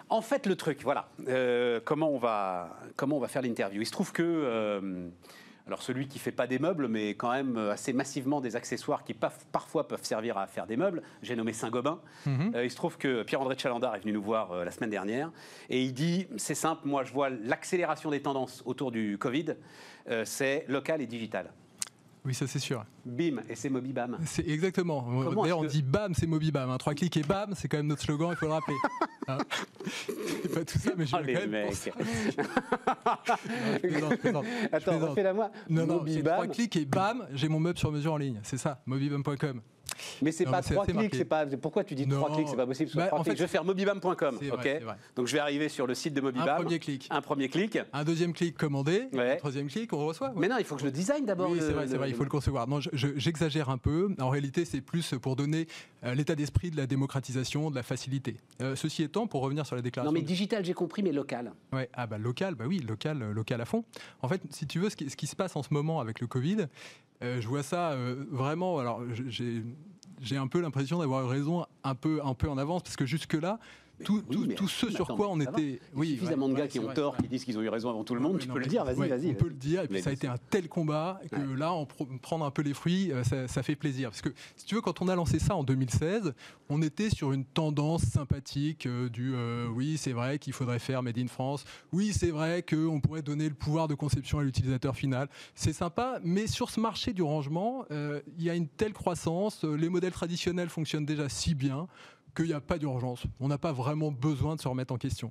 En 0.08 0.22
fait, 0.22 0.46
le 0.46 0.56
truc, 0.56 0.80
voilà, 0.82 1.10
euh, 1.28 1.78
comment, 1.84 2.08
on 2.08 2.16
va, 2.16 2.78
comment 2.96 3.18
on 3.18 3.20
va 3.20 3.28
faire 3.28 3.42
l'interview? 3.42 3.82
Il 3.82 3.86
se 3.86 3.92
trouve 3.92 4.12
que, 4.12 5.10
alors 5.66 5.82
celui 5.82 6.06
qui 6.08 6.18
fait 6.18 6.32
pas 6.32 6.46
des 6.46 6.58
meubles, 6.58 6.88
mais 6.88 7.10
quand 7.10 7.32
même 7.32 7.56
assez 7.56 7.92
massivement 7.92 8.40
des 8.40 8.56
accessoires 8.56 9.04
qui 9.04 9.14
parfois 9.14 9.88
peuvent 9.88 10.04
servir 10.04 10.38
à 10.38 10.46
faire 10.46 10.66
des 10.66 10.76
meubles, 10.76 11.02
j'ai 11.22 11.34
nommé 11.36 11.52
Saint-Gobain. 11.52 12.00
Mhm. 12.24 12.52
Euh, 12.54 12.64
il 12.64 12.70
se 12.70 12.76
trouve 12.76 12.96
que 12.98 13.22
Pierre-André 13.22 13.56
Chalandard 13.58 13.96
est 13.96 14.00
venu 14.00 14.12
nous 14.12 14.22
voir 14.22 14.64
la 14.64 14.70
semaine 14.70 14.90
dernière 14.90 15.32
et 15.68 15.82
il 15.82 15.92
dit, 15.92 16.28
c'est 16.36 16.54
simple, 16.54 16.86
moi 16.86 17.04
je 17.04 17.12
vois 17.12 17.30
l'accélération 17.30 18.10
des 18.10 18.22
tendances 18.22 18.62
autour 18.64 18.92
du 18.92 19.18
Covid, 19.18 19.54
c'est 20.24 20.64
local 20.68 21.02
et 21.02 21.06
digital. 21.06 21.50
Oui, 22.26 22.34
ça 22.34 22.48
c'est 22.48 22.58
sûr. 22.58 22.84
BIM 23.04 23.40
et 23.48 23.54
c'est 23.54 23.70
Mobibam. 23.70 24.18
C'est 24.26 24.48
exactement. 24.48 25.06
D'ailleurs, 25.40 25.60
on 25.60 25.64
dit 25.64 25.82
BAM, 25.82 26.12
c'est 26.12 26.26
Mobibam. 26.26 26.68
Hein. 26.68 26.76
Trois 26.76 26.94
clics 26.94 27.16
et 27.16 27.22
BAM, 27.22 27.54
c'est 27.54 27.68
quand 27.68 27.76
même 27.76 27.86
notre 27.86 28.02
slogan, 28.02 28.30
il 28.32 28.36
faut 28.36 28.46
le 28.46 28.52
rappeler. 28.52 28.74
Hein 29.28 29.38
pas 30.54 30.64
tout 30.64 30.78
ça, 30.78 30.92
mais 30.96 31.04
je 31.04 31.16
oh, 31.16 31.20
les 31.20 31.34
quand 31.34 31.48
mecs. 31.48 31.92
Attends, 34.72 35.00
refais-la 35.00 35.32
moi. 35.32 35.50
Non, 35.68 35.84
non, 35.84 36.04
trois 36.24 36.46
clics 36.46 36.76
et 36.76 36.84
BAM, 36.84 37.26
j'ai 37.32 37.48
mon 37.48 37.58
meuble 37.58 37.76
sur 37.76 37.90
mesure 37.90 38.12
en 38.12 38.18
ligne. 38.18 38.38
C'est 38.44 38.56
ça, 38.56 38.80
mobibam.com. 38.86 39.60
Mais 40.22 40.32
c'est 40.32 40.44
pas 40.44 40.62
trois 40.62 40.86
clics, 40.86 41.14
c'est 41.14 41.24
pas. 41.24 41.46
Pourquoi 41.46 41.84
tu 41.84 41.94
dis 41.94 42.06
trois 42.06 42.32
clics 42.32 42.48
C'est 42.48 42.56
pas 42.56 42.66
possible. 42.66 42.90
Bah, 42.94 43.08
en 43.12 43.24
fait, 43.24 43.36
je 43.36 43.42
vais 43.42 43.48
faire 43.48 43.64
mobibam.com. 43.64 44.38
Ok? 44.52 44.68
Donc 45.14 45.26
je 45.26 45.32
vais 45.32 45.40
arriver 45.40 45.68
sur 45.68 45.86
le 45.86 45.94
site 45.94 46.14
de 46.14 46.20
Mobibam. 46.20 46.48
Un 46.48 46.62
premier 46.62 46.78
clic. 46.78 47.06
Un 47.10 47.20
premier 47.20 47.48
clic. 47.48 47.78
Un 47.92 48.04
deuxième 48.04 48.32
clic 48.32 48.56
commandé. 48.56 49.08
Un 49.16 49.36
troisième 49.36 49.68
clic, 49.68 49.92
on 49.92 50.06
reçoit. 50.06 50.32
Mais 50.36 50.48
non, 50.48 50.56
il 50.58 50.64
faut 50.64 50.74
que 50.74 50.80
je 50.80 50.86
le 50.86 50.92
design 50.92 51.24
d'abord. 51.24 51.50
Oui, 51.50 51.58
c'est 51.60 51.72
vrai, 51.72 51.86
c'est 51.86 51.96
vrai. 51.96 52.10
Il 52.10 52.14
faut 52.14 52.24
le 52.24 52.30
concevoir. 52.30 52.68
Non, 52.68 52.80
j'exagère 52.92 53.70
un 53.70 53.78
peu. 53.78 54.14
En 54.20 54.30
réalité, 54.30 54.64
c'est 54.64 54.80
plus 54.80 55.14
pour 55.20 55.36
donner 55.36 55.66
euh, 56.04 56.14
l'état 56.14 56.34
d'esprit 56.34 56.70
de 56.70 56.76
la 56.76 56.86
démocratisation, 56.86 57.70
de 57.70 57.74
la 57.74 57.82
facilité. 57.82 58.36
Euh, 58.60 58.76
ceci 58.76 59.02
étant, 59.02 59.26
pour 59.26 59.42
revenir 59.42 59.66
sur 59.66 59.76
la 59.76 59.82
déclaration. 59.82 60.12
Non, 60.12 60.18
mais 60.18 60.24
digital, 60.24 60.64
j'ai 60.64 60.74
compris, 60.74 61.02
mais 61.02 61.12
local. 61.12 61.52
Ouais. 61.72 61.88
Ah 61.92 62.06
bah 62.06 62.18
local, 62.18 62.54
bah 62.54 62.64
oui, 62.66 62.78
local, 62.78 63.22
euh, 63.22 63.32
local 63.32 63.60
à 63.60 63.64
fond. 63.64 63.84
En 64.22 64.28
fait, 64.28 64.42
si 64.50 64.66
tu 64.66 64.78
veux, 64.78 64.90
ce 64.90 64.96
qui, 64.96 65.10
ce 65.10 65.16
qui 65.16 65.26
se 65.26 65.36
passe 65.36 65.56
en 65.56 65.62
ce 65.62 65.72
moment 65.72 66.00
avec 66.00 66.20
le 66.20 66.26
Covid, 66.26 66.66
je 67.20 67.46
vois 67.46 67.62
ça 67.62 67.96
vraiment. 68.30 68.78
Alors, 68.78 69.02
j'ai 69.28 70.36
un 70.36 70.46
peu 70.46 70.60
l'impression 70.60 70.98
d'avoir 70.98 71.28
raison 71.28 71.66
un 71.84 71.94
peu, 71.94 72.20
un 72.24 72.34
peu 72.34 72.48
en 72.48 72.58
avance, 72.58 72.82
parce 72.82 72.96
que 72.96 73.06
jusque-là, 73.06 73.58
tout, 74.04 74.22
tout, 74.22 74.68
ce 74.68 74.90
sur 74.90 75.06
quoi 75.06 75.28
on 75.30 75.40
était. 75.40 75.80
Oui, 75.94 76.14
suffisamment 76.14 76.48
de 76.48 76.54
gars 76.54 76.68
qui 76.68 76.78
ont 76.78 76.92
tort, 76.92 77.16
qui 77.16 77.28
disent 77.28 77.44
qu'ils 77.44 77.58
ont 77.58 77.62
eu 77.62 77.68
raison 77.68 77.90
avant 77.90 78.04
tout 78.04 78.14
le 78.14 78.20
monde. 78.20 78.38
tu 78.38 78.48
peux 78.48 78.58
le 78.58 78.66
dire, 78.66 78.84
vas-y, 78.84 79.08
vas-y. 79.08 79.30
On 79.30 79.34
peut 79.34 79.48
le 79.48 79.54
dire. 79.54 79.82
Et 79.82 79.88
puis 79.88 80.02
ça 80.02 80.10
a 80.10 80.12
été 80.12 80.26
un 80.26 80.38
tel 80.50 80.68
combat 80.68 81.20
que 81.30 81.54
là, 81.56 81.72
en 81.72 81.86
prendre 81.86 82.44
un 82.44 82.50
peu 82.50 82.62
les 82.62 82.74
fruits, 82.74 83.12
euh, 83.12 83.22
ça, 83.24 83.62
fait 83.62 83.76
plaisir. 83.76 84.10
Parce 84.10 84.22
que 84.22 84.30
si 84.56 84.66
tu 84.66 84.74
veux, 84.74 84.80
quand 84.80 85.00
on 85.02 85.08
a 85.08 85.14
lancé 85.14 85.38
ça 85.38 85.56
en 85.56 85.64
2016, 85.64 86.34
on 86.68 86.82
était 86.82 87.10
sur 87.10 87.32
une 87.32 87.44
tendance 87.44 88.02
sympathique 88.02 88.86
euh, 88.86 89.08
du 89.08 89.34
euh, 89.34 89.66
oui, 89.68 89.96
c'est 89.96 90.12
vrai 90.12 90.38
qu'il 90.38 90.52
faudrait 90.52 90.78
faire 90.78 91.02
Made 91.02 91.18
in 91.18 91.26
France. 91.26 91.64
Oui, 91.92 92.12
c'est 92.12 92.30
vrai 92.30 92.62
qu'on 92.62 93.00
pourrait 93.00 93.22
donner 93.22 93.48
le 93.48 93.54
pouvoir 93.54 93.88
de 93.88 93.94
conception 93.94 94.38
à 94.38 94.44
l'utilisateur 94.44 94.94
final. 94.94 95.28
C'est 95.54 95.72
sympa, 95.72 96.20
mais 96.22 96.46
sur 96.46 96.70
ce 96.70 96.80
marché 96.80 97.12
du 97.12 97.22
rangement, 97.22 97.84
il 97.90 98.44
y 98.44 98.50
a 98.50 98.54
une 98.54 98.68
telle 98.68 98.92
croissance. 98.92 99.64
Les 99.64 99.88
modèles 99.88 100.12
traditionnels 100.12 100.68
fonctionnent 100.68 101.06
déjà 101.06 101.28
si 101.28 101.54
bien 101.54 101.88
qu'il 102.36 102.46
n'y 102.46 102.52
a 102.52 102.60
pas 102.60 102.78
d'urgence. 102.78 103.24
On 103.40 103.48
n'a 103.48 103.58
pas 103.58 103.72
vraiment 103.72 104.12
besoin 104.12 104.54
de 104.54 104.60
se 104.60 104.68
remettre 104.68 104.92
en 104.92 104.98
question. 104.98 105.30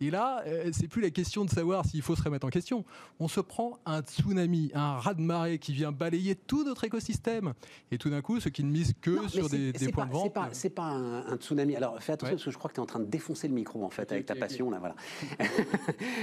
Et 0.00 0.10
là, 0.10 0.42
euh, 0.46 0.70
c'est 0.72 0.88
plus 0.88 1.00
la 1.00 1.10
question 1.10 1.44
de 1.44 1.50
savoir 1.50 1.86
s'il 1.86 2.02
faut 2.02 2.16
se 2.16 2.22
remettre 2.22 2.46
en 2.46 2.50
question. 2.50 2.84
On 3.20 3.28
se 3.28 3.40
prend 3.40 3.78
un 3.86 4.02
tsunami, 4.02 4.72
un 4.74 4.94
raz-de-marée 4.98 5.58
qui 5.58 5.72
vient 5.72 5.92
balayer 5.92 6.34
tout 6.34 6.64
notre 6.64 6.84
écosystème. 6.84 7.54
Et 7.90 7.98
tout 7.98 8.10
d'un 8.10 8.20
coup, 8.20 8.40
ceux 8.40 8.50
qui 8.50 8.64
ne 8.64 8.70
misent 8.70 8.94
que 9.00 9.28
sur 9.28 9.48
des, 9.48 9.72
points 9.92 10.06
de 10.06 10.12
vente. 10.12 10.32
C'est 10.52 10.70
pas, 10.70 10.82
pas 10.82 10.88
un, 10.90 11.36
tsunami. 11.36 11.76
Alors 11.76 12.02
fais 12.02 12.12
attention 12.12 12.34
parce 12.34 12.44
que 12.44 12.50
je 12.50 12.58
crois 12.58 12.70
que 12.70 12.74
tu 12.74 12.80
es 12.80 12.82
en 12.82 12.86
train 12.86 13.00
de 13.00 13.06
défoncer 13.06 13.46
le 13.46 13.54
micro 13.54 13.84
en 13.84 13.90
fait 13.90 14.10
avec 14.10 14.26
ta 14.26 14.34
passion 14.34 14.70
là. 14.70 14.78
Voilà. 14.78 14.96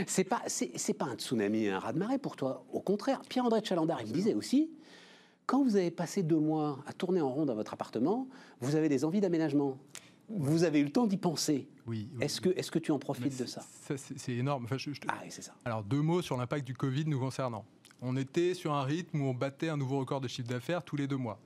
c'est 0.05 0.25
pas, 0.25 0.41
c'est 0.47 0.93
pas 0.93 1.05
un 1.05 1.15
tsunami, 1.15 1.69
un 1.69 1.79
raz-de-marée 1.79 2.17
pour 2.17 2.35
toi. 2.35 2.65
Au 2.73 2.81
contraire, 2.81 3.21
Pierre-André 3.27 3.61
Chalandard, 3.63 4.01
il 4.01 4.11
disait 4.11 4.33
aussi. 4.33 4.69
Quand 5.47 5.63
vous 5.63 5.75
avez 5.75 5.91
passé 5.91 6.23
deux 6.23 6.39
mois 6.39 6.79
à 6.87 6.93
tourner 6.93 7.19
en 7.19 7.29
rond 7.29 7.45
dans 7.45 7.55
votre 7.55 7.73
appartement, 7.73 8.29
vous 8.61 8.75
avez 8.75 8.87
des 8.87 9.03
envies 9.03 9.19
d'aménagement 9.19 9.77
vous 10.37 10.63
avez 10.63 10.79
eu 10.79 10.83
le 10.85 10.91
temps 10.91 11.07
d'y 11.07 11.17
penser. 11.17 11.67
Oui. 11.87 12.09
Est-ce 12.19 12.41
que, 12.41 12.49
est 12.49 12.69
que 12.69 12.79
tu 12.79 12.91
en 12.91 12.99
profites 12.99 13.39
de 13.39 13.45
ça, 13.45 13.61
C'est 13.97 14.33
énorme. 14.33 14.67
Ah 15.07 15.15
c'est 15.29 15.41
ça. 15.41 15.53
Alors, 15.65 15.83
deux 15.83 16.01
mots 16.01 16.21
sur 16.21 16.37
l'impact 16.37 16.65
du 16.65 16.73
Covid 16.73 17.05
nous 17.05 17.19
concernant. 17.19 17.65
On 18.01 18.17
était 18.17 18.53
sur 18.53 18.73
un 18.73 18.83
rythme 18.83 19.21
où 19.21 19.25
on 19.25 19.33
battait 19.33 19.69
un 19.69 19.77
nouveau 19.77 19.99
record 19.99 20.21
de 20.21 20.27
chiffre 20.27 20.47
d'affaires 20.47 20.83
tous 20.83 20.95
les 20.95 21.07
deux 21.07 21.17
mois. 21.17 21.39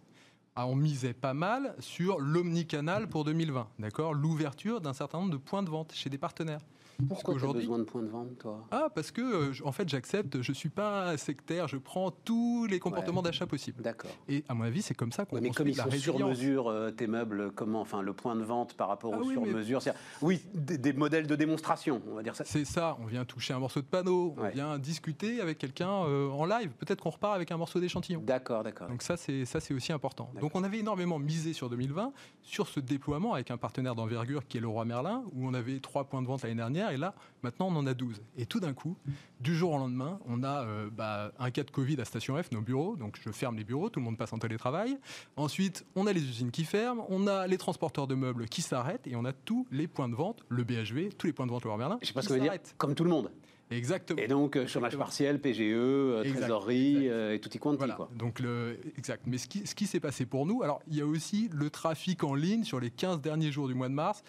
Ah, 0.56 0.68
on 0.68 0.76
misait 0.76 1.14
pas 1.14 1.34
mal 1.34 1.76
sur 1.80 2.20
l'omnicanal 2.20 3.10
pour 3.10 3.26
2020, 3.26 3.68
d'accord? 3.78 4.14
L'ouverture 4.14 4.80
d'un 4.80 4.94
certain 4.94 5.20
nombre 5.20 5.32
de 5.32 5.38
points 5.38 5.64
de 5.64 5.70
vente 5.70 5.92
chez 5.94 6.10
des 6.10 6.18
partenaires. 6.18 6.62
Pourquoi 7.08 7.36
tu 7.36 7.46
as 7.46 7.54
besoin 7.54 7.80
de 7.80 7.84
points 7.84 8.02
de 8.02 8.08
vente, 8.08 8.38
toi? 8.38 8.66
Ah, 8.72 8.90
parce 8.94 9.12
que, 9.12 9.22
euh, 9.22 9.54
en 9.64 9.72
fait, 9.72 9.88
j'accepte, 9.90 10.42
je 10.42 10.52
ne 10.52 10.56
suis 10.56 10.70
pas 10.70 11.18
sectaire, 11.18 11.68
je 11.68 11.78
prends 11.78 12.12
tous 12.12 12.66
les 12.68 12.80
comportements 12.80 13.22
d'achat 13.22 13.46
possibles. 13.46 13.82
D'accord. 13.82 14.12
Et 14.28 14.44
à 14.48 14.54
mon 14.54 14.64
avis, 14.64 14.82
c'est 14.82 14.94
comme 14.94 15.12
ça 15.12 15.26
qu'on 15.26 15.36
ouais, 15.36 15.42
Mais 15.42 15.50
comme 15.50 15.68
ils 15.68 15.76
sont 15.76 15.90
sur 15.92 16.20
mesure, 16.20 16.68
euh, 16.68 16.92
tes 16.92 17.08
meubles, 17.08 17.52
comment, 17.56 17.82
enfin, 17.82 18.02
le 18.02 18.14
point 18.14 18.36
de 18.36 18.44
vente 18.44 18.76
par 18.76 18.88
rapport 18.88 19.14
ah 19.14 19.20
aux 19.20 19.32
sur 19.32 19.46
mesure 19.46 19.82
Oui, 20.22 20.42
des, 20.54 20.94
modèles 20.94 21.28
de 21.28 21.36
démonstration, 21.36 22.02
on 22.10 22.16
va 22.16 22.24
dire 22.24 22.36
ça. 22.36 22.44
C'est 22.46 22.66
ça, 22.66 22.98
on 23.02 23.06
vient 23.06 23.26
toucher 23.26 23.54
un 23.54 23.60
morceau 23.60 23.82
de 23.82 23.86
panneau, 23.86 24.36
on 24.38 24.50
vient 24.50 24.78
discuter 24.78 25.42
avec 25.42 25.58
quelqu'un 25.58 25.90
euh, 25.90 26.30
en 26.30 26.46
live, 26.46 26.72
peut-être 26.80 27.02
qu'on 27.02 27.10
repart 27.10 27.36
avec 27.36 27.52
un 27.52 27.58
morceau 27.58 27.80
d'échantillon. 27.80 28.22
D'accord, 28.26 28.64
d'accord. 28.64 28.88
Donc 28.88 29.02
ça, 29.02 29.18
c'est 29.18 29.74
aussi 29.74 29.92
important. 29.92 30.30
Donc 30.40 30.56
on 30.56 30.64
avait 30.64 30.80
énormément 30.80 31.20
misé 31.20 31.54
sur 31.54 31.70
2020, 31.70 32.14
sur 32.42 32.68
ce 32.68 32.80
déploiement 32.80 33.34
avec 33.34 33.52
un 33.52 33.58
partenaire 33.58 33.96
d'envergure 33.96 34.48
qui 34.48 34.58
est 34.58 34.62
le 34.62 34.68
Roi 34.68 34.86
Merlin, 34.86 35.24
où 35.34 35.48
on 35.48 35.54
avait 35.54 35.80
trois 35.80 36.06
points 36.06 36.22
de 36.22 36.28
vente 36.28 36.44
l'année 36.44 36.56
dernière, 36.56 36.85
et 36.94 36.98
là, 36.98 37.16
maintenant, 37.44 37.68
on 37.68 37.76
en 37.76 37.88
a 37.88 37.94
12. 37.94 38.22
Et 38.38 38.46
tout 38.46 38.60
d'un 38.60 38.74
coup, 38.74 38.98
du 39.40 39.56
jour 39.56 39.72
au 39.72 39.78
lendemain, 39.78 40.20
on 40.28 40.44
a 40.44 40.64
euh, 40.64 40.90
bah, 40.92 41.32
un 41.40 41.52
cas 41.52 41.64
de 41.64 41.72
Covid 41.72 42.00
à 42.00 42.06
Station 42.06 42.42
F, 42.42 42.52
nos 42.52 42.62
bureaux. 42.62 42.96
Donc 42.96 43.20
je 43.22 43.32
ferme 43.32 43.58
les 43.58 43.64
bureaux, 43.64 43.90
tout 43.90 44.00
le 44.00 44.06
monde 44.06 44.18
passe 44.18 44.34
en 44.34 44.40
télétravail. 44.40 44.98
Ensuite, 45.36 45.86
on 45.96 46.08
a 46.08 46.14
les 46.14 46.22
usines 46.22 46.52
qui 46.52 46.66
ferment, 46.66 47.06
on 47.10 47.28
a 47.28 47.48
les 47.48 47.58
transporteurs 47.58 48.08
de 48.08 48.16
meubles 48.16 48.48
qui 48.48 48.62
s'arrêtent 48.62 49.08
et 49.08 49.16
on 49.16 49.26
a 49.26 49.34
tous 49.34 49.68
les 49.72 49.88
points 49.88 50.10
de 50.10 50.16
vente, 50.16 50.44
le 50.50 50.64
BHV, 50.64 51.10
tous 51.18 51.28
les 51.28 51.34
points 51.34 51.46
de 51.46 51.52
vente 51.52 51.64
Leroy 51.64 51.78
Merlin. 51.78 51.98
Je 52.02 52.08
sais 52.08 52.14
pas 52.14 52.22
ce 52.22 52.30
que 52.30 52.34
veut 52.34 52.40
dire. 52.40 52.54
Comme 52.78 52.96
tout 52.96 53.04
le 53.04 53.10
monde. 53.10 53.32
Exactement. 53.72 54.22
Et 54.22 54.28
donc, 54.28 54.56
euh, 54.56 54.68
chômage 54.68 54.96
partiel, 54.96 55.42
PGE, 55.42 55.62
euh, 55.62 56.24
trésorerie 56.24 57.08
et 57.08 57.40
tout 57.40 57.50
y 57.52 57.58
quanti. 57.58 57.78
Voilà. 57.80 57.96
Quoi. 57.96 58.10
Donc, 58.16 58.40
le, 58.40 58.78
exact. 58.96 59.24
Mais 59.26 59.40
ce 59.40 59.48
qui, 59.48 59.66
ce 59.66 59.74
qui 59.74 59.88
s'est 59.88 60.00
passé 60.00 60.28
pour 60.28 60.46
nous, 60.46 60.62
alors 60.62 60.82
il 60.88 60.96
y 60.96 61.02
a 61.02 61.06
aussi 61.06 61.50
le 61.52 61.72
trafic 61.72 62.24
en 62.24 62.36
ligne 62.36 62.64
sur 62.64 62.80
les 62.80 62.92
15 62.92 63.22
derniers 63.22 63.52
jours 63.52 63.68
du 63.68 63.74
mois 63.74 63.90
de 63.90 63.94
mars 63.94 64.24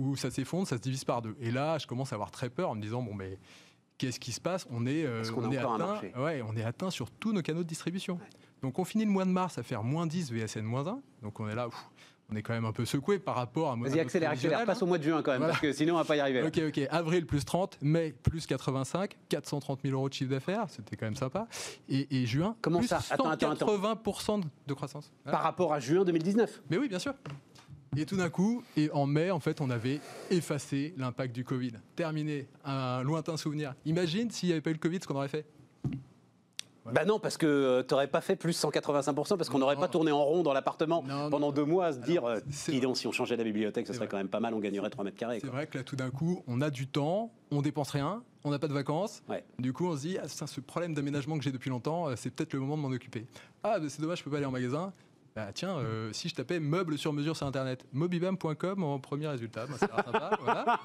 où 0.00 0.16
ça 0.16 0.30
s'effondre, 0.30 0.66
ça 0.66 0.76
se 0.76 0.82
divise 0.82 1.04
par 1.04 1.22
deux. 1.22 1.36
Et 1.40 1.50
là, 1.50 1.78
je 1.78 1.86
commence 1.86 2.12
à 2.12 2.14
avoir 2.14 2.30
très 2.30 2.48
peur 2.48 2.70
en 2.70 2.74
me 2.74 2.82
disant, 2.82 3.02
bon, 3.02 3.14
mais 3.14 3.38
qu'est-ce 3.98 4.18
qui 4.18 4.32
se 4.32 4.40
passe? 4.40 4.66
On 4.70 4.86
est, 4.86 5.04
euh, 5.04 5.22
on, 5.36 5.50
est 5.52 5.58
atteint, 5.58 6.00
ouais, 6.18 6.42
on 6.46 6.56
est 6.56 6.64
atteint 6.64 6.90
sur 6.90 7.10
tous 7.10 7.32
nos 7.32 7.42
canaux 7.42 7.62
de 7.62 7.68
distribution. 7.68 8.18
Donc 8.62 8.78
on 8.78 8.84
finit 8.84 9.04
le 9.04 9.10
mois 9.10 9.24
de 9.24 9.30
mars 9.30 9.58
à 9.58 9.62
faire 9.62 9.82
moins 9.82 10.06
10 10.06 10.32
VSN 10.32 10.62
moins 10.62 10.86
1. 10.86 11.00
Donc 11.22 11.40
on 11.40 11.48
est 11.48 11.54
là, 11.54 11.68
on 12.30 12.36
est 12.36 12.42
quand 12.42 12.52
même 12.52 12.64
un 12.64 12.72
peu 12.72 12.84
secoué 12.84 13.18
par 13.18 13.34
rapport 13.34 13.72
à... 13.72 13.76
Vas-y, 13.76 14.00
accélère, 14.00 14.30
accélère, 14.30 14.64
passe 14.64 14.82
au 14.82 14.86
mois 14.86 14.98
de 14.98 15.02
juin 15.02 15.22
quand 15.22 15.32
même, 15.32 15.42
parce 15.42 15.60
que 15.60 15.72
sinon 15.72 15.94
on 15.94 15.98
va 15.98 16.04
pas 16.04 16.16
y 16.16 16.20
arriver. 16.20 16.42
Ok, 16.42 16.60
ok. 16.68 16.86
Avril 16.90 17.26
plus 17.26 17.44
30, 17.44 17.78
mai 17.82 18.14
plus 18.22 18.46
85, 18.46 19.16
430 19.28 19.80
000 19.82 19.94
euros 19.94 20.08
de 20.08 20.14
chiffre 20.14 20.30
d'affaires, 20.30 20.64
c'était 20.68 20.96
quand 20.96 21.06
même 21.06 21.16
sympa. 21.16 21.46
Et, 21.88 22.26
juin, 22.26 22.56
Comment 22.62 22.78
plus 22.78 22.88
ça? 22.88 23.00
Attends, 23.10 23.32
180% 23.32 24.42
de 24.66 24.74
croissance. 24.74 25.10
Par 25.24 25.42
rapport 25.42 25.72
à 25.72 25.80
juin 25.80 26.04
2019 26.04 26.62
Mais 26.70 26.78
oui, 26.78 26.88
bien 26.88 26.98
sûr. 26.98 27.14
Et 27.96 28.06
tout 28.06 28.16
d'un 28.16 28.30
coup, 28.30 28.62
et 28.76 28.88
en 28.92 29.06
mai, 29.06 29.32
en 29.32 29.40
fait, 29.40 29.60
on 29.60 29.68
avait 29.68 30.00
effacé 30.30 30.94
l'impact 30.96 31.34
du 31.34 31.44
Covid. 31.44 31.72
Terminé, 31.96 32.46
un 32.64 33.02
lointain 33.02 33.36
souvenir. 33.36 33.74
Imagine 33.84 34.30
s'il 34.30 34.48
n'y 34.48 34.52
avait 34.52 34.60
pas 34.60 34.70
eu 34.70 34.74
le 34.74 34.78
Covid, 34.78 35.00
ce 35.02 35.08
qu'on 35.08 35.16
aurait 35.16 35.28
fait. 35.28 35.44
Bah 36.92 37.04
non, 37.04 37.18
parce 37.18 37.36
que 37.36 37.46
euh, 37.46 37.82
tu 37.82 37.92
n'aurais 37.92 38.06
pas 38.06 38.20
fait 38.20 38.36
plus 38.36 38.58
185%, 38.60 39.36
parce 39.36 39.48
qu'on 39.48 39.58
n'aurait 39.58 39.76
pas 39.76 39.88
tourné 39.88 40.12
en 40.12 40.24
rond 40.24 40.42
dans 40.42 40.52
l'appartement 40.52 41.04
pendant 41.30 41.52
deux 41.52 41.64
mois 41.64 41.86
à 41.86 41.92
se 41.92 41.98
dire, 41.98 42.24
euh, 42.24 42.38
si 42.50 43.06
on 43.06 43.12
changeait 43.12 43.36
la 43.36 43.44
bibliothèque, 43.44 43.86
ce 43.86 43.92
serait 43.92 44.08
quand 44.08 44.16
même 44.16 44.28
pas 44.28 44.40
mal, 44.40 44.54
on 44.54 44.60
gagnerait 44.60 44.90
3 44.90 45.04
mètres 45.04 45.16
carrés. 45.16 45.40
C'est 45.40 45.48
vrai 45.48 45.66
que 45.66 45.78
là, 45.78 45.84
tout 45.84 45.96
d'un 45.96 46.10
coup, 46.10 46.42
on 46.46 46.60
a 46.60 46.70
du 46.70 46.86
temps, 46.86 47.32
on 47.50 47.60
dépense 47.60 47.90
rien, 47.90 48.22
on 48.44 48.50
n'a 48.50 48.58
pas 48.58 48.68
de 48.68 48.72
vacances. 48.72 49.22
Du 49.58 49.72
coup, 49.72 49.86
on 49.86 49.96
se 49.96 50.02
dit, 50.02 50.18
ah, 50.18 50.28
ce 50.28 50.60
problème 50.60 50.94
d'aménagement 50.94 51.36
que 51.36 51.44
j'ai 51.44 51.52
depuis 51.52 51.70
longtemps, 51.70 52.08
euh, 52.08 52.14
c'est 52.16 52.30
peut-être 52.30 52.54
le 52.54 52.60
moment 52.60 52.76
de 52.76 52.82
m'en 52.82 52.94
occuper. 52.94 53.26
Ah, 53.62 53.78
c'est 53.88 54.00
dommage, 54.00 54.18
je 54.18 54.24
peux 54.24 54.30
pas 54.30 54.38
aller 54.38 54.46
en 54.46 54.50
magasin. 54.50 54.92
Bah 55.36 55.50
tiens, 55.54 55.78
euh, 55.78 56.12
si 56.12 56.28
je 56.28 56.34
tapais 56.34 56.58
meubles 56.58 56.98
sur 56.98 57.12
mesure 57.12 57.36
sur 57.36 57.46
internet, 57.46 57.86
mobibam.com 57.92 58.82
en 58.82 58.98
premier 58.98 59.28
résultat, 59.28 59.66
bah, 59.66 59.78
sympa, 59.78 60.38
voilà. 60.42 60.80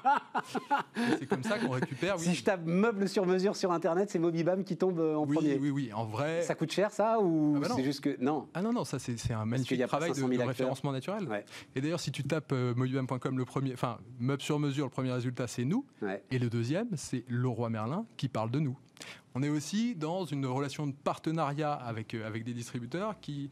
C'est 1.18 1.26
comme 1.26 1.42
ça 1.42 1.58
qu'on 1.58 1.70
récupère. 1.70 2.18
Si 2.18 2.34
je 2.34 2.44
tape 2.44 2.64
meubles 2.64 3.08
sur 3.08 3.26
mesure 3.26 3.56
sur 3.56 3.72
internet, 3.72 4.08
c'est 4.10 4.20
Mobibam 4.20 4.62
qui 4.62 4.76
tombe 4.76 5.00
euh, 5.00 5.16
en 5.16 5.26
premier. 5.26 5.58
Oui, 5.58 5.70
oui, 5.70 5.92
en 5.92 6.04
vrai. 6.04 6.42
Ça 6.42 6.54
coûte 6.54 6.70
cher 6.70 6.92
ça 6.92 7.18
ou 7.20 7.54
ah 7.56 7.60
bah 7.60 7.74
c'est 7.74 7.82
juste 7.82 8.00
que 8.00 8.16
non 8.20 8.48
Ah 8.54 8.62
non 8.62 8.72
non, 8.72 8.84
ça 8.84 8.98
c'est 9.00 9.32
un 9.32 9.44
magnifique 9.44 9.84
travail 9.86 10.12
de, 10.12 10.42
référencement 10.42 10.92
naturel. 10.92 11.26
Et 11.74 11.80
d'ailleurs, 11.80 12.00
si 12.00 12.12
tu 12.12 12.22
tapes 12.22 12.52
euh, 12.52 12.74
mobibam.com 12.74 13.38
le 13.38 13.44
premier, 13.44 13.72
enfin 13.72 13.98
meubles 14.20 14.42
sur 14.42 14.60
mesure, 14.60 14.86
le 14.86 14.90
premier 14.90 15.10
résultat 15.10 15.48
c'est 15.48 15.64
nous, 15.64 15.84
et 16.30 16.38
le 16.38 16.48
deuxième 16.48 16.88
c'est 16.94 17.24
Leroy 17.28 17.68
Merlin 17.68 18.06
qui 18.16 18.28
parle 18.28 18.50
de 18.50 18.60
nous. 18.60 18.78
On 19.34 19.42
est 19.42 19.50
aussi 19.50 19.94
dans 19.94 20.24
une 20.24 20.46
relation 20.46 20.86
de 20.86 20.92
partenariat 20.92 21.74
avec, 21.74 22.14
avec 22.14 22.44
des 22.44 22.54
distributeurs 22.54 23.20
qui 23.20 23.50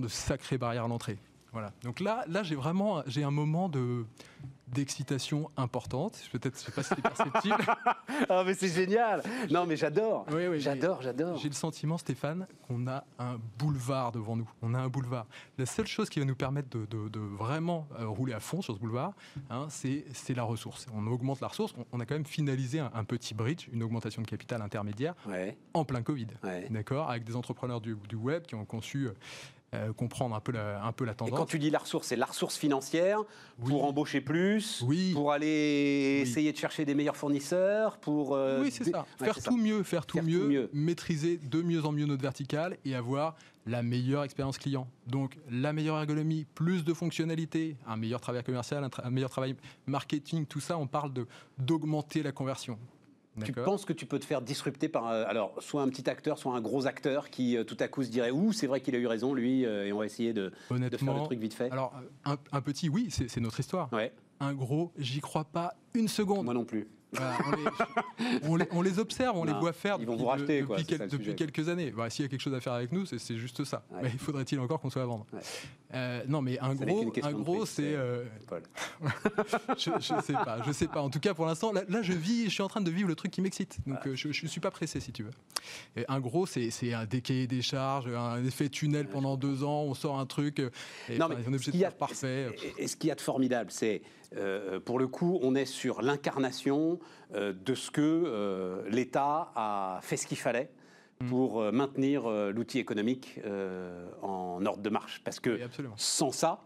de 0.00 0.08
sacrées 0.08 0.58
barrières 0.58 0.84
à 0.84 0.88
l'entrée. 0.88 1.18
Voilà. 1.52 1.72
Donc 1.84 2.00
là, 2.00 2.24
là 2.26 2.42
j'ai 2.42 2.56
vraiment 2.56 3.02
j'ai 3.06 3.22
un 3.22 3.30
moment 3.30 3.68
de 3.68 4.04
d'excitation 4.66 5.50
importante. 5.56 6.18
Peut-être, 6.32 6.58
je 6.58 6.64
sais 6.64 6.72
pas 6.72 6.82
si 6.82 6.88
c'est 6.96 7.02
perceptible. 7.02 7.56
ah, 8.28 8.42
mais 8.44 8.54
c'est 8.54 8.68
génial 8.68 9.22
Non, 9.50 9.66
mais 9.66 9.76
j'adore 9.76 10.26
Oui, 10.32 10.46
oui, 10.48 10.58
J'adore, 10.58 11.02
j'adore 11.02 11.36
J'ai 11.38 11.48
le 11.48 11.54
sentiment, 11.54 11.98
Stéphane, 11.98 12.46
qu'on 12.66 12.86
a 12.88 13.04
un 13.18 13.38
boulevard 13.58 14.10
devant 14.10 14.36
nous. 14.36 14.50
On 14.62 14.74
a 14.74 14.78
un 14.80 14.88
boulevard. 14.88 15.26
La 15.58 15.66
seule 15.66 15.86
chose 15.86 16.08
qui 16.08 16.18
va 16.18 16.24
nous 16.24 16.34
permettre 16.34 16.70
de, 16.70 16.86
de- 16.86 17.08
de 17.08 17.20
vraiment 17.20 17.86
euh, 18.00 18.08
rouler 18.08 18.32
à 18.32 18.40
fond 18.40 18.62
sur 18.62 18.74
ce 18.74 18.80
boulevard, 18.80 19.12
hein, 19.50 19.66
c'est 19.68 20.06
c'est 20.14 20.34
la 20.34 20.42
ressource. 20.44 20.86
On 20.94 21.06
augmente 21.06 21.40
la 21.40 21.48
ressource. 21.48 21.74
On, 21.78 21.84
on 21.92 22.00
a 22.00 22.06
quand 22.06 22.14
même 22.14 22.26
finalisé 22.26 22.80
un, 22.80 22.90
un 22.94 23.04
petit 23.04 23.34
bridge, 23.34 23.68
une 23.72 23.82
augmentation 23.82 24.22
de 24.22 24.26
capital 24.26 24.62
intermédiaire 24.62 25.14
Ouais, 25.28 25.56
en 25.74 25.84
plein 25.84 26.02
Covid. 26.02 26.28
ouais. 26.42 26.66
D'accord? 26.70 27.10
Avec 27.10 27.22
des 27.24 27.36
entrepreneurs 27.36 27.80
du, 27.82 27.96
du 28.08 28.16
web 28.16 28.44
qui 28.44 28.54
ont 28.54 28.64
conçu 28.64 29.08
euh, 29.74 29.92
comprendre 29.92 30.34
un 30.34 30.40
peu 30.40 30.52
la, 30.52 30.82
un 30.84 30.92
peu 30.92 31.04
la 31.04 31.12
Et 31.12 31.16
quand 31.16 31.26
tendance. 31.26 31.48
tu 31.48 31.58
dis 31.58 31.70
la 31.70 31.78
ressource, 31.80 32.06
c'est 32.08 32.16
la 32.16 32.26
ressource 32.26 32.56
financière 32.56 33.20
Oui. 33.60 33.70
pour 33.70 33.84
embaucher 33.84 34.20
plus, 34.20 34.82
Oui. 34.86 35.12
pour 35.12 35.32
aller 35.32 35.44
Oui. 36.16 36.22
essayer 36.28 36.52
de 36.52 36.56
chercher 36.56 36.84
des 36.84 36.94
meilleurs 36.94 37.16
fournisseurs, 37.16 37.98
pour... 37.98 38.34
euh, 38.34 38.62
Oui, 38.62 38.70
c'est 38.70 38.84
ça. 38.84 39.06
Ouais, 39.20 39.26
faire 39.26 39.42
tout 39.42 39.56
mieux, 39.56 39.82
faire 39.82 40.06
tout 40.06 40.16
Faire 40.18 40.24
tout 40.24 40.30
mieux, 40.48 40.70
maîtriser 40.72 41.36
de 41.38 41.62
mieux 41.62 41.84
en 41.84 41.92
mieux 41.92 42.06
notre 42.06 42.22
verticale 42.22 42.76
et 42.84 42.94
avoir 42.94 43.36
la 43.66 43.82
meilleure 43.82 44.24
expérience 44.24 44.58
client. 44.58 44.86
Donc 45.06 45.38
la 45.50 45.72
meilleure 45.72 45.98
ergonomie, 45.98 46.44
plus 46.54 46.84
de 46.84 46.92
fonctionnalités, 46.92 47.76
un 47.86 47.96
meilleur 47.96 48.20
travail 48.20 48.44
commercial, 48.44 48.84
un, 48.84 48.88
tra- 48.88 49.04
un 49.06 49.10
meilleur 49.10 49.30
travail 49.30 49.56
marketing, 49.86 50.44
tout 50.46 50.60
ça, 50.60 50.76
on 50.76 50.86
parle 50.86 51.12
d'augmenter 51.58 52.22
la 52.22 52.32
conversion. 52.32 52.78
Tu 53.44 53.52
penses 53.52 53.84
que 53.84 53.92
tu 53.92 54.06
peux 54.06 54.18
te 54.18 54.24
faire 54.24 54.40
disrupter 54.42 54.88
par 54.88 55.08
euh, 55.10 55.24
alors 55.26 55.54
soit 55.60 55.82
un 55.82 55.88
petit 55.88 56.08
acteur, 56.08 56.38
soit 56.38 56.54
un 56.54 56.60
gros 56.60 56.86
acteur 56.86 57.30
qui 57.30 57.56
euh, 57.56 57.64
tout 57.64 57.76
à 57.80 57.88
coup 57.88 58.02
se 58.04 58.08
dirait 58.10 58.30
ouh 58.30 58.52
c'est 58.52 58.66
vrai 58.68 58.80
qu'il 58.80 58.94
a 58.94 58.98
eu 58.98 59.06
raison 59.06 59.34
lui 59.34 59.64
euh, 59.66 59.86
et 59.86 59.92
on 59.92 59.98
va 59.98 60.06
essayer 60.06 60.32
de, 60.32 60.52
de 60.70 60.96
faire 60.96 61.14
le 61.14 61.24
truc 61.24 61.38
vite 61.40 61.54
fait. 61.54 61.70
alors 61.72 61.92
un, 62.24 62.36
un 62.52 62.60
petit, 62.60 62.88
oui, 62.88 63.08
c'est 63.10 63.28
c'est 63.28 63.40
notre 63.40 63.58
histoire. 63.58 63.92
Ouais, 63.92 64.12
Un 64.40 64.52
gros, 64.54 64.92
j'y 64.98 65.20
crois 65.20 65.44
pas 65.44 65.74
une 65.94 66.08
seconde. 66.08 66.44
moi 66.44 66.54
non 66.54 66.64
plus. 66.64 66.86
Voilà, 67.14 67.36
on, 67.46 67.56
les, 67.56 67.64
on 68.42 68.56
les- 68.56 68.68
on 68.72 68.82
les 68.82 68.98
observe, 68.98 69.36
on 69.36 69.44
les 69.44 69.52
voit 69.52 69.72
faire 69.72 69.96
ils 70.00 70.06
vont 70.06 70.12
depuis, 70.12 70.22
vous 70.24 70.28
racheter, 70.28 70.60
de- 70.60 70.66
quoi, 70.66 70.76
depuis, 70.78 70.86
c'est 70.92 70.98
quel- 70.98 70.98
ça 70.98 71.04
le 71.04 71.10
depuis 71.10 71.24
sujet. 71.24 71.36
quelques 71.36 71.68
années. 71.68 71.90
Bah, 71.90 72.10
S'il 72.10 72.24
y 72.24 72.26
a 72.26 72.28
quelque 72.28 72.40
chose 72.40 72.54
à 72.54 72.60
faire 72.60 72.72
avec 72.74 72.92
nous, 72.92 73.06
c'est 73.06 73.36
juste 73.36 73.64
ça. 73.64 73.84
Ouais. 73.90 74.00
Mais 74.04 74.10
faudrait-il 74.10 74.58
encore 74.60 74.80
qu'on 74.80 74.90
soit 74.90 75.02
à 75.02 75.06
vendre? 75.06 75.26
Ouais. 75.32 75.40
Euh, 75.94 76.22
Non, 76.28 76.42
mais 76.42 76.58
un 76.58 76.76
Ça 76.76 76.84
gros, 76.84 77.12
un 77.22 77.32
gros, 77.32 77.66
c'est. 77.66 77.94
euh, 77.94 78.24
je, 79.78 79.90
je 80.00 80.20
sais 80.22 80.32
pas, 80.32 80.58
je 80.66 80.72
sais 80.72 80.88
pas. 80.88 81.02
En 81.02 81.10
tout 81.10 81.20
cas, 81.20 81.34
pour 81.34 81.46
l'instant, 81.46 81.72
là, 81.72 81.82
là, 81.88 82.02
je 82.02 82.12
vis, 82.12 82.44
je 82.44 82.50
suis 82.50 82.62
en 82.62 82.68
train 82.68 82.80
de 82.80 82.90
vivre 82.90 83.08
le 83.08 83.14
truc 83.14 83.30
qui 83.30 83.40
m'excite. 83.40 83.78
Donc, 83.86 84.06
euh, 84.06 84.14
je, 84.16 84.32
je 84.32 84.46
suis 84.46 84.60
pas 84.60 84.70
pressé, 84.70 85.00
si 85.00 85.12
tu 85.12 85.22
veux. 85.22 85.30
Et 85.96 86.04
un 86.08 86.20
gros, 86.20 86.46
c'est 86.46 86.70
un 86.92 87.04
décaillé 87.06 87.46
des 87.46 87.62
charges, 87.62 88.08
un 88.08 88.44
effet 88.44 88.68
tunnel 88.68 89.08
pendant 89.08 89.36
deux 89.36 89.62
ans. 89.64 89.82
On 89.82 89.94
sort 89.94 90.18
un 90.18 90.26
truc. 90.26 90.58
Et, 91.08 91.18
Non, 91.18 91.28
mais 91.28 91.36
on 91.46 91.52
est 91.52 91.54
obligé 91.56 91.72
de 91.72 91.76
faire 91.78 91.94
parfait. 91.96 92.54
Et, 92.78 92.84
et 92.84 92.88
ce 92.88 92.96
qu'il 92.96 93.08
y 93.08 93.10
a 93.10 93.14
de 93.14 93.20
formidable, 93.20 93.70
c'est 93.70 94.02
euh, 94.36 94.80
pour 94.80 94.98
le 94.98 95.06
coup, 95.08 95.38
on 95.42 95.54
est 95.54 95.64
sur 95.66 96.02
l'incarnation 96.02 96.98
euh, 97.34 97.52
de 97.52 97.74
ce 97.74 97.90
que 97.90 98.00
euh, 98.02 98.82
l'État 98.88 99.52
a 99.54 99.98
fait 100.02 100.16
ce 100.16 100.26
qu'il 100.26 100.38
fallait 100.38 100.70
Mm. 101.20 101.28
pour 101.28 101.62
maintenir 101.72 102.28
l'outil 102.28 102.80
économique 102.80 103.38
en 104.22 104.64
ordre 104.66 104.82
de 104.82 104.90
marche. 104.90 105.22
Parce 105.24 105.38
que 105.38 105.50
Oui, 105.50 105.86
sans 105.96 106.32
ça, 106.32 106.64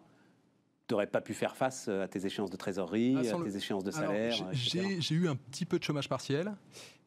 tu 0.86 0.94
n'aurais 0.94 1.06
pas 1.06 1.20
pu 1.20 1.34
faire 1.34 1.54
face 1.54 1.86
à 1.88 2.08
tes 2.08 2.24
échéances 2.24 2.50
de 2.50 2.56
trésorerie, 2.56 3.14
Ah, 3.16 3.20
à 3.20 3.22
tes 3.42 3.50
le- 3.50 3.56
échéances 3.56 3.84
de 3.84 3.90
salaire. 3.90 4.32
j'ai- 4.52 5.14
eu 5.14 5.28
un 5.28 5.36
petit 5.36 5.66
peu 5.66 5.78
de 5.78 5.84
chômage 5.84 6.08
partiel. 6.08 6.54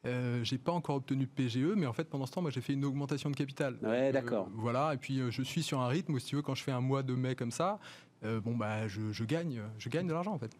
Euh, 0.05 0.43
j'ai 0.43 0.59
pas 0.59 0.71
encore 0.71 0.97
obtenu 0.97 1.25
de 1.25 1.31
PGE, 1.31 1.73
mais 1.75 1.87
en 1.87 1.93
fait 1.93 2.03
pendant 2.05 2.27
ce 2.27 2.31
temps, 2.31 2.41
moi 2.43 2.51
j'ai 2.51 2.61
fait 2.61 2.73
une 2.73 2.85
augmentation 2.85 3.29
de 3.31 3.35
capital. 3.35 3.77
Ouais, 3.81 4.11
d'accord. 4.11 4.47
voilà, 4.53 4.93
et 4.93 4.97
puis 4.97 5.19
euh, 5.19 5.31
je 5.31 5.41
suis 5.41 5.63
sur 5.63 5.79
un 5.79 5.87
rythme 5.87 6.13
où 6.13 6.19
si 6.19 6.27
tu 6.27 6.35
veux, 6.35 6.41
quand 6.43 6.55
je 6.55 6.63
fais 6.63 6.71
un 6.71 6.81
mois 6.81 7.01
de 7.03 7.13
mai 7.15 7.35
comme 7.35 7.51
ça, 7.51 7.79
bon 8.21 8.55
bah 8.55 8.87
je, 8.87 9.11
je 9.11 9.23
gagne, 9.23 9.61
je 9.77 9.89
gagne 9.89 10.07
de 10.07 10.13
l'argent 10.13 10.33
en 10.33 10.37
fait. 10.37 10.55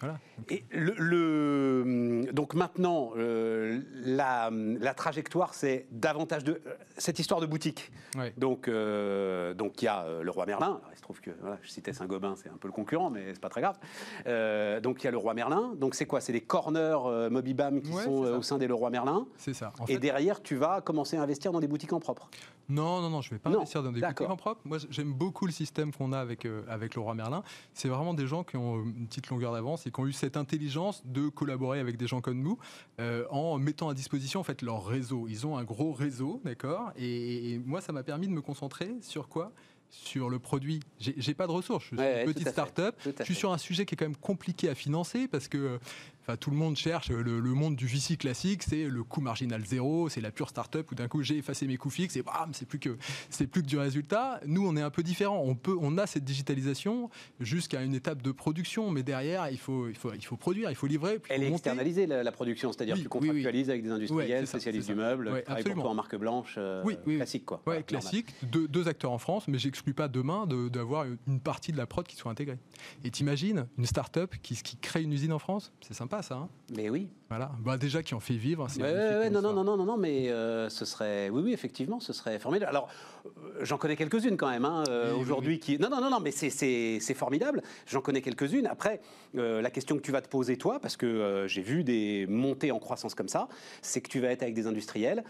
Voilà. 0.00 0.18
Et 0.50 0.64
le, 0.70 0.94
le- 0.98 2.32
donc 2.32 2.54
maintenant, 2.54 3.12
euh, 3.16 3.80
la, 4.04 4.50
la 4.52 4.94
trajectoire, 4.94 5.54
c'est 5.54 5.86
davantage 5.90 6.44
de 6.44 6.60
cette 6.98 7.18
histoire 7.18 7.40
de 7.40 7.46
boutique. 7.46 7.90
Donc, 8.36 8.68
euh, 8.68 9.54
donc 9.54 9.80
il 9.82 9.86
y 9.86 9.88
a 9.88 10.02
euh, 10.04 10.22
le 10.22 10.30
roi 10.30 10.46
Merlin. 10.46 10.66
Alors, 10.66 10.90
il 10.92 10.96
se 10.96 11.02
trouve 11.02 11.20
que 11.20 11.30
voilà, 11.40 11.58
je 11.62 11.68
citais 11.70 11.92
Saint-Gobain, 11.92 12.34
c'est 12.36 12.48
un 12.48 12.56
peu 12.56 12.68
le 12.68 12.72
concurrent, 12.72 13.10
mais 13.10 13.32
c'est 13.34 13.40
pas 13.40 13.48
très 13.48 13.60
grave. 13.60 13.78
Euh, 14.26 14.80
donc 14.80 15.02
il 15.02 15.06
y 15.06 15.08
a 15.08 15.10
le 15.10 15.18
roi 15.18 15.34
Merlin. 15.34 15.72
Donc 15.76 15.94
c'est 15.94 16.06
quoi? 16.06 16.20
C'est 16.20 16.32
des 16.32 16.40
corners 16.42 17.28
Mobibam 17.30 17.80
qui 17.80 17.92
Ouais, 17.92 18.04
sont 18.04 18.10
au 18.24 18.42
sein 18.42 18.58
des 18.58 18.66
Leroy 18.66 18.90
Merlin. 18.90 19.26
C'est 19.36 19.54
ça. 19.54 19.72
En 19.80 19.86
Et 19.86 19.98
derrière, 19.98 20.42
tu 20.42 20.56
vas 20.56 20.80
commencer 20.80 21.16
à 21.16 21.22
investir 21.22 21.52
dans 21.52 21.60
des 21.60 21.68
boutiques 21.68 21.92
en 21.92 22.00
propre. 22.00 22.28
Non, 22.68 23.02
non, 23.02 23.10
non, 23.10 23.20
je 23.20 23.30
vais 23.30 23.38
pas 23.38 23.50
Non, 23.50 23.58
investir 23.58 23.82
dans 23.82 23.92
des 23.92 24.00
boutiques 24.00 24.20
en 24.22 24.36
propre. 24.36 24.60
Moi, 24.64 24.78
j'aime 24.90 25.12
beaucoup 25.12 25.44
le 25.46 25.52
système 25.52 25.92
qu'on 25.92 26.12
a 26.12 26.18
avec, 26.18 26.46
avec 26.68 26.94
le 26.94 27.02
roi 27.02 27.14
Merlin. 27.14 27.42
C'est 27.74 27.88
vraiment 27.88 28.14
des 28.14 28.26
gens 28.26 28.42
qui 28.42 28.56
ont 28.56 28.82
une 28.82 29.06
petite 29.06 29.28
longueur 29.28 29.52
d'avance 29.52 29.83
et 29.86 29.90
qui 29.90 30.00
ont 30.00 30.06
eu 30.06 30.12
cette 30.12 30.36
intelligence 30.36 31.02
de 31.06 31.28
collaborer 31.28 31.80
avec 31.80 31.96
des 31.96 32.06
gens 32.06 32.20
comme 32.20 32.40
nous 32.42 32.58
euh, 33.00 33.24
en 33.30 33.58
mettant 33.58 33.88
à 33.88 33.94
disposition 33.94 34.40
en 34.40 34.44
fait 34.44 34.62
leur 34.62 34.84
réseau. 34.86 35.26
Ils 35.28 35.46
ont 35.46 35.56
un 35.56 35.64
gros 35.64 35.92
réseau, 35.92 36.40
d'accord 36.44 36.92
et, 36.96 37.52
et 37.52 37.58
moi, 37.58 37.80
ça 37.80 37.92
m'a 37.92 38.02
permis 38.02 38.26
de 38.28 38.32
me 38.32 38.40
concentrer 38.42 38.94
sur 39.00 39.28
quoi? 39.28 39.52
Sur 39.90 40.28
le 40.28 40.40
produit. 40.40 40.80
J'ai 40.98 41.34
pas 41.34 41.46
de 41.46 41.52
ressources. 41.52 41.84
Je 41.84 41.88
suis 41.88 41.96
Ouais, 41.98 42.24
une 42.24 42.32
petite 42.32 42.48
start-up. 42.48 42.96
Je 43.20 43.22
suis 43.24 43.34
sur 43.36 43.52
un 43.52 43.58
sujet 43.58 43.86
qui 43.86 43.94
est 43.94 43.96
quand 43.96 44.06
même 44.06 44.16
compliqué 44.16 44.68
à 44.68 44.74
financer 44.74 45.28
parce 45.28 45.46
que 45.46 45.78
enfin, 46.26 46.36
tout 46.36 46.50
le 46.50 46.56
monde 46.56 46.76
cherche 46.76 47.10
le, 47.10 47.22
le 47.40 47.54
monde 47.54 47.76
du 47.76 47.86
VC 47.86 48.16
classique, 48.16 48.62
c'est 48.62 48.88
le 48.88 49.04
coût 49.04 49.20
marginal 49.20 49.64
zéro, 49.64 50.08
c'est 50.08 50.20
la 50.20 50.30
pure 50.30 50.48
start-up 50.48 50.90
où 50.90 50.94
d'un 50.94 51.08
coup 51.08 51.22
j'ai 51.22 51.38
effacé 51.38 51.66
mes 51.66 51.76
coûts 51.76 51.90
fixes 51.90 52.16
et 52.16 52.22
bam, 52.22 52.50
c'est 52.52 52.66
plus 52.66 52.78
que 52.78 52.96
c'est 53.30 53.46
plus 53.46 53.62
que 53.62 53.66
du 53.66 53.78
résultat. 53.78 54.40
Nous, 54.46 54.66
on 54.66 54.76
est 54.76 54.82
un 54.82 54.90
peu 54.90 55.02
différent. 55.02 55.40
On 55.44 55.54
peut, 55.54 55.76
on 55.80 55.98
a 55.98 56.06
cette 56.06 56.24
digitalisation 56.24 57.10
jusqu'à 57.40 57.82
une 57.82 57.94
étape 57.94 58.22
de 58.22 58.32
production, 58.32 58.90
mais 58.90 59.02
derrière, 59.02 59.48
il 59.50 59.58
faut, 59.58 59.88
il 59.88 59.94
faut, 59.96 60.12
il 60.14 60.24
faut 60.24 60.36
produire, 60.36 60.70
il 60.70 60.76
faut 60.76 60.86
livrer. 60.86 61.18
puis 61.18 61.32
Elle 61.34 61.42
est 61.42 61.44
monter. 61.46 61.54
externalisée, 61.54 62.06
la, 62.06 62.22
la 62.22 62.32
production, 62.32 62.72
c'est-à-dire 62.72 62.94
Oui, 62.96 63.02
tu 63.02 63.08
oui, 63.08 63.18
oui. 63.20 63.26
contractualises 63.28 63.70
avec 63.70 63.82
des 63.82 63.90
industriels, 63.90 64.46
spécialistes 64.46 64.88
du 64.88 64.94
meuble, 64.94 65.28
Ouais, 65.28 65.42
travaillent 65.42 65.44
pour 65.44 65.52
absolument. 65.72 65.82
toi 65.82 65.90
en 65.90 65.94
marque 65.94 66.16
blanche, 66.16 66.54
euh, 66.58 66.84
classique 67.04 67.44
quoi. 67.44 67.62
Ouais, 67.66 67.82
classique. 67.82 68.28
Deux, 68.42 68.68
deux 68.68 68.88
acteurs 68.88 69.12
en 69.12 69.18
France, 69.18 69.48
mais 69.48 69.58
j'exclus 69.58 69.94
pas 69.94 70.08
demain 70.08 70.46
de- 70.46 70.68
d'avoir 70.68 71.04
une 71.26 71.40
partie 71.40 71.72
de 71.72 71.76
la 71.76 71.86
prod 71.86 72.06
qui 72.06 72.16
soit 72.16 72.30
intégrée. 72.30 72.58
Et 73.04 73.10
t'imagines 73.10 73.66
une 73.78 73.86
start-up 73.86 74.34
qui, 74.42 74.56
qui 74.56 74.76
crée 74.76 75.02
une 75.02 75.12
usine 75.12 75.32
en 75.32 75.38
France? 75.38 75.72
C'est 75.80 75.94
sympa 75.94 76.13
ça. 76.22 76.34
hein 76.36 76.48
Mais 76.76 76.88
oui. 76.90 77.08
voilà. 77.28 77.52
Bah, 77.64 77.76
déjà 77.78 78.02
qui 78.02 78.14
en 78.14 78.20
fait 78.20 78.34
vivre. 78.36 78.66
Ouais, 78.78 78.82
ouais, 78.82 79.30
non, 79.30 79.40
non, 79.42 79.52
non, 79.52 79.64
non, 79.64 79.76
non, 79.76 79.84
non, 79.84 79.96
mais 79.96 80.28
euh, 80.30 80.68
ce 80.68 80.84
serait, 80.84 81.30
oui, 81.30 81.42
oui, 81.44 81.52
effectivement, 81.52 82.00
ce 82.00 82.12
serait 82.12 82.38
formidable. 82.38 82.68
Alors, 82.70 82.88
euh, 83.26 83.30
j'en 83.62 83.78
connais 83.78 83.96
quelques-unes 83.96 84.36
quand 84.36 84.48
même, 84.50 84.64
hein, 84.64 84.84
euh, 84.88 85.10
Oui, 85.10 85.16
oui, 85.16 85.22
aujourd'hui, 85.22 85.58
qui, 85.58 85.78
non, 85.78 85.88
non, 85.90 86.00
non, 86.00 86.10
non, 86.10 86.20
mais 86.20 86.30
c'est- 86.30 87.14
formidable. 87.14 87.62
J'en 87.86 88.00
connais 88.00 88.22
quelques-unes. 88.22 88.66
Après, 88.66 89.00
euh, 89.36 89.60
la 89.62 89.70
question 89.70 89.96
que 89.96 90.02
tu 90.02 90.12
vas 90.12 90.20
te 90.22 90.28
poser 90.28 90.56
toi, 90.56 90.80
parce 90.80 90.96
que 90.96 91.44
j'ai 91.48 91.62
vu 91.62 91.84
des 91.84 92.26
montées 92.28 92.70
en 92.72 92.78
croissance 92.78 93.14
comme 93.14 93.28
ça, 93.28 93.48
c'est 93.82 94.00
que 94.00 94.08
tu 94.08 94.20
vas 94.20 94.28
être 94.28 94.42
avec 94.42 94.54
des 94.54 94.66
industriels. 94.66 95.24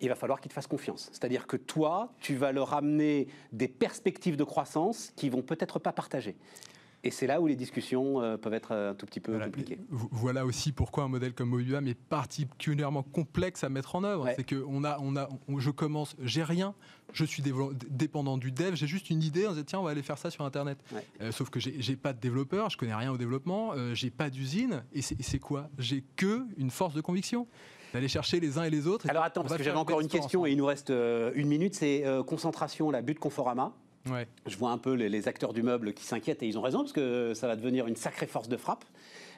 Il 0.00 0.08
va 0.08 0.16
falloir 0.16 0.40
qu'ils 0.40 0.48
te 0.48 0.54
fassent 0.54 0.66
confiance. 0.66 1.08
C'est-à-dire 1.12 1.46
que 1.46 1.56
toi, 1.56 2.12
tu 2.20 2.34
vas 2.34 2.50
leur 2.52 2.74
amener 2.74 3.28
des 3.52 3.68
perspectives 3.68 4.36
de 4.36 4.44
croissance 4.44 5.12
qu'ils 5.16 5.30
vont 5.30 5.40
peut-être 5.42 5.78
pas 5.78 5.92
partager. 5.92 6.36
Et 7.06 7.10
c'est 7.10 7.26
là 7.26 7.40
où 7.40 7.46
les 7.46 7.54
discussions 7.54 8.22
euh, 8.22 8.38
peuvent 8.38 8.54
être 8.54 8.72
un 8.72 8.94
tout 8.94 9.04
petit 9.04 9.20
peu 9.20 9.32
Voilà, 9.32 9.46
compliquées. 9.46 9.78
Voilà 9.90 10.46
aussi 10.46 10.72
pourquoi 10.72 11.04
un 11.04 11.08
modèle 11.08 11.34
comme 11.34 11.50
Mobibam 11.50 11.86
est 11.86 11.94
particulièrement 11.98 13.02
complexe 13.02 13.62
à 13.62 13.68
mettre 13.68 13.94
en 13.94 14.04
œuvre. 14.04 14.24
Ouais. 14.24 14.34
C'est 14.36 14.44
que 14.44 14.64
on 14.66 14.84
a, 14.84 14.98
on 15.00 15.14
a, 15.16 15.28
on- 15.48 15.58
je 15.60 15.70
commence, 15.70 16.16
j'ai 16.22 16.42
rien, 16.42 16.74
je 17.12 17.24
suis 17.26 17.42
dépendant 17.90 18.38
du 18.38 18.52
dev, 18.52 18.74
j'ai 18.74 18.86
juste 18.86 19.10
une 19.10 19.22
idée, 19.22 19.46
on 19.46 19.50
se 19.52 19.58
dit 19.58 19.64
tiens 19.66 19.80
on 19.80 19.84
va 19.84 19.90
aller 19.90 20.02
faire 20.02 20.16
ça 20.18 20.30
sur 20.30 20.44
internet. 20.44 20.78
Ouais. 20.92 21.04
Euh, 21.20 21.30
sauf 21.30 21.50
que 21.50 21.60
j'ai 21.60 21.96
pas 21.96 22.14
de 22.14 22.20
développeur, 22.20 22.70
je 22.70 22.78
connais 22.78 22.94
rien 22.94 23.12
au 23.12 23.18
développement, 23.18 23.72
euh, 23.74 23.94
j'ai 23.94 24.10
pas 24.10 24.30
d'usine 24.30 24.82
et 24.94 25.02
c'est 25.02 25.38
quoi? 25.38 25.68
J'ai 25.78 26.04
que 26.16 26.46
une 26.56 26.70
force 26.70 26.94
de 26.94 27.02
conviction 27.02 27.46
d'aller 27.92 28.08
chercher 28.08 28.40
les 28.40 28.58
uns 28.58 28.64
et 28.64 28.70
les 28.70 28.86
autres. 28.88 29.08
Alors 29.10 29.22
attends, 29.24 29.42
parce 29.42 29.56
que 29.56 29.62
j'avais 29.62 29.76
encore 29.78 30.00
une 30.00 30.08
question 30.08 30.46
et 30.46 30.52
il 30.52 30.56
nous 30.56 30.66
reste 30.66 30.90
euh, 30.90 31.30
une 31.34 31.48
minute, 31.48 31.74
c'est 31.74 32.04
euh, 32.06 32.22
concentration, 32.24 32.90
la 32.90 33.02
butte 33.02 33.18
Conforama. 33.20 33.72
Ouais. 34.10 34.28
Je 34.46 34.56
vois 34.56 34.70
un 34.70 34.78
peu 34.78 34.92
les, 34.92 35.08
les 35.08 35.28
acteurs 35.28 35.52
du 35.52 35.62
meuble 35.62 35.94
qui 35.94 36.04
s'inquiètent 36.04 36.42
et 36.42 36.46
ils 36.46 36.58
ont 36.58 36.62
raison 36.62 36.80
parce 36.80 36.92
que 36.92 37.32
ça 37.34 37.46
va 37.46 37.56
devenir 37.56 37.86
une 37.86 37.96
sacrée 37.96 38.26
force 38.26 38.48
de 38.48 38.56
frappe. 38.56 38.84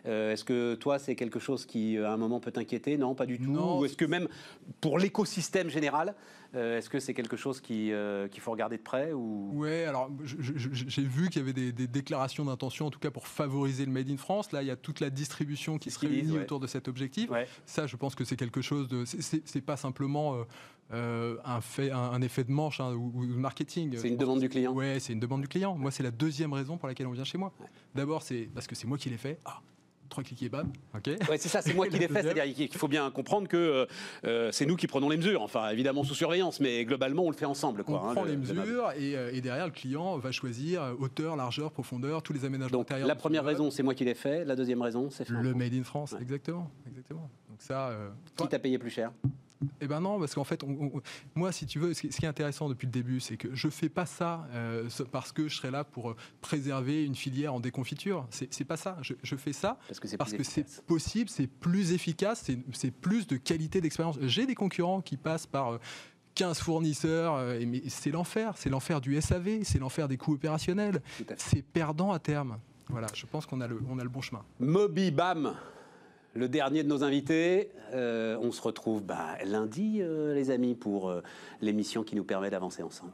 Euh, 0.07 0.33
est-ce 0.33 0.45
que 0.45 0.75
toi, 0.77 0.99
c'est 1.01 1.17
quelque 1.17 1.41
chose 1.41 1.67
qui, 1.67 1.97
euh, 1.97 2.09
à 2.09 2.13
un 2.13 2.17
moment, 2.17 2.39
peut 2.39 2.53
t'inquiéter? 2.53 2.97
Non, 2.97 3.15
pas 3.15 3.27
du 3.27 3.39
tout. 3.39 3.51
Non. 3.51 3.81
Ou 3.81 3.85
est-ce 3.85 3.97
que 3.97 4.05
même 4.05 4.29
pour 4.81 4.99
l'écosystème 4.99 5.69
général, 5.69 6.15
euh, 6.55 6.79
est-ce 6.79 6.89
que 6.89 7.01
c'est 7.01 7.13
quelque 7.13 7.37
chose 7.37 7.61
qui, 7.61 7.93
euh, 7.93 8.29
qu'il 8.29 8.41
faut 8.41 8.53
regarder 8.53 8.77
de 8.77 8.83
près 8.83 9.13
ou... 9.13 9.51
Ouais, 9.55 9.85
alors 9.85 10.11
j'ai 10.25 11.03
vu 11.03 11.29
qu'il 11.29 11.43
y 11.43 11.45
avait 11.45 11.53
des, 11.53 11.73
des 11.73 11.89
déclarations 11.89 12.45
d'intention, 12.45 12.87
en 12.87 12.91
tout 12.91 13.01
cas 13.01 13.11
pour 13.11 13.27
favoriser 13.27 13.85
le 13.85 13.91
Made 13.91 14.09
in 14.09 14.17
France. 14.17 14.53
Là, 14.53 14.63
il 14.63 14.69
y 14.69 14.71
a 14.71 14.77
toute 14.77 15.01
la 15.01 15.11
distribution 15.11 15.77
qui 15.79 15.91
se 15.91 15.99
réunit 15.99 16.33
ouais. 16.33 16.43
autour 16.43 16.61
de 16.61 16.69
cet 16.69 16.87
objectif. 16.87 17.29
Ouais. 17.31 17.49
Ça, 17.67 17.89
je 17.89 17.97
pense 17.97 18.15
que 18.15 18.25
c'est 18.25 18.37
quelque 18.37 18.63
chose 18.63 18.87
de. 18.87 19.05
c'est 19.05 19.61
pas 19.61 19.77
simplement 19.77 20.37
euh, 20.93 21.37
un, 21.45 21.61
fait, 21.61 21.91
un, 21.91 21.99
un 21.99 22.23
effet 22.23 22.45
de 22.45 22.53
manche 22.53 22.81
hein, 22.81 22.93
ou, 22.95 23.11
marketing. 23.27 23.97
C'est 23.99 24.09
une 24.09 24.17
demande 24.17 24.41
du 24.41 24.49
client. 24.49 24.73
Ouais, 24.73 24.99
c'est 25.01 25.13
une 25.13 25.21
demande 25.21 25.41
du 25.43 25.49
client. 25.49 25.77
Moi, 25.77 25.91
c'est 25.91 26.03
la 26.03 26.11
deuxième 26.13 26.53
raison 26.53 26.77
pour 26.77 26.89
laquelle 26.89 27.07
on 27.07 27.13
vient 27.13 27.25
chez 27.25 27.39
moi. 27.39 27.53
D'abord, 27.95 28.23
c'est 28.23 28.49
parce 28.55 28.67
que 28.67 28.75
c'est 28.75 28.87
moi 28.87 28.97
qui 28.99 29.11
l'ai 29.11 29.17
fait. 29.17 29.39
Ah, 29.45 29.61
trois 30.09 30.23
clics 30.23 30.41
et 30.45 30.49
bam. 30.49 30.71
Ok. 30.95 31.09
Ouais, 31.29 31.37
c'est 31.39 31.49
ça, 31.49 31.61
c'est 31.61 31.75
moi 31.75 31.89
qui 31.89 31.99
l'ai 31.99 32.07
fait. 32.07 32.23
C'est-à-dire 32.23 32.55
qu'il 32.55 32.73
faut 32.79 32.87
bien 32.87 33.11
comprendre 33.11 33.49
que 33.49 33.57
euh, 33.57 33.87
euh, 34.25 34.53
c'est 34.53 34.65
nous 34.65 34.77
qui 34.77 34.87
prenons 34.87 35.09
les 35.09 35.17
mesures. 35.17 35.43
Enfin, 35.43 35.71
évidemment 35.71 36.05
sous 36.05 36.15
surveillance, 36.15 36.61
mais 36.61 36.85
globalement, 36.85 37.25
on 37.25 37.31
le 37.31 37.37
fait 37.37 37.47
ensemble. 37.47 37.83
Quoi, 37.83 38.01
On 38.05 38.09
hein, 38.11 38.13
prend 38.15 38.23
le- 38.23 38.31
les 38.31 38.37
le 38.37 38.55
mesures 38.55 38.93
et, 38.97 39.17
et 39.37 39.41
derrière 39.41 39.67
le 39.67 39.73
client 39.73 40.17
va 40.19 40.31
choisir 40.31 40.95
hauteur, 41.01 41.35
largeur, 41.35 41.73
profondeur, 41.73 42.23
tous 42.23 42.33
les 42.33 42.45
aménagements 42.45 42.79
Donc, 42.79 42.87
intérieurs. 42.87 43.09
la 43.09 43.17
première 43.17 43.45
raison, 43.45 43.73
c'est 43.73 43.83
moi 43.83 43.95
qui 43.97 44.05
l'ai 44.05 44.15
fait. 44.15 44.45
La 44.45 44.55
deuxième 44.55 44.83
raison, 44.83 45.11
c'est 45.11 45.29
Le 45.29 45.53
made 45.53 45.75
in 45.75 45.83
France, 45.83 46.13
Ouais. 46.13 46.23
exactement, 46.23 46.71
exactement. 46.87 47.29
Donc 47.51 47.61
ça, 47.61 47.89
euh, 47.89 48.09
Qui 48.37 48.47
t'a 48.47 48.61
payé 48.61 48.79
plus 48.79 48.91
cher 48.91 49.11
Eh 49.81 49.87
ben 49.87 50.01
non, 50.01 50.19
parce 50.21 50.35
qu'en 50.35 50.45
fait, 50.45 50.63
on- 50.63 50.91
on- 50.97 51.01
moi, 51.35 51.51
si 51.51 51.65
tu 51.67 51.79
veux, 51.79 51.95
ce 51.95 52.03
qui 52.03 52.25
est 52.25 52.29
intéressant 52.29 52.69
depuis 52.69 52.87
le 52.87 52.93
début, 52.93 53.21
c'est 53.21 53.37
que 53.39 53.49
je 53.55 53.69
fais 53.69 53.89
pas 53.89 54.05
ça 54.05 54.47
euh, 54.53 54.89
ce- 54.91 55.03
parce 55.03 55.33
que 55.33 55.49
je 55.49 55.57
serais 55.57 55.71
là 55.71 55.83
pour 55.85 56.11
euh, 56.11 56.17
préserver 56.43 57.05
une 57.05 57.15
filière 57.15 57.55
en 57.55 57.61
déconfiture. 57.61 58.27
C'est 58.31 58.65
pas 58.65 58.77
ça. 58.77 58.99
Je, 59.01 59.15
je 59.23 59.35
fais 59.37 59.53
ça 59.55 59.79
Parce 60.19 60.33
que 60.39 60.45
c'est 60.45 60.83
possible, 60.87 61.31
c'est 61.31 61.47
plus 61.47 61.93
efficace, 61.93 62.45
c'est- 62.73 62.91
plus 62.91 63.27
de 63.27 63.37
qualité 63.37 63.81
d'expérience. 63.81 64.19
J'ai 64.23 64.45
des 64.47 64.55
concurrents 64.55 65.01
qui 65.01 65.17
passent 65.17 65.47
par 65.47 65.73
euh, 65.75 65.79
15 66.35 66.59
fournisseurs, 66.61 67.35
euh, 67.37 67.65
mais 67.67 67.83
c'est 67.89 68.11
l'enfer. 68.11 68.53
C'est 68.59 68.69
l'enfer 68.69 69.01
du 69.01 69.15
SAV, 69.21 69.65
c'est 69.65 69.79
l'enfer 69.79 70.07
des 70.07 70.19
coûts 70.19 70.35
opérationnels. 70.35 71.01
C'est 71.39 71.63
perdant 71.63 72.13
à 72.13 72.19
terme. 72.19 72.59
Voilà, 72.89 73.07
je 73.15 73.25
pense 73.25 73.47
qu'on 73.47 73.63
a, 73.63 73.67
le- 73.67 73.81
on 73.89 73.99
a 73.99 74.03
le 74.05 74.11
bon 74.11 74.21
chemin. 74.21 74.45
Moby 74.61 75.11
Bam, 75.11 75.55
le 76.37 76.49
dernier 76.49 76.83
de 76.83 76.89
nos 76.89 77.03
invités. 77.03 77.71
Euh, 77.95 78.37
on 78.41 78.53
se 78.53 78.61
retrouve 78.63 79.03
bah, 79.03 79.37
lundi, 79.45 79.99
euh, 80.01 80.35
les 80.35 80.51
amis, 80.51 80.75
pour 80.75 81.09
euh, 81.09 81.23
l'émission 81.61 82.03
qui 82.03 82.15
nous 82.15 82.25
permet 82.25 82.51
d'avancer 82.51 82.83
ensemble. 82.83 83.13